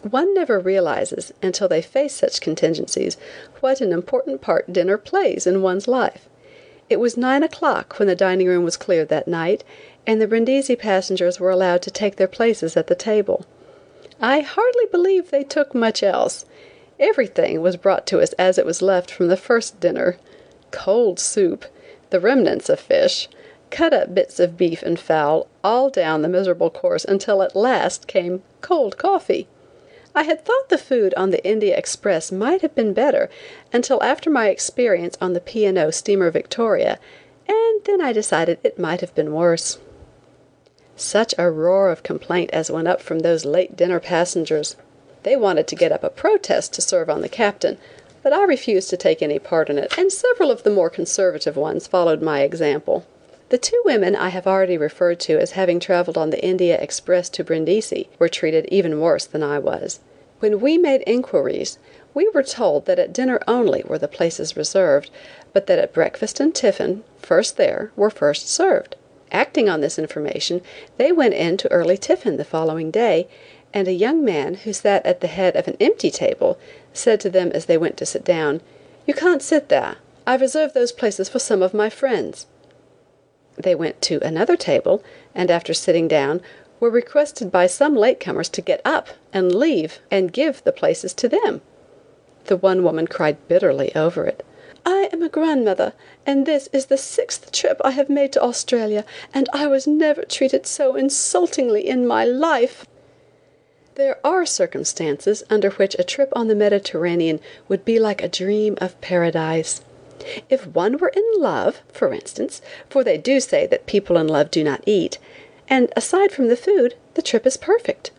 One 0.02 0.34
never 0.34 0.58
realizes, 0.58 1.32
until 1.40 1.68
they 1.68 1.80
face 1.80 2.14
such 2.14 2.40
contingencies, 2.40 3.16
what 3.60 3.80
an 3.80 3.92
important 3.92 4.40
part 4.40 4.72
dinner 4.72 4.98
plays 4.98 5.46
in 5.46 5.62
one's 5.62 5.86
life. 5.86 6.28
It 6.90 6.98
was 6.98 7.16
nine 7.16 7.44
o'clock 7.44 7.98
when 7.98 8.08
the 8.08 8.16
dining 8.16 8.48
room 8.48 8.64
was 8.64 8.76
cleared 8.76 9.08
that 9.08 9.28
night, 9.28 9.62
and 10.06 10.20
the 10.20 10.26
Brindisi 10.26 10.74
passengers 10.74 11.38
were 11.38 11.50
allowed 11.50 11.82
to 11.82 11.90
take 11.90 12.16
their 12.16 12.26
places 12.26 12.76
at 12.76 12.88
the 12.88 12.96
table. 12.96 13.46
I 14.20 14.40
hardly 14.40 14.86
believe 14.90 15.30
they 15.30 15.44
took 15.44 15.74
much 15.74 16.02
else. 16.02 16.44
Everything 17.04 17.60
was 17.60 17.76
brought 17.76 18.06
to 18.06 18.20
us 18.20 18.32
as 18.34 18.58
it 18.58 18.64
was 18.64 18.80
left 18.80 19.10
from 19.10 19.26
the 19.26 19.36
first 19.36 19.80
dinner: 19.80 20.18
cold 20.70 21.18
soup, 21.18 21.64
the 22.10 22.20
remnants 22.20 22.68
of 22.68 22.78
fish, 22.78 23.28
cut 23.70 23.92
up 23.92 24.14
bits 24.14 24.38
of 24.38 24.56
beef 24.56 24.84
and 24.84 25.00
fowl, 25.00 25.48
all 25.64 25.90
down 25.90 26.22
the 26.22 26.28
miserable 26.28 26.70
course 26.70 27.04
until 27.04 27.42
at 27.42 27.56
last 27.56 28.06
came 28.06 28.44
cold 28.60 28.98
coffee. 28.98 29.48
I 30.14 30.22
had 30.22 30.44
thought 30.44 30.68
the 30.68 30.78
food 30.78 31.12
on 31.14 31.30
the 31.30 31.44
India 31.44 31.76
Express 31.76 32.30
might 32.30 32.62
have 32.62 32.76
been 32.76 32.92
better 32.92 33.28
until 33.72 34.00
after 34.00 34.30
my 34.30 34.48
experience 34.48 35.18
on 35.20 35.32
the 35.32 35.40
P. 35.40 35.64
and 35.64 35.76
O. 35.78 35.90
steamer 35.90 36.30
Victoria, 36.30 37.00
and 37.48 37.82
then 37.82 38.00
I 38.00 38.12
decided 38.12 38.60
it 38.62 38.78
might 38.78 39.00
have 39.00 39.12
been 39.16 39.34
worse. 39.34 39.78
Such 40.94 41.34
a 41.36 41.50
roar 41.50 41.90
of 41.90 42.04
complaint 42.04 42.50
as 42.52 42.70
went 42.70 42.86
up 42.86 43.00
from 43.00 43.18
those 43.18 43.44
late 43.44 43.74
dinner 43.74 43.98
passengers! 43.98 44.76
They 45.22 45.36
wanted 45.36 45.66
to 45.68 45.76
get 45.76 45.92
up 45.92 46.02
a 46.04 46.10
protest 46.10 46.72
to 46.74 46.82
serve 46.82 47.08
on 47.08 47.20
the 47.20 47.28
captain, 47.28 47.78
but 48.22 48.32
I 48.32 48.44
refused 48.44 48.90
to 48.90 48.96
take 48.96 49.22
any 49.22 49.38
part 49.38 49.68
in 49.70 49.78
it, 49.78 49.96
and 49.98 50.12
several 50.12 50.50
of 50.50 50.62
the 50.62 50.70
more 50.70 50.90
conservative 50.90 51.56
ones 51.56 51.86
followed 51.86 52.22
my 52.22 52.42
example. 52.42 53.06
The 53.48 53.58
two 53.58 53.82
women 53.84 54.16
I 54.16 54.30
have 54.30 54.46
already 54.46 54.78
referred 54.78 55.20
to 55.20 55.38
as 55.38 55.52
having 55.52 55.78
traveled 55.78 56.16
on 56.16 56.30
the 56.30 56.44
India 56.44 56.80
Express 56.80 57.28
to 57.30 57.44
Brindisi 57.44 58.08
were 58.18 58.28
treated 58.28 58.66
even 58.66 59.00
worse 59.00 59.26
than 59.26 59.42
I 59.42 59.58
was. 59.58 60.00
When 60.40 60.60
we 60.60 60.78
made 60.78 61.04
inquiries 61.06 61.78
we 62.14 62.28
were 62.28 62.42
told 62.42 62.86
that 62.86 62.98
at 62.98 63.12
dinner 63.12 63.40
only 63.48 63.82
were 63.86 63.98
the 63.98 64.08
places 64.08 64.56
reserved, 64.56 65.10
but 65.52 65.66
that 65.66 65.78
at 65.78 65.92
breakfast 65.92 66.40
and 66.40 66.54
tiffin, 66.54 67.04
first 67.18 67.56
there, 67.56 67.90
were 67.96 68.10
first 68.10 68.48
served. 68.48 68.96
Acting 69.30 69.68
on 69.68 69.80
this 69.80 69.98
information, 69.98 70.60
they 70.98 71.10
went 71.10 71.34
in 71.34 71.56
to 71.56 71.70
early 71.70 71.96
tiffin 71.96 72.36
the 72.36 72.44
following 72.44 72.90
day 72.90 73.28
and 73.72 73.88
a 73.88 73.92
young 73.92 74.24
man 74.24 74.54
who 74.54 74.72
sat 74.72 75.04
at 75.06 75.20
the 75.20 75.26
head 75.26 75.56
of 75.56 75.66
an 75.66 75.76
empty 75.80 76.10
table 76.10 76.58
said 76.92 77.20
to 77.20 77.30
them 77.30 77.50
as 77.52 77.64
they 77.66 77.78
went 77.78 77.96
to 77.96 78.06
sit 78.06 78.24
down: 78.24 78.60
"You 79.06 79.14
can't 79.14 79.42
sit 79.42 79.68
there. 79.68 79.96
I've 80.26 80.40
reserved 80.40 80.74
those 80.74 80.92
places 80.92 81.28
for 81.28 81.38
some 81.38 81.62
of 81.62 81.72
my 81.72 81.88
friends." 81.88 82.46
They 83.56 83.74
went 83.74 84.02
to 84.02 84.18
another 84.22 84.56
table, 84.56 85.02
and 85.34 85.50
after 85.50 85.74
sitting 85.74 86.08
down 86.08 86.42
were 86.80 86.90
requested 86.90 87.50
by 87.50 87.66
some 87.66 87.94
late 87.94 88.18
comers 88.18 88.48
to 88.50 88.60
get 88.60 88.80
up 88.84 89.08
and 89.32 89.54
leave 89.54 90.00
and 90.10 90.32
give 90.32 90.62
the 90.64 90.72
places 90.72 91.14
to 91.14 91.28
them. 91.28 91.60
The 92.46 92.56
one 92.56 92.82
woman 92.82 93.06
cried 93.06 93.36
bitterly 93.46 93.94
over 93.94 94.26
it. 94.26 94.44
I 94.84 95.08
am 95.12 95.22
a 95.22 95.28
grandmother, 95.28 95.92
and 96.26 96.44
this 96.44 96.68
is 96.72 96.86
the 96.86 96.98
sixth 96.98 97.52
trip 97.52 97.80
I 97.84 97.92
have 97.92 98.08
made 98.08 98.32
to 98.32 98.42
Australia, 98.42 99.04
and 99.32 99.48
I 99.52 99.68
was 99.68 99.86
never 99.86 100.22
treated 100.22 100.66
so 100.66 100.96
insultingly 100.96 101.86
in 101.88 102.04
my 102.04 102.24
life. 102.24 102.84
There 103.94 104.18
are 104.24 104.46
circumstances 104.46 105.44
under 105.50 105.68
which 105.70 105.94
a 105.98 106.04
trip 106.04 106.32
on 106.34 106.48
the 106.48 106.54
Mediterranean 106.54 107.40
would 107.68 107.84
be 107.84 107.98
like 107.98 108.22
a 108.22 108.28
dream 108.28 108.78
of 108.80 108.98
paradise. 109.02 109.82
If 110.48 110.66
one 110.66 110.96
were 110.96 111.12
in 111.14 111.24
love, 111.36 111.82
for 111.92 112.10
instance, 112.14 112.62
for 112.88 113.04
they 113.04 113.18
do 113.18 113.38
say 113.38 113.66
that 113.66 113.84
people 113.86 114.16
in 114.16 114.28
love 114.28 114.50
do 114.50 114.64
not 114.64 114.82
eat, 114.86 115.18
and 115.68 115.92
aside 115.94 116.32
from 116.32 116.48
the 116.48 116.56
food, 116.56 116.94
the 117.14 117.22
trip 117.22 117.46
is 117.46 117.58
perfect. 117.58 118.12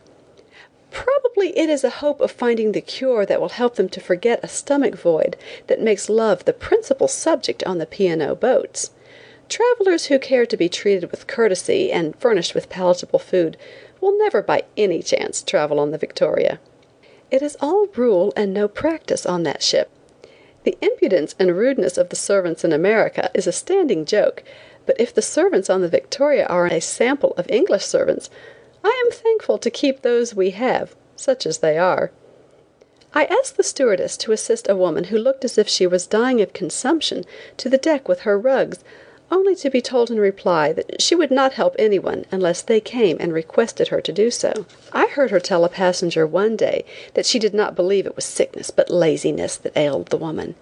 Probably 0.92 1.58
it 1.58 1.70
is 1.70 1.84
a 1.84 1.90
hope 1.90 2.22
of 2.22 2.32
finding 2.32 2.74
the 2.74 2.82
cure 2.82 3.26
that 3.26 3.42
will 3.42 3.50
help 3.50 3.74
them 3.76 3.90
to 3.90 4.00
forget 4.00 4.44
a 4.44 4.48
stomach 4.48 4.96
void 4.96 5.36
that 5.66 5.82
makes 5.82 6.08
love 6.08 6.46
the 6.46 6.54
principal 6.54 7.08
subject 7.08 7.64
on 7.64 7.80
the 7.80 7.88
P. 7.88 8.08
and 8.08 8.22
O. 8.22 8.36
boats. 8.36 8.92
Travelers 9.50 10.06
who 10.06 10.20
care 10.20 10.46
to 10.46 10.56
be 10.56 10.70
treated 10.70 11.10
with 11.10 11.26
courtesy 11.26 11.92
and 11.92 12.16
furnished 12.18 12.54
with 12.54 12.70
palatable 12.70 13.20
food 13.20 13.58
will 14.04 14.18
never 14.18 14.42
by 14.42 14.64
any 14.76 15.02
chance 15.02 15.42
travel 15.42 15.80
on 15.80 15.92
the 15.92 15.98
Victoria. 15.98 16.60
It 17.32 17.42
is 17.42 17.56
all 17.62 17.88
rule 17.96 18.34
and 18.36 18.54
no 18.54 18.68
practice 18.68 19.26
on 19.26 19.44
that 19.44 19.64
ship. 19.64 19.90
The 20.66 20.78
impudence 20.82 21.36
and 21.40 21.58
rudeness 21.58 21.98
of 21.98 22.10
the 22.10 22.18
servants 22.18 22.66
in 22.66 22.74
America 22.74 23.32
is 23.34 23.48
a 23.48 23.54
standing 23.54 24.04
joke, 24.04 24.44
but 24.86 25.00
if 25.00 25.14
the 25.14 25.22
servants 25.22 25.70
on 25.70 25.80
the 25.80 25.88
Victoria 25.88 26.46
are 26.48 26.68
a 26.68 26.82
sample 26.82 27.34
of 27.38 27.50
English 27.50 27.86
servants, 27.86 28.30
I 28.84 29.04
am 29.06 29.12
thankful 29.12 29.58
to 29.60 29.72
keep 29.72 30.02
those 30.02 30.36
we 30.36 30.50
have, 30.52 30.96
such 31.16 31.46
as 31.46 31.60
they 31.60 31.78
are. 31.78 32.12
I 33.14 33.24
asked 33.26 33.56
the 33.56 33.64
stewardess 33.64 34.18
to 34.18 34.34
assist 34.34 34.68
a 34.68 34.76
woman 34.76 35.06
who 35.06 35.18
looked 35.18 35.46
as 35.46 35.58
if 35.58 35.70
she 35.70 35.88
was 35.88 36.08
dying 36.08 36.42
of 36.42 36.52
consumption 36.52 37.24
to 37.56 37.70
the 37.70 37.78
deck 37.78 38.10
with 38.10 38.22
her 38.22 38.38
rugs 38.38 38.84
only 39.32 39.56
to 39.56 39.70
be 39.70 39.82
told 39.82 40.12
in 40.12 40.20
reply 40.20 40.74
that 40.74 41.02
she 41.02 41.16
would 41.16 41.32
not 41.32 41.54
help 41.54 41.76
anyone 41.80 42.26
unless 42.32 42.62
they 42.62 42.80
came 42.80 43.18
and 43.20 43.34
requested 43.34 43.88
her 43.88 44.02
to 44.02 44.12
do 44.12 44.30
so. 44.30 44.66
I 44.92 45.08
heard 45.08 45.32
her 45.32 45.40
tell 45.40 45.66
a 45.66 45.70
passenger 45.70 46.28
one 46.28 46.56
day 46.56 46.86
that 47.14 47.26
she 47.26 47.40
did 47.40 47.54
not 47.54 47.76
believe 47.76 48.06
it 48.06 48.16
was 48.16 48.26
sickness 48.26 48.72
but 48.72 48.90
laziness 48.90 49.58
that 49.58 49.78
ailed 49.78 50.08
the 50.08 50.18
woman. 50.18 50.56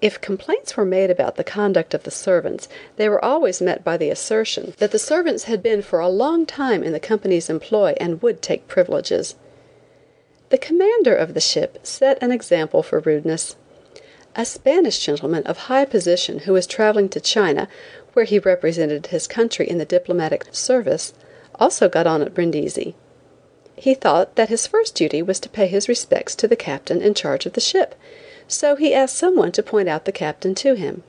If 0.00 0.20
complaints 0.20 0.76
were 0.76 0.84
made 0.84 1.10
about 1.10 1.36
the 1.36 1.44
conduct 1.44 1.92
of 1.92 2.04
the 2.04 2.12
servants, 2.12 2.68
they 2.96 3.08
were 3.08 3.24
always 3.24 3.60
met 3.60 3.82
by 3.82 3.96
the 3.96 4.10
assertion 4.10 4.74
that 4.78 4.92
the 4.92 4.98
servants 4.98 5.44
had 5.44 5.60
been 5.62 5.82
for 5.82 5.98
a 5.98 6.08
long 6.08 6.46
time 6.46 6.84
in 6.84 6.92
the 6.92 7.00
company's 7.00 7.50
employ 7.50 7.94
and 7.98 8.22
would 8.22 8.40
take 8.40 8.68
privileges. 8.68 9.34
The 10.50 10.58
commander 10.58 11.14
of 11.14 11.34
the 11.34 11.40
ship 11.40 11.80
set 11.82 12.22
an 12.22 12.30
example 12.30 12.82
for 12.82 13.00
rudeness. 13.00 13.56
A 14.38 14.44
Spanish 14.44 15.00
gentleman 15.00 15.42
of 15.48 15.66
high 15.66 15.84
position 15.84 16.38
who 16.40 16.52
was 16.52 16.64
traveling 16.64 17.08
to 17.08 17.18
China, 17.18 17.66
where 18.12 18.24
he 18.24 18.38
represented 18.38 19.08
his 19.08 19.26
country 19.26 19.68
in 19.68 19.78
the 19.78 19.84
diplomatic 19.84 20.46
service, 20.52 21.12
also 21.56 21.88
got 21.88 22.06
on 22.06 22.22
at 22.22 22.34
Brindisi. 22.34 22.94
He 23.74 23.94
thought 23.94 24.36
that 24.36 24.48
his 24.48 24.64
first 24.64 24.94
duty 24.94 25.22
was 25.22 25.40
to 25.40 25.48
pay 25.48 25.66
his 25.66 25.88
respects 25.88 26.36
to 26.36 26.46
the 26.46 26.54
captain 26.54 27.02
in 27.02 27.14
charge 27.14 27.46
of 27.46 27.54
the 27.54 27.60
ship, 27.60 27.96
so 28.46 28.76
he 28.76 28.94
asked 28.94 29.16
someone 29.16 29.50
to 29.50 29.62
point 29.62 29.88
out 29.88 30.04
the 30.04 30.12
captain 30.12 30.54
to 30.54 30.74
him. 30.74 31.02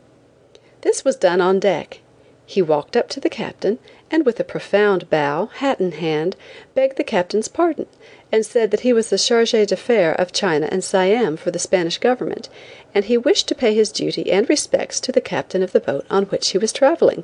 This 0.82 1.06
was 1.06 1.16
done 1.16 1.40
on 1.40 1.60
deck. 1.60 2.00
He 2.48 2.64
walked 2.64 2.98
up 2.98 3.10
to 3.10 3.20
the 3.20 3.30
captain, 3.30 3.78
and 4.12 4.26
with 4.26 4.40
a 4.40 4.44
profound 4.44 5.10
bow, 5.10 5.48
hat 5.56 5.80
in 5.80 5.92
hand, 5.92 6.36
begged 6.74 6.98
the 6.98 7.04
captain's 7.04 7.48
pardon 7.48 7.86
and 8.32 8.46
said 8.46 8.72
that 8.72 8.82
he 8.82 8.94
was 8.94 9.10
the 9.10 9.18
charge 9.18 9.52
d'affaires 9.52 10.16
of 10.20 10.32
China 10.32 10.68
and 10.72 10.84
Siam 10.84 11.38
for 11.38 11.52
the 11.52 11.60
Spanish 11.60 11.98
government, 11.98 12.50
and 12.94 13.06
he 13.06 13.18
wished 13.18 13.48
to 13.48 13.56
pay 13.56 13.74
his 13.74 13.92
duty 13.92 14.32
and 14.32 14.50
respects 14.50 15.00
to 15.00 15.12
the 15.12 15.22
captain 15.22 15.64
of 15.64 15.72
the 15.72 15.80
boat 15.80 16.06
on 16.10 16.26
which 16.26 16.50
he 16.50 16.58
was 16.58 16.74
traveling. 16.74 17.24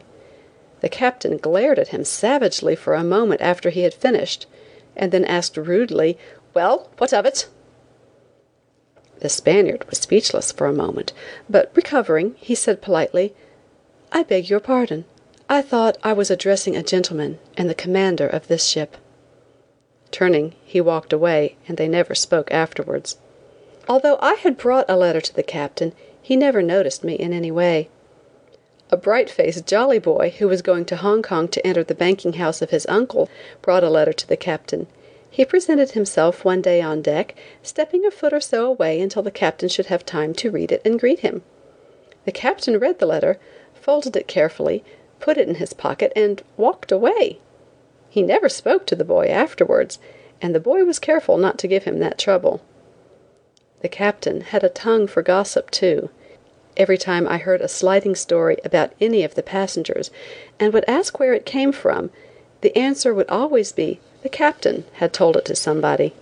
The 0.81 0.89
captain 0.89 1.37
glared 1.37 1.79
at 1.79 1.89
him 1.89 2.03
savagely 2.03 2.75
for 2.75 2.93
a 2.93 3.03
moment 3.03 3.41
after 3.41 3.69
he 3.69 3.81
had 3.81 3.93
finished, 3.93 4.45
and 4.95 5.11
then 5.11 5.25
asked 5.25 5.57
rudely: 5.57 6.17
"Well, 6.53 6.89
what 6.97 7.13
of 7.13 7.25
it?" 7.25 7.47
The 9.19 9.29
Spaniard 9.29 9.89
was 9.89 9.99
speechless 9.99 10.51
for 10.51 10.67
a 10.67 10.73
moment, 10.73 11.13
but 11.49 11.71
recovering, 11.73 12.35
he 12.37 12.53
said 12.53 12.81
politely: 12.81 13.33
"I 14.11 14.23
beg 14.23 14.49
your 14.49 14.59
pardon. 14.59 15.05
I 15.47 15.61
thought 15.61 15.99
I 16.03 16.11
was 16.11 16.31
addressing 16.31 16.75
a 16.75 16.81
gentleman 16.81 17.37
and 17.55 17.69
the 17.69 17.75
commander 17.75 18.25
of 18.25 18.47
this 18.47 18.65
ship." 18.65 18.97
Turning, 20.09 20.55
he 20.65 20.81
walked 20.81 21.13
away, 21.13 21.55
and 21.67 21.77
they 21.77 21.87
never 21.87 22.15
spoke 22.15 22.51
afterwards. 22.51 23.17
Although 23.87 24.17
I 24.21 24.33
had 24.33 24.57
brought 24.57 24.89
a 24.89 24.97
letter 24.97 25.21
to 25.21 25.35
the 25.35 25.43
Captain, 25.43 25.93
he 26.19 26.35
never 26.35 26.63
noticed 26.63 27.03
me 27.03 27.13
in 27.13 27.31
any 27.31 27.51
way. 27.51 27.89
A 28.89 28.97
bright 28.97 29.29
faced, 29.29 29.67
jolly 29.67 29.99
boy, 29.99 30.33
who 30.39 30.47
was 30.47 30.63
going 30.63 30.85
to 30.85 30.95
Hong 30.95 31.21
Kong 31.21 31.47
to 31.49 31.67
enter 31.67 31.83
the 31.83 31.93
banking 31.93 32.33
house 32.33 32.63
of 32.63 32.71
his 32.71 32.87
uncle, 32.87 33.29
brought 33.61 33.83
a 33.83 33.89
letter 33.91 34.13
to 34.13 34.27
the 34.27 34.37
Captain. 34.37 34.87
He 35.29 35.45
presented 35.45 35.91
himself 35.91 36.43
one 36.43 36.63
day 36.63 36.81
on 36.81 37.03
deck, 37.03 37.35
stepping 37.61 38.03
a 38.03 38.09
foot 38.09 38.33
or 38.33 38.39
so 38.39 38.65
away 38.65 38.99
until 38.99 39.21
the 39.21 39.29
Captain 39.29 39.69
should 39.69 39.87
have 39.87 40.07
time 40.07 40.33
to 40.33 40.49
read 40.49 40.71
it 40.71 40.81
and 40.83 40.99
greet 40.99 41.19
him. 41.19 41.43
The 42.25 42.31
Captain 42.31 42.79
read 42.79 42.97
the 42.97 43.05
letter, 43.05 43.37
folded 43.75 44.15
it 44.15 44.27
carefully, 44.27 44.83
put 45.19 45.37
it 45.37 45.47
in 45.47 45.55
his 45.55 45.73
pocket, 45.73 46.11
and 46.15 46.43
walked 46.57 46.91
away. 46.91 47.39
He 48.09 48.21
never 48.21 48.49
spoke 48.49 48.85
to 48.87 48.95
the 48.95 49.03
boy 49.03 49.27
afterwards, 49.27 49.99
and 50.41 50.53
the 50.53 50.59
boy 50.59 50.83
was 50.83 50.99
careful 50.99 51.37
not 51.37 51.57
to 51.59 51.67
give 51.67 51.83
him 51.83 51.99
that 51.99 52.17
trouble. 52.17 52.61
The 53.81 53.89
Captain 53.89 54.41
had 54.41 54.63
a 54.63 54.69
tongue 54.69 55.07
for 55.07 55.21
gossip, 55.21 55.71
too. 55.71 56.09
Every 56.77 56.97
time 56.97 57.27
I 57.27 57.37
heard 57.37 57.61
a 57.61 57.67
slighting 57.67 58.15
story 58.15 58.57
about 58.65 58.93
any 58.99 59.23
of 59.23 59.35
the 59.35 59.43
passengers, 59.43 60.11
and 60.59 60.73
would 60.73 60.85
ask 60.87 61.19
where 61.19 61.33
it 61.33 61.45
came 61.45 61.71
from, 61.71 62.09
the 62.61 62.75
answer 62.77 63.13
would 63.13 63.29
always 63.29 63.71
be 63.71 63.99
the 64.23 64.29
Captain 64.29 64.85
had 64.93 65.13
told 65.13 65.37
it 65.37 65.45
to 65.45 65.55
somebody. 65.55 66.13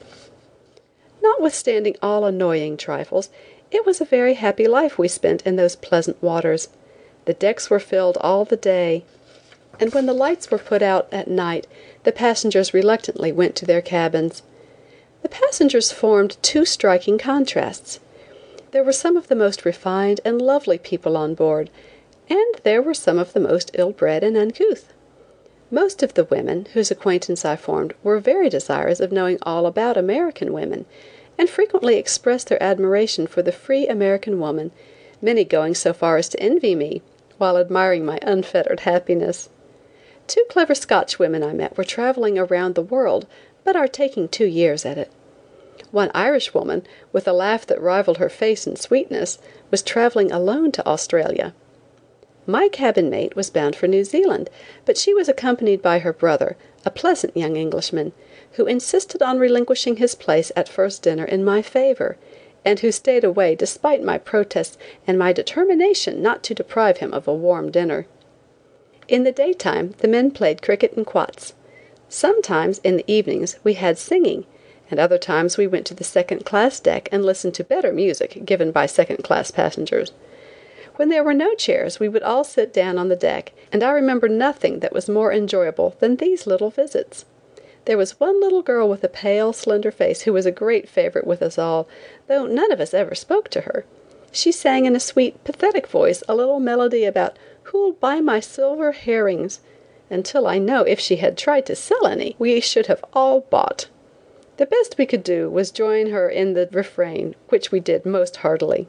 Notwithstanding 1.22 1.96
all 2.02 2.26
annoying 2.26 2.76
trifles, 2.76 3.30
it 3.72 3.86
was 3.86 4.02
a 4.02 4.06
very 4.06 4.34
happy 4.34 4.68
life 4.68 4.98
we 4.98 5.08
spent 5.08 5.42
in 5.44 5.56
those 5.56 5.76
pleasant 5.76 6.22
waters. 6.22 6.68
The 7.26 7.34
decks 7.34 7.70
were 7.70 7.80
filled 7.80 8.18
all 8.20 8.46
the 8.46 8.58
day 8.58 9.06
and 9.80 9.94
when 9.94 10.06
the 10.06 10.14
lights 10.14 10.52
were 10.52 10.58
put 10.58 10.82
out 10.82 11.08
at 11.12 11.28
night 11.28 11.68
the 12.04 12.12
passengers 12.12 12.74
reluctantly 12.74 13.32
went 13.32 13.56
to 13.56 13.66
their 13.66 13.82
cabins. 13.82 14.44
The 15.22 15.30
passengers 15.30 15.92
formed 15.92 16.38
two 16.42 16.66
striking 16.66 17.18
contrasts. 17.18 18.00
There 18.72 18.84
were 18.84 18.94
some 18.94 19.18
of 19.18 19.28
the 19.28 19.36
most 19.36 19.66
refined 19.66 20.20
and 20.26 20.42
lovely 20.42 20.78
people 20.78 21.16
on 21.16 21.34
board, 21.34 21.70
and 22.30 22.56
there 22.64 22.82
were 22.82 22.94
some 22.94 23.18
of 23.18 23.34
the 23.34 23.40
most 23.40 23.72
ill 23.74 23.92
bred 23.92 24.24
and 24.24 24.38
uncouth. 24.38 24.94
Most 25.72 26.04
of 26.04 26.14
the 26.14 26.26
women 26.26 26.68
whose 26.74 26.92
acquaintance 26.92 27.46
I 27.46 27.56
formed 27.56 27.94
were 28.04 28.20
very 28.20 28.50
desirous 28.50 29.00
of 29.00 29.12
knowing 29.12 29.38
all 29.42 29.66
about 29.66 29.98
American 29.98 30.54
women, 30.54 30.86
and 31.38 31.50
frequently 31.50 31.98
expressed 31.98 32.50
their 32.50 32.62
admiration 32.62 33.26
for 33.26 33.42
the 33.42 33.52
free 33.52 33.88
American 33.88 34.40
woman, 34.40 34.72
many 35.22 35.44
going 35.44 35.74
so 35.74 35.94
far 35.94 36.18
as 36.18 36.30
to 36.30 36.40
envy 36.40 36.76
me, 36.76 37.02
while 37.38 37.58
admiring 37.58 38.06
my 38.06 38.20
unfettered 38.22 38.82
happiness. 38.82 39.50
Two 40.28 40.44
clever 40.50 40.76
Scotch 40.76 41.20
women 41.20 41.44
I 41.44 41.54
met 41.54 41.78
were 41.78 41.84
traveling 41.84 42.40
around 42.40 42.76
the 42.76 42.82
world, 42.82 43.28
but 43.64 43.76
are 43.76 43.88
taking 43.88 44.28
two 44.28 44.46
years 44.46 44.86
at 44.86 44.98
it. 44.98 45.12
One 45.92 46.12
Irish 46.14 46.54
woman, 46.54 46.86
with 47.12 47.28
a 47.28 47.34
laugh 47.34 47.66
that 47.68 47.82
rivaled 47.82 48.18
her 48.18 48.30
face 48.30 48.66
in 48.66 48.76
sweetness, 48.76 49.40
was 49.70 49.82
traveling 49.82 50.32
alone 50.32 50.72
to 50.74 50.88
Australia. 50.88 51.54
My 52.46 52.68
cabin 52.68 53.10
mate 53.10 53.36
was 53.36 53.50
bound 53.50 53.76
for 53.76 53.88
New 53.88 54.04
Zealand, 54.04 54.50
but 54.86 54.98
she 54.98 55.14
was 55.14 55.30
accompanied 55.30 55.82
by 55.82 56.00
her 56.00 56.12
brother, 56.12 56.58
a 56.86 56.92
pleasant 56.92 57.38
young 57.38 57.56
Englishman, 57.56 58.12
who 58.54 58.66
insisted 58.66 59.22
on 59.22 59.40
relinquishing 59.40 59.98
his 59.98 60.16
place 60.16 60.52
at 60.56 60.68
first 60.68 61.02
dinner 61.02 61.26
in 61.26 61.46
my 61.46 61.62
favor, 61.62 62.18
and 62.66 62.80
who 62.80 62.92
stayed 62.92 63.24
away 63.24 63.56
despite 63.56 64.04
my 64.04 64.18
protests 64.18 64.78
and 65.06 65.18
my 65.18 65.34
determination 65.34 66.22
not 66.22 66.44
to 66.44 66.54
deprive 66.54 66.98
him 66.98 67.14
of 67.14 67.28
a 67.28 67.34
warm 67.34 67.72
dinner. 67.72 68.06
In 69.08 69.24
the 69.24 69.32
daytime 69.32 69.96
the 70.00 70.08
men 70.08 70.32
played 70.32 70.62
cricket 70.62 70.94
and 70.94 71.06
quoits. 71.06 71.54
Sometimes 72.10 72.80
in 72.80 72.98
the 72.98 73.12
evenings 73.12 73.58
we 73.64 73.74
had 73.74 73.98
singing, 73.98 74.46
and 74.90 75.00
other 75.00 75.18
times 75.18 75.58
we 75.58 75.68
went 75.68 75.86
to 75.88 75.94
the 75.94 76.04
second 76.04 76.46
class 76.46 76.80
deck 76.80 77.10
and 77.12 77.26
listened 77.26 77.54
to 77.56 77.64
better 77.64 77.92
music 77.92 78.46
given 78.46 78.72
by 78.72 78.86
second 78.86 79.24
class 79.24 79.52
passengers. 79.52 80.12
When 80.96 81.10
there 81.10 81.24
were 81.24 81.34
no 81.34 81.56
chairs 81.56 82.00
we 82.00 82.08
would 82.08 82.22
all 82.22 82.44
sit 82.44 82.72
down 82.72 83.00
on 83.00 83.10
the 83.10 83.16
deck, 83.16 83.52
and 83.72 83.82
I 83.82 83.92
remember 83.92 84.30
nothing 84.30 84.80
that 84.80 84.94
was 84.94 85.10
more 85.10 85.34
enjoyable 85.34 85.96
than 86.00 86.18
these 86.18 86.46
little 86.46 86.70
visits. 86.70 87.26
There 87.86 87.98
was 87.98 88.20
one 88.20 88.40
little 88.40 88.62
girl 88.62 88.88
with 88.88 89.04
a 89.04 89.10
pale, 89.10 89.52
slender 89.52 89.92
face 89.92 90.22
who 90.22 90.34
was 90.34 90.46
a 90.46 90.52
great 90.52 90.88
favorite 90.88 91.28
with 91.28 91.42
us 91.42 91.58
all, 91.58 91.88
though 92.28 92.46
none 92.46 92.72
of 92.72 92.80
us 92.80 92.94
ever 92.94 93.16
spoke 93.16 93.50
to 93.50 93.62
her. 93.62 93.86
She 94.32 94.52
sang 94.52 94.86
in 94.86 94.96
a 94.96 95.00
sweet, 95.00 95.44
pathetic 95.44 95.88
voice 95.88 96.24
a 96.28 96.36
little 96.36 96.60
melody 96.60 97.04
about 97.06 97.38
who'll 97.64 97.94
buy 97.94 98.20
my 98.20 98.40
silver 98.40 98.94
herrings, 98.94 99.60
until 100.10 100.48
I 100.48 100.60
know 100.60 100.84
if 100.84 101.00
she 101.00 101.18
had 101.18 101.38
tried 101.38 101.66
to 101.66 101.76
sell 101.76 102.08
any, 102.08 102.36
we 102.40 102.60
should 102.60 102.88
have 102.88 103.04
all 103.14 103.42
bought. 103.42 103.88
The 104.58 104.66
best 104.66 104.98
we 104.98 105.06
could 105.06 105.24
do 105.24 105.50
was 105.50 105.72
join 105.72 106.12
her 106.12 106.30
in 106.30 106.54
the 106.54 106.70
refrain, 106.72 107.36
which 107.50 107.72
we 107.72 107.80
did 107.80 108.06
most 108.06 108.38
heartily. 108.38 108.88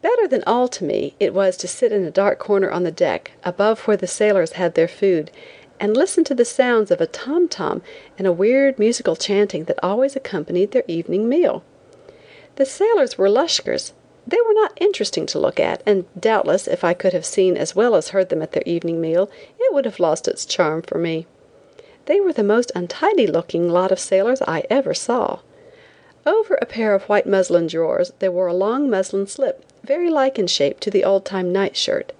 Better 0.00 0.28
than 0.28 0.44
all 0.46 0.68
to 0.68 0.84
me 0.84 1.14
it 1.18 1.32
was 1.32 1.56
to 1.58 1.68
sit 1.68 1.92
in 1.92 2.04
a 2.04 2.10
dark 2.10 2.38
corner 2.38 2.70
on 2.70 2.82
the 2.82 2.90
deck, 2.90 3.32
above 3.42 3.80
where 3.86 3.96
the 3.96 4.06
sailors 4.06 4.52
had 4.52 4.74
their 4.74 4.88
food, 4.88 5.30
and 5.84 5.94
listen 5.94 6.24
to 6.24 6.34
the 6.34 6.46
sounds 6.46 6.90
of 6.90 7.02
a 7.02 7.06
tom 7.06 7.46
tom 7.46 7.82
and 8.16 8.26
a 8.26 8.32
weird 8.32 8.78
musical 8.78 9.14
chanting 9.14 9.64
that 9.64 9.78
always 9.82 10.16
accompanied 10.16 10.70
their 10.70 10.82
evening 10.88 11.28
meal. 11.28 11.62
The 12.56 12.64
sailors 12.64 13.18
were 13.18 13.28
Lascars, 13.28 13.92
they 14.26 14.38
were 14.46 14.54
not 14.54 14.78
interesting 14.80 15.26
to 15.26 15.38
look 15.38 15.60
at, 15.60 15.82
and 15.84 16.06
doubtless 16.18 16.66
if 16.66 16.84
I 16.84 16.94
could 16.94 17.12
have 17.12 17.26
seen 17.26 17.58
as 17.58 17.76
well 17.76 17.96
as 17.96 18.08
heard 18.08 18.30
them 18.30 18.40
at 18.40 18.52
their 18.52 18.62
evening 18.64 18.98
meal 18.98 19.30
it 19.58 19.74
would 19.74 19.84
have 19.84 20.00
lost 20.00 20.26
its 20.26 20.46
charm 20.46 20.80
for 20.80 20.96
me. 20.96 21.26
They 22.06 22.18
were 22.18 22.32
the 22.32 22.42
most 22.42 22.72
untidy 22.74 23.26
looking 23.26 23.68
lot 23.68 23.92
of 23.92 24.00
sailors 24.00 24.40
I 24.40 24.64
ever 24.70 24.94
saw. 24.94 25.40
Over 26.24 26.54
a 26.54 26.64
pair 26.64 26.94
of 26.94 27.10
white 27.10 27.26
muslin 27.26 27.66
drawers 27.66 28.10
they 28.20 28.30
wore 28.30 28.46
a 28.46 28.54
long 28.54 28.88
muslin 28.88 29.26
slip, 29.26 29.62
very 29.82 30.08
like 30.08 30.38
in 30.38 30.46
shape 30.46 30.80
to 30.80 30.90
the 30.90 31.04
old 31.04 31.26
time 31.26 31.52
night 31.52 31.76
shirt. 31.76 32.14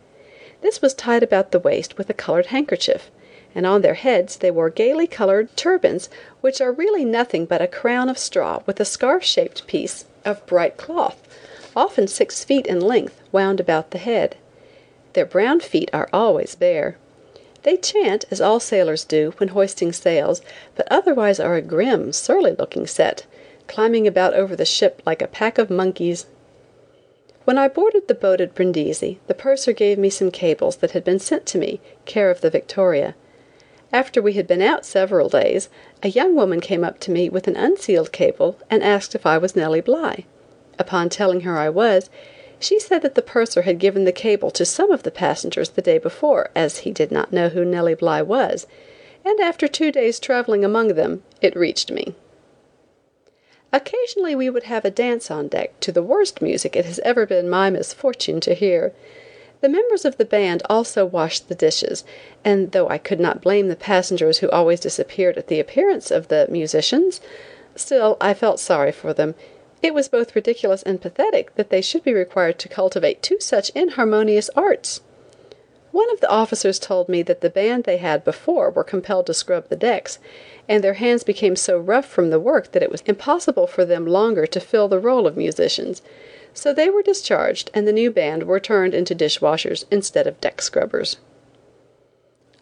This 0.61 0.83
was 0.83 0.93
tied 0.93 1.23
about 1.23 1.51
the 1.51 1.59
waist 1.59 1.97
with 1.97 2.11
a 2.11 2.13
colored 2.13 2.47
handkerchief, 2.47 3.11
and 3.55 3.67
on 3.67 3.83
their 3.83 3.95
heads 3.95 4.37
they 4.37 4.51
wore 4.51 4.71
gaily 4.71 5.07
colored 5.07 5.57
turbans, 5.57 6.09
which 6.41 6.61
are 6.61 6.73
really 6.73 7.05
nothing 7.05 7.47
but 7.47 7.63
a 7.63 7.67
crown 7.67 8.09
of 8.09 8.19
straw 8.19 8.61
with 8.67 8.81
a 8.81 8.85
scarf 8.85 9.23
shaped 9.23 9.67
piece 9.67 10.05
of 10.25 10.45
bright 10.47 10.77
cloth 10.77 11.21
often 11.77 12.07
six 12.07 12.45
feet 12.45 12.67
in 12.67 12.81
length, 12.81 13.21
wound 13.33 13.61
about 13.61 13.91
the 13.91 13.99
head. 13.99 14.37
Their 15.15 15.27
brown 15.27 15.61
feet 15.61 15.91
are 15.93 16.09
always 16.13 16.55
bare. 16.55 16.97
They 17.63 17.77
chant, 17.77 18.25
as 18.31 18.41
all 18.41 18.61
sailors 18.61 19.05
do, 19.05 19.33
when 19.39 19.51
hoisting 19.51 19.93
sails, 19.93 20.43
but 20.77 20.87
otherwise 20.91 21.41
are 21.41 21.57
a 21.57 21.63
grim, 21.63 22.13
surly 22.13 22.53
looking 22.53 22.87
set, 22.87 23.27
climbing 23.67 24.07
about 24.07 24.35
over 24.35 24.55
the 24.55 24.65
ship 24.65 25.03
like 25.07 25.23
a 25.23 25.27
pack 25.27 25.59
of 25.59 25.71
monkeys. 25.71 26.27
When 27.45 27.59
I 27.59 27.69
boarded 27.69 28.09
the 28.09 28.15
boat 28.15 28.41
at 28.41 28.55
Brindisi, 28.55 29.19
the 29.27 29.35
purser 29.35 29.73
gave 29.73 29.99
me 29.99 30.11
some 30.11 30.31
cables 30.31 30.77
that 30.77 30.93
had 30.93 31.05
been 31.05 31.19
sent 31.19 31.47
to 31.47 31.59
me, 31.59 31.81
care 32.05 32.31
of 32.31 32.41
the 32.41 32.51
Victoria. 32.51 33.15
After 33.95 34.21
we 34.21 34.33
had 34.33 34.49
been 34.49 34.61
out 34.61 34.85
several 34.85 35.29
days, 35.29 35.69
a 36.03 36.09
young 36.09 36.35
woman 36.35 36.61
came 36.61 36.83
up 36.83 36.99
to 36.99 37.13
me 37.13 37.29
with 37.29 37.47
an 37.47 37.55
unsealed 37.55 38.11
cable 38.11 38.59
and 38.69 38.83
asked 38.83 39.15
if 39.15 39.25
I 39.25 39.39
was 39.39 39.55
Nellie 39.55 39.81
Bly. 39.81 40.25
Upon 40.81 41.09
telling 41.09 41.43
her 41.43 41.57
I 41.57 41.69
was, 41.69 42.11
she 42.59 42.81
said 42.81 43.03
that 43.03 43.15
the 43.15 43.23
purser 43.23 43.63
had 43.63 43.79
given 43.79 44.03
the 44.03 44.11
cable 44.11 44.51
to 44.51 44.65
some 44.65 44.91
of 44.91 45.05
the 45.05 45.13
passengers 45.13 45.69
the 45.69 45.81
day 45.81 45.99
before, 45.99 46.51
as 46.57 46.79
he 46.79 46.91
did 46.91 47.13
not 47.13 47.33
know 47.33 47.51
who 47.51 47.65
Nellie 47.65 47.95
Bly 47.95 48.21
was, 48.21 48.67
and 49.25 49.39
after 49.39 49.69
two 49.69 49.93
days 49.93 50.19
traveling 50.19 50.65
among 50.65 50.95
them, 50.95 51.23
it 51.41 51.55
reached 51.55 51.93
me. 51.93 52.17
Occasionally 53.73 54.35
we 54.35 54.51
would 54.51 54.65
have 54.65 54.85
a 54.85 54.91
dance 54.91 55.31
on 55.31 55.47
deck 55.47 55.79
to 55.79 55.93
the 55.93 56.03
worst 56.03 56.43
music 56.43 56.75
it 56.75 56.85
has 56.85 56.99
ever 57.05 57.27
been 57.27 57.49
my 57.49 57.71
misfortune 57.71 58.41
to 58.41 58.55
hear. 58.55 58.93
The 59.65 59.71
members 59.71 60.05
of 60.05 60.19
the 60.19 60.27
band 60.27 60.63
also 60.69 61.07
washed 61.07 61.49
the 61.49 61.55
dishes, 61.55 62.05
and 62.45 62.73
though 62.73 62.87
I 62.91 62.99
could 62.99 63.19
not 63.19 63.41
blame 63.41 63.69
the 63.69 63.77
passengers 63.77 64.41
who 64.41 64.51
always 64.51 64.79
disappeared 64.79 65.39
at 65.39 65.47
the 65.47 65.59
appearance 65.59 66.11
of 66.11 66.29
the 66.29 66.47
musicians, 66.51 67.23
still 67.75 68.19
I 68.21 68.35
felt 68.35 68.61
sorry 68.61 68.93
for 68.93 69.15
them 69.15 69.35
it 69.83 69.95
was 69.95 70.07
both 70.07 70.37
ridiculous 70.37 70.83
and 70.83 71.01
pathetic 71.01 71.55
that 71.55 71.71
they 71.71 71.81
should 71.81 72.05
be 72.05 72.13
required 72.13 72.59
to 72.59 72.69
cultivate 72.69 73.23
two 73.23 73.41
such 73.41 73.71
inharmonious 73.71 74.51
arts. 74.55 75.01
One 75.93 76.13
of 76.13 76.21
the 76.21 76.29
officers 76.29 76.79
told 76.79 77.09
me 77.09 77.23
that 77.23 77.41
the 77.41 77.49
band 77.49 77.85
they 77.85 77.97
had 77.97 78.23
before 78.23 78.69
were 78.69 78.85
compelled 78.85 79.25
to 79.29 79.33
scrub 79.33 79.71
the 79.71 79.77
decks, 79.77 80.19
and 80.69 80.85
their 80.85 81.01
hands 81.01 81.25
became 81.25 81.57
so 81.57 81.79
rough 81.79 82.05
from 82.05 82.29
the 82.29 82.39
work 82.39 82.73
that 82.73 82.83
it 82.83 82.93
was 82.93 83.01
impossible 83.07 83.67
for 83.67 83.87
them 83.87 84.07
longer 84.07 84.47
to 84.47 84.61
fill 84.61 84.89
the 84.89 85.01
role 85.01 85.27
of 85.27 85.39
musicians, 85.39 86.03
so 86.55 86.73
they 86.73 86.89
were 86.89 87.03
discharged 87.03 87.71
and 87.75 87.87
the 87.87 87.93
new 87.93 88.11
band 88.11 88.45
were 88.45 88.61
turned 88.61 88.95
into 88.95 89.15
dishwashers 89.15 89.85
instead 89.91 90.27
of 90.27 90.41
deck 90.41 90.63
scrubbers. 90.63 91.19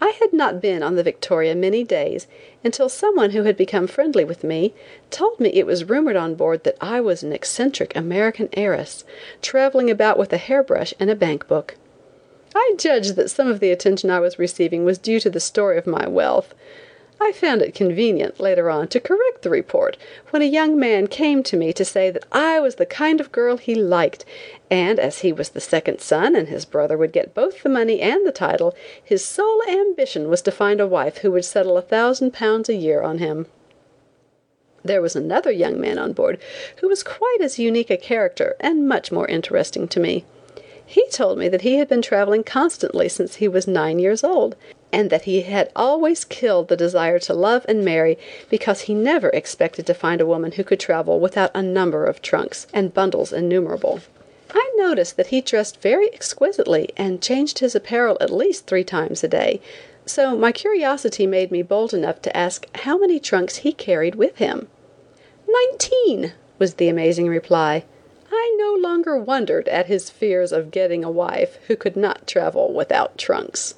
I 0.00 0.16
had 0.18 0.32
not 0.32 0.60
been 0.60 0.82
on 0.82 0.96
the 0.96 1.04
Victoria 1.04 1.54
many 1.54 1.84
days 1.84 2.26
until 2.64 2.88
someone 2.88 3.30
who 3.30 3.44
had 3.44 3.56
become 3.56 3.86
friendly 3.86 4.24
with 4.24 4.42
me 4.42 4.74
told 5.10 5.38
me 5.38 5.50
it 5.50 5.64
was 5.64 5.88
rumored 5.88 6.16
on 6.16 6.34
board 6.34 6.64
that 6.64 6.76
I 6.80 7.00
was 7.00 7.22
an 7.22 7.32
eccentric 7.32 7.94
American 7.94 8.48
heiress, 8.54 9.04
traveling 9.42 9.90
about 9.90 10.18
with 10.18 10.32
a 10.32 10.38
hairbrush 10.38 10.92
and 10.98 11.08
a 11.08 11.14
bank 11.14 11.46
book. 11.46 11.76
I 12.52 12.74
judged 12.78 13.14
that 13.14 13.30
some 13.30 13.46
of 13.46 13.60
the 13.60 13.70
attention 13.70 14.10
I 14.10 14.18
was 14.18 14.40
receiving 14.40 14.84
was 14.84 14.98
due 14.98 15.20
to 15.20 15.30
the 15.30 15.38
story 15.38 15.78
of 15.78 15.86
my 15.86 16.08
wealth. 16.08 16.52
I 17.24 17.30
found 17.30 17.62
it 17.62 17.72
convenient, 17.72 18.40
later 18.40 18.68
on, 18.68 18.88
to 18.88 18.98
correct 18.98 19.42
the 19.42 19.48
report, 19.48 19.96
when 20.30 20.42
a 20.42 20.44
young 20.44 20.76
man 20.76 21.06
came 21.06 21.44
to 21.44 21.56
me 21.56 21.72
to 21.72 21.84
say 21.84 22.10
that 22.10 22.26
I 22.32 22.58
was 22.58 22.74
the 22.74 22.84
kind 22.84 23.20
of 23.20 23.30
girl 23.30 23.58
he 23.58 23.76
liked, 23.76 24.24
and 24.72 24.98
as 24.98 25.20
he 25.20 25.32
was 25.32 25.50
the 25.50 25.60
second 25.60 26.00
son 26.00 26.34
and 26.34 26.48
his 26.48 26.64
brother 26.64 26.98
would 26.98 27.12
get 27.12 27.32
both 27.32 27.62
the 27.62 27.68
money 27.68 28.00
and 28.00 28.26
the 28.26 28.32
title, 28.32 28.74
his 29.02 29.24
sole 29.24 29.62
ambition 29.68 30.28
was 30.28 30.42
to 30.42 30.50
find 30.50 30.80
a 30.80 30.86
wife 30.86 31.18
who 31.18 31.30
would 31.30 31.44
settle 31.44 31.76
a 31.76 31.82
thousand 31.82 32.32
pounds 32.32 32.68
a 32.68 32.74
year 32.74 33.02
on 33.02 33.18
him. 33.18 33.46
There 34.84 35.00
was 35.00 35.14
another 35.14 35.52
young 35.52 35.80
man 35.80 35.98
on 35.98 36.14
board 36.14 36.40
who 36.80 36.88
was 36.88 37.04
quite 37.04 37.38
as 37.40 37.56
unique 37.56 37.90
a 37.90 37.96
character 37.96 38.56
and 38.58 38.88
much 38.88 39.12
more 39.12 39.28
interesting 39.28 39.86
to 39.88 40.00
me. 40.00 40.24
He 40.84 41.08
told 41.10 41.38
me 41.38 41.48
that 41.48 41.62
he 41.62 41.76
had 41.76 41.88
been 41.88 42.02
traveling 42.02 42.42
constantly 42.42 43.08
since 43.08 43.36
he 43.36 43.46
was 43.46 43.68
nine 43.68 44.00
years 44.00 44.24
old, 44.24 44.56
and 44.92 45.08
that 45.10 45.22
he 45.22 45.40
had 45.40 45.72
always 45.74 46.24
killed 46.24 46.68
the 46.68 46.76
desire 46.76 47.18
to 47.18 47.32
love 47.34 47.64
and 47.68 47.84
marry 47.84 48.18
because 48.50 48.82
he 48.82 48.94
never 48.94 49.30
expected 49.30 49.86
to 49.86 49.94
find 49.94 50.20
a 50.20 50.26
woman 50.26 50.52
who 50.52 50.64
could 50.64 50.78
travel 50.78 51.18
without 51.18 51.50
a 51.54 51.62
number 51.62 52.04
of 52.04 52.20
trunks 52.20 52.66
and 52.74 52.94
bundles 52.94 53.32
innumerable. 53.32 54.00
I 54.54 54.70
noticed 54.76 55.16
that 55.16 55.28
he 55.28 55.40
dressed 55.40 55.80
very 55.80 56.12
exquisitely 56.12 56.90
and 56.96 57.22
changed 57.22 57.60
his 57.60 57.74
apparel 57.74 58.18
at 58.20 58.30
least 58.30 58.66
three 58.66 58.84
times 58.84 59.24
a 59.24 59.28
day, 59.28 59.62
so 60.04 60.36
my 60.36 60.52
curiosity 60.52 61.26
made 61.26 61.50
me 61.50 61.62
bold 61.62 61.94
enough 61.94 62.20
to 62.22 62.36
ask 62.36 62.66
how 62.80 62.98
many 62.98 63.18
trunks 63.18 63.56
he 63.56 63.72
carried 63.72 64.14
with 64.14 64.36
him. 64.36 64.68
"Nineteen," 65.48 66.34
was 66.58 66.74
the 66.74 66.88
amazing 66.88 67.28
reply. 67.28 67.84
I 68.30 68.56
no 68.58 68.74
longer 68.74 69.16
wondered 69.16 69.68
at 69.68 69.86
his 69.86 70.10
fears 70.10 70.52
of 70.52 70.70
getting 70.70 71.04
a 71.04 71.10
wife 71.10 71.58
who 71.68 71.76
could 71.76 71.96
not 71.96 72.26
travel 72.26 72.72
without 72.72 73.16
trunks. 73.16 73.74